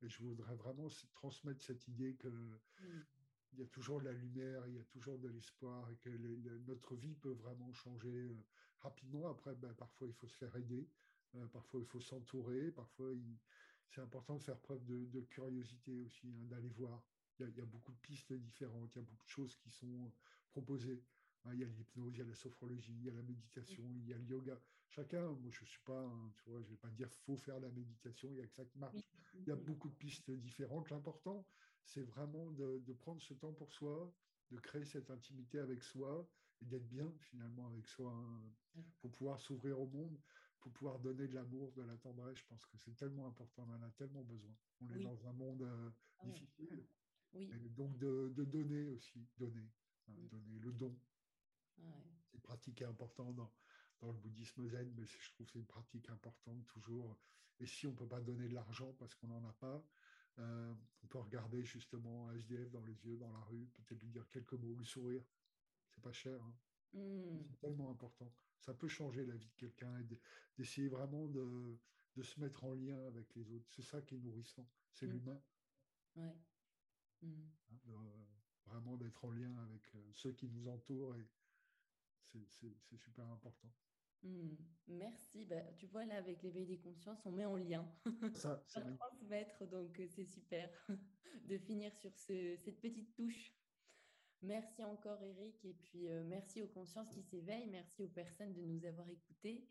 je 0.08 0.22
voudrais 0.22 0.56
vraiment 0.56 0.88
transmettre 1.14 1.62
cette 1.62 1.86
idée 1.86 2.16
que 2.16 2.26
mm. 2.26 3.04
il 3.52 3.60
y 3.60 3.62
a 3.62 3.66
toujours 3.66 4.00
de 4.00 4.06
la 4.06 4.12
lumière, 4.12 4.66
il 4.66 4.74
y 4.74 4.78
a 4.80 4.84
toujours 4.84 5.16
de 5.18 5.28
l'espoir 5.28 5.88
et 5.90 5.96
que 5.96 6.10
notre 6.66 6.96
vie 6.96 7.14
peut 7.14 7.32
vraiment 7.32 7.72
changer 7.72 8.10
euh, 8.10 8.44
rapidement. 8.82 9.28
Après, 9.30 9.54
ben, 9.54 9.72
parfois, 9.74 10.08
il 10.08 10.14
faut 10.14 10.28
se 10.28 10.36
faire 10.36 10.54
aider, 10.56 10.88
euh, 11.34 11.46
parfois, 11.46 11.80
il 11.80 11.86
faut 11.86 12.00
s'entourer, 12.00 12.70
parfois, 12.70 13.12
c'est 13.88 14.00
important 14.00 14.36
de 14.36 14.42
faire 14.42 14.58
preuve 14.58 14.84
de, 14.84 15.20
curiosité 15.22 16.00
aussi, 16.00 16.28
hein, 16.28 16.46
d'aller 16.46 16.70
voir. 16.70 17.02
Il 17.38 17.46
y, 17.46 17.48
il 17.50 17.56
y, 17.56 17.60
a, 17.60 17.64
beaucoup 17.64 17.92
de 17.92 17.98
pistes 17.98 18.32
différentes, 18.32 18.94
il 18.94 18.98
y 18.98 19.02
a 19.02 19.04
beaucoup 19.04 19.24
de 19.24 19.30
choses 19.30 19.56
qui 19.56 19.70
sont 19.70 20.12
proposées. 20.50 21.02
Hein, 21.44 21.50
il 21.54 21.60
y 21.60 21.64
a 21.64 21.66
l'hypnose, 21.66 22.14
il 22.14 22.18
y 22.18 22.22
a 22.22 22.26
la 22.26 22.34
sophrologie, 22.34 22.92
il 22.92 23.04
y 23.04 23.08
a 23.08 23.12
la 23.12 23.22
méditation, 23.22 23.84
il 23.96 24.08
y 24.08 24.12
a 24.12 24.18
le 24.18 24.24
yoga. 24.24 24.60
Chacun, 24.88 25.32
moi 25.32 25.50
je 25.50 25.62
ne 25.62 25.66
suis 25.66 25.80
pas, 25.84 26.12
tu 26.36 26.50
vois, 26.50 26.62
je 26.62 26.68
vais 26.68 26.76
pas 26.76 26.90
dire 26.90 27.10
faut 27.10 27.36
faire 27.36 27.58
la 27.58 27.70
méditation, 27.70 28.28
il 28.30 28.38
y 28.38 28.42
a 28.42 28.46
que 28.46 28.54
ça 28.54 28.64
qui 28.64 28.78
marche. 28.78 29.00
Il 29.34 29.48
y 29.48 29.50
a 29.50 29.56
beaucoup 29.56 29.88
de 29.88 29.94
pistes 29.94 30.30
différentes. 30.30 30.90
L'important, 30.90 31.46
c'est 31.84 32.02
vraiment 32.02 32.50
de, 32.52 32.92
prendre 32.92 33.20
ce 33.20 33.34
temps 33.34 33.52
pour 33.52 33.72
soi, 33.72 34.12
de 34.50 34.58
créer 34.58 34.84
cette 34.84 35.10
intimité 35.10 35.58
avec 35.58 35.82
soi 35.82 36.28
et 36.62 36.66
d'être 36.66 36.88
bien 36.88 37.12
finalement 37.18 37.66
avec 37.66 37.86
soi 37.86 38.12
hein, 38.12 38.82
pour 39.00 39.10
pouvoir 39.10 39.40
s'ouvrir 39.40 39.80
au 39.80 39.86
monde, 39.86 40.16
pour 40.60 40.72
pouvoir 40.72 40.98
donner 41.00 41.26
de 41.26 41.34
l'amour, 41.34 41.72
de 41.72 41.82
la 41.82 41.96
tendresse. 41.96 42.38
Je 42.38 42.46
pense 42.46 42.64
que 42.66 42.76
c'est 42.78 42.94
tellement 42.94 43.26
important, 43.26 43.66
on 43.68 43.74
en 43.74 43.82
a 43.82 43.90
tellement 43.90 44.22
besoin. 44.22 44.54
On 44.80 44.90
est 44.90 45.00
dans 45.00 45.26
un 45.26 45.32
monde 45.32 45.62
euh, 45.62 45.90
ah 46.20 46.26
difficile. 46.26 46.86
Oui. 47.34 47.50
donc 47.70 47.98
de, 47.98 48.32
donner 48.44 48.88
aussi, 48.88 49.26
donner, 49.38 49.70
hein, 50.08 50.12
donner 50.30 50.58
le 50.58 50.72
don. 50.72 50.96
C'est 51.76 52.34
une 52.34 52.40
pratique 52.40 52.82
importante 52.82 53.34
dans, 53.34 53.52
dans, 54.00 54.12
le 54.12 54.18
bouddhisme 54.18 54.68
zen, 54.68 54.92
mais 54.94 55.06
je 55.06 55.32
trouve 55.32 55.46
que 55.46 55.52
c'est 55.52 55.58
une 55.58 55.66
pratique 55.66 56.08
importante 56.10 56.66
toujours. 56.66 57.18
Et 57.58 57.66
si 57.66 57.86
on 57.86 57.92
ne 57.92 57.96
peut 57.96 58.06
pas 58.06 58.20
donner 58.20 58.48
de 58.48 58.54
l'argent 58.54 58.92
parce 58.98 59.14
qu'on 59.14 59.28
n'en 59.28 59.44
a 59.48 59.52
pas, 59.54 59.82
euh, 60.38 60.74
on 61.02 61.06
peut 61.06 61.18
regarder 61.18 61.62
justement 61.64 62.28
un 62.28 62.34
SDF 62.34 62.70
dans 62.70 62.82
les 62.82 62.94
yeux, 63.04 63.16
dans 63.16 63.32
la 63.32 63.40
rue, 63.40 63.66
peut-être 63.74 64.02
lui 64.02 64.10
dire 64.10 64.28
quelques 64.30 64.54
mots, 64.54 64.74
lui 64.74 64.86
sourire. 64.86 65.22
C'est 65.94 66.02
pas 66.02 66.12
cher. 66.12 66.42
Hein. 66.42 66.54
Hmm. 66.94 67.42
C'est 67.48 67.58
tellement 67.58 67.90
important. 67.90 68.32
Ça 68.60 68.74
peut 68.74 68.88
changer 68.88 69.24
la 69.24 69.34
vie 69.34 69.48
de 69.48 69.56
quelqu'un 69.56 69.98
et 69.98 70.04
d'essayer 70.56 70.88
vraiment 70.88 71.26
de, 71.26 71.78
de, 72.16 72.22
se 72.22 72.38
mettre 72.40 72.64
en 72.64 72.74
lien 72.74 72.98
avec 73.06 73.34
les 73.34 73.50
autres. 73.52 73.68
C'est 73.70 73.82
ça 73.82 74.00
qui 74.02 74.16
est 74.16 74.20
nourrissant. 74.20 74.68
C'est 74.92 75.06
hmm. 75.06 75.12
l'humain. 75.12 75.42
Ouais. 76.16 76.36
Hmm. 77.22 77.44
Hein, 77.70 78.06
euh, 78.06 78.24
vraiment 78.66 78.96
d'être 78.96 79.24
en 79.24 79.30
lien 79.30 79.56
avec 79.64 79.82
euh, 79.94 80.10
ceux 80.12 80.32
qui 80.32 80.48
nous 80.48 80.68
entourent 80.68 81.16
et, 81.16 81.28
c'est 82.48 82.96
super 82.96 83.26
important. 83.28 83.70
Merci. 84.88 85.44
Bah, 85.44 85.60
tu 85.76 85.86
vois, 85.86 86.04
là, 86.04 86.16
avec 86.16 86.42
l'éveil 86.42 86.66
des 86.66 86.78
consciences, 86.78 87.20
on 87.26 87.32
met 87.32 87.44
en 87.44 87.56
lien. 87.56 87.86
Ça, 88.34 88.62
c'est 88.66 88.96
transmettre, 88.96 89.66
donc 89.66 89.98
euh, 90.00 90.06
c'est 90.08 90.24
super 90.24 90.70
de 91.48 91.58
finir 91.58 91.94
sur 91.96 92.16
cette 92.16 92.80
petite 92.80 93.14
touche. 93.14 93.52
Merci 94.42 94.82
encore, 94.82 95.22
Eric. 95.22 95.64
Et 95.64 95.74
puis, 95.74 96.08
euh, 96.08 96.24
merci 96.24 96.62
aux 96.62 96.68
consciences 96.68 97.10
qui 97.10 97.22
s'éveillent. 97.22 97.68
Merci 97.68 98.02
aux 98.02 98.08
personnes 98.08 98.52
de 98.52 98.62
nous 98.62 98.84
avoir 98.84 99.08
écoutés. 99.08 99.68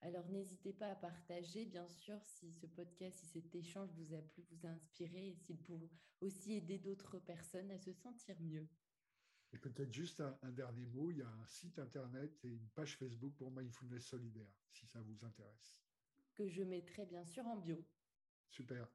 Alors, 0.00 0.26
n'hésitez 0.28 0.72
pas 0.72 0.90
à 0.90 0.94
partager, 0.94 1.66
bien 1.66 1.88
sûr, 1.88 2.18
si 2.22 2.52
ce 2.52 2.66
podcast, 2.66 3.18
si 3.18 3.26
cet 3.26 3.54
échange 3.54 3.90
vous 3.92 4.14
a 4.14 4.20
plu, 4.20 4.42
vous 4.50 4.66
a 4.66 4.70
inspiré, 4.70 5.28
et 5.28 5.34
s'il 5.34 5.58
peut 5.58 5.78
aussi 6.20 6.54
aider 6.54 6.78
d'autres 6.78 7.18
personnes 7.18 7.70
à 7.70 7.78
se 7.78 7.92
sentir 7.92 8.38
mieux. 8.40 8.68
Et 9.52 9.58
peut-être 9.58 9.92
juste 9.92 10.20
un, 10.20 10.50
dernier 10.50 10.84
mot, 10.86 11.10
il 11.10 11.18
y 11.18 11.22
a 11.22 11.28
un 11.28 11.46
site 11.46 11.78
internet 11.78 12.44
et 12.44 12.48
une 12.48 12.68
page 12.70 12.96
Facebook 12.96 13.34
pour 13.36 13.50
Mindfulness 13.50 14.06
Solidaire, 14.06 14.52
si 14.72 14.86
ça 14.86 15.00
vous 15.00 15.24
intéresse. 15.24 15.80
Que 16.34 16.48
je 16.48 16.62
mettrai 16.62 17.06
bien 17.06 17.24
sûr 17.24 17.46
en 17.46 17.56
bio. 17.56 17.82
Super. 18.50 18.88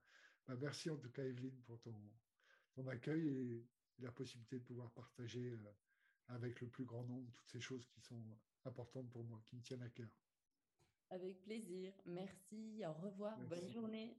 Ben, 0.48 0.58
merci 0.58 0.90
en 0.90 0.98
tout 0.98 1.10
cas, 1.12 1.24
Evelyne, 1.24 1.62
pour 1.62 1.80
ton, 1.80 1.96
ton 2.74 2.86
accueil 2.88 3.28
et 3.30 3.68
la 4.00 4.12
possibilité 4.12 4.58
de 4.60 4.64
pouvoir 4.64 4.92
partager 4.92 5.52
euh, 5.52 5.74
avec 6.28 6.62
le 6.62 6.68
plus 6.68 6.86
grand 6.86 7.04
nombre 7.04 7.32
toutes 7.34 7.50
ces 7.50 7.62
choses 7.62 7.86
qui 7.88 8.02
sont 8.02 8.24
importantes 8.66 9.10
pour 9.10 9.24
moi, 9.24 9.42
qui 9.46 9.56
me 9.56 9.62
tiennent 9.62 9.82
à 9.82 9.90
cœur. 9.90 10.10
Avec 11.10 11.42
plaisir. 11.42 11.94
Merci. 12.06 12.84
Au 12.86 12.94
revoir. 12.94 13.38
Bonne 13.40 13.70
journée. 13.70 14.16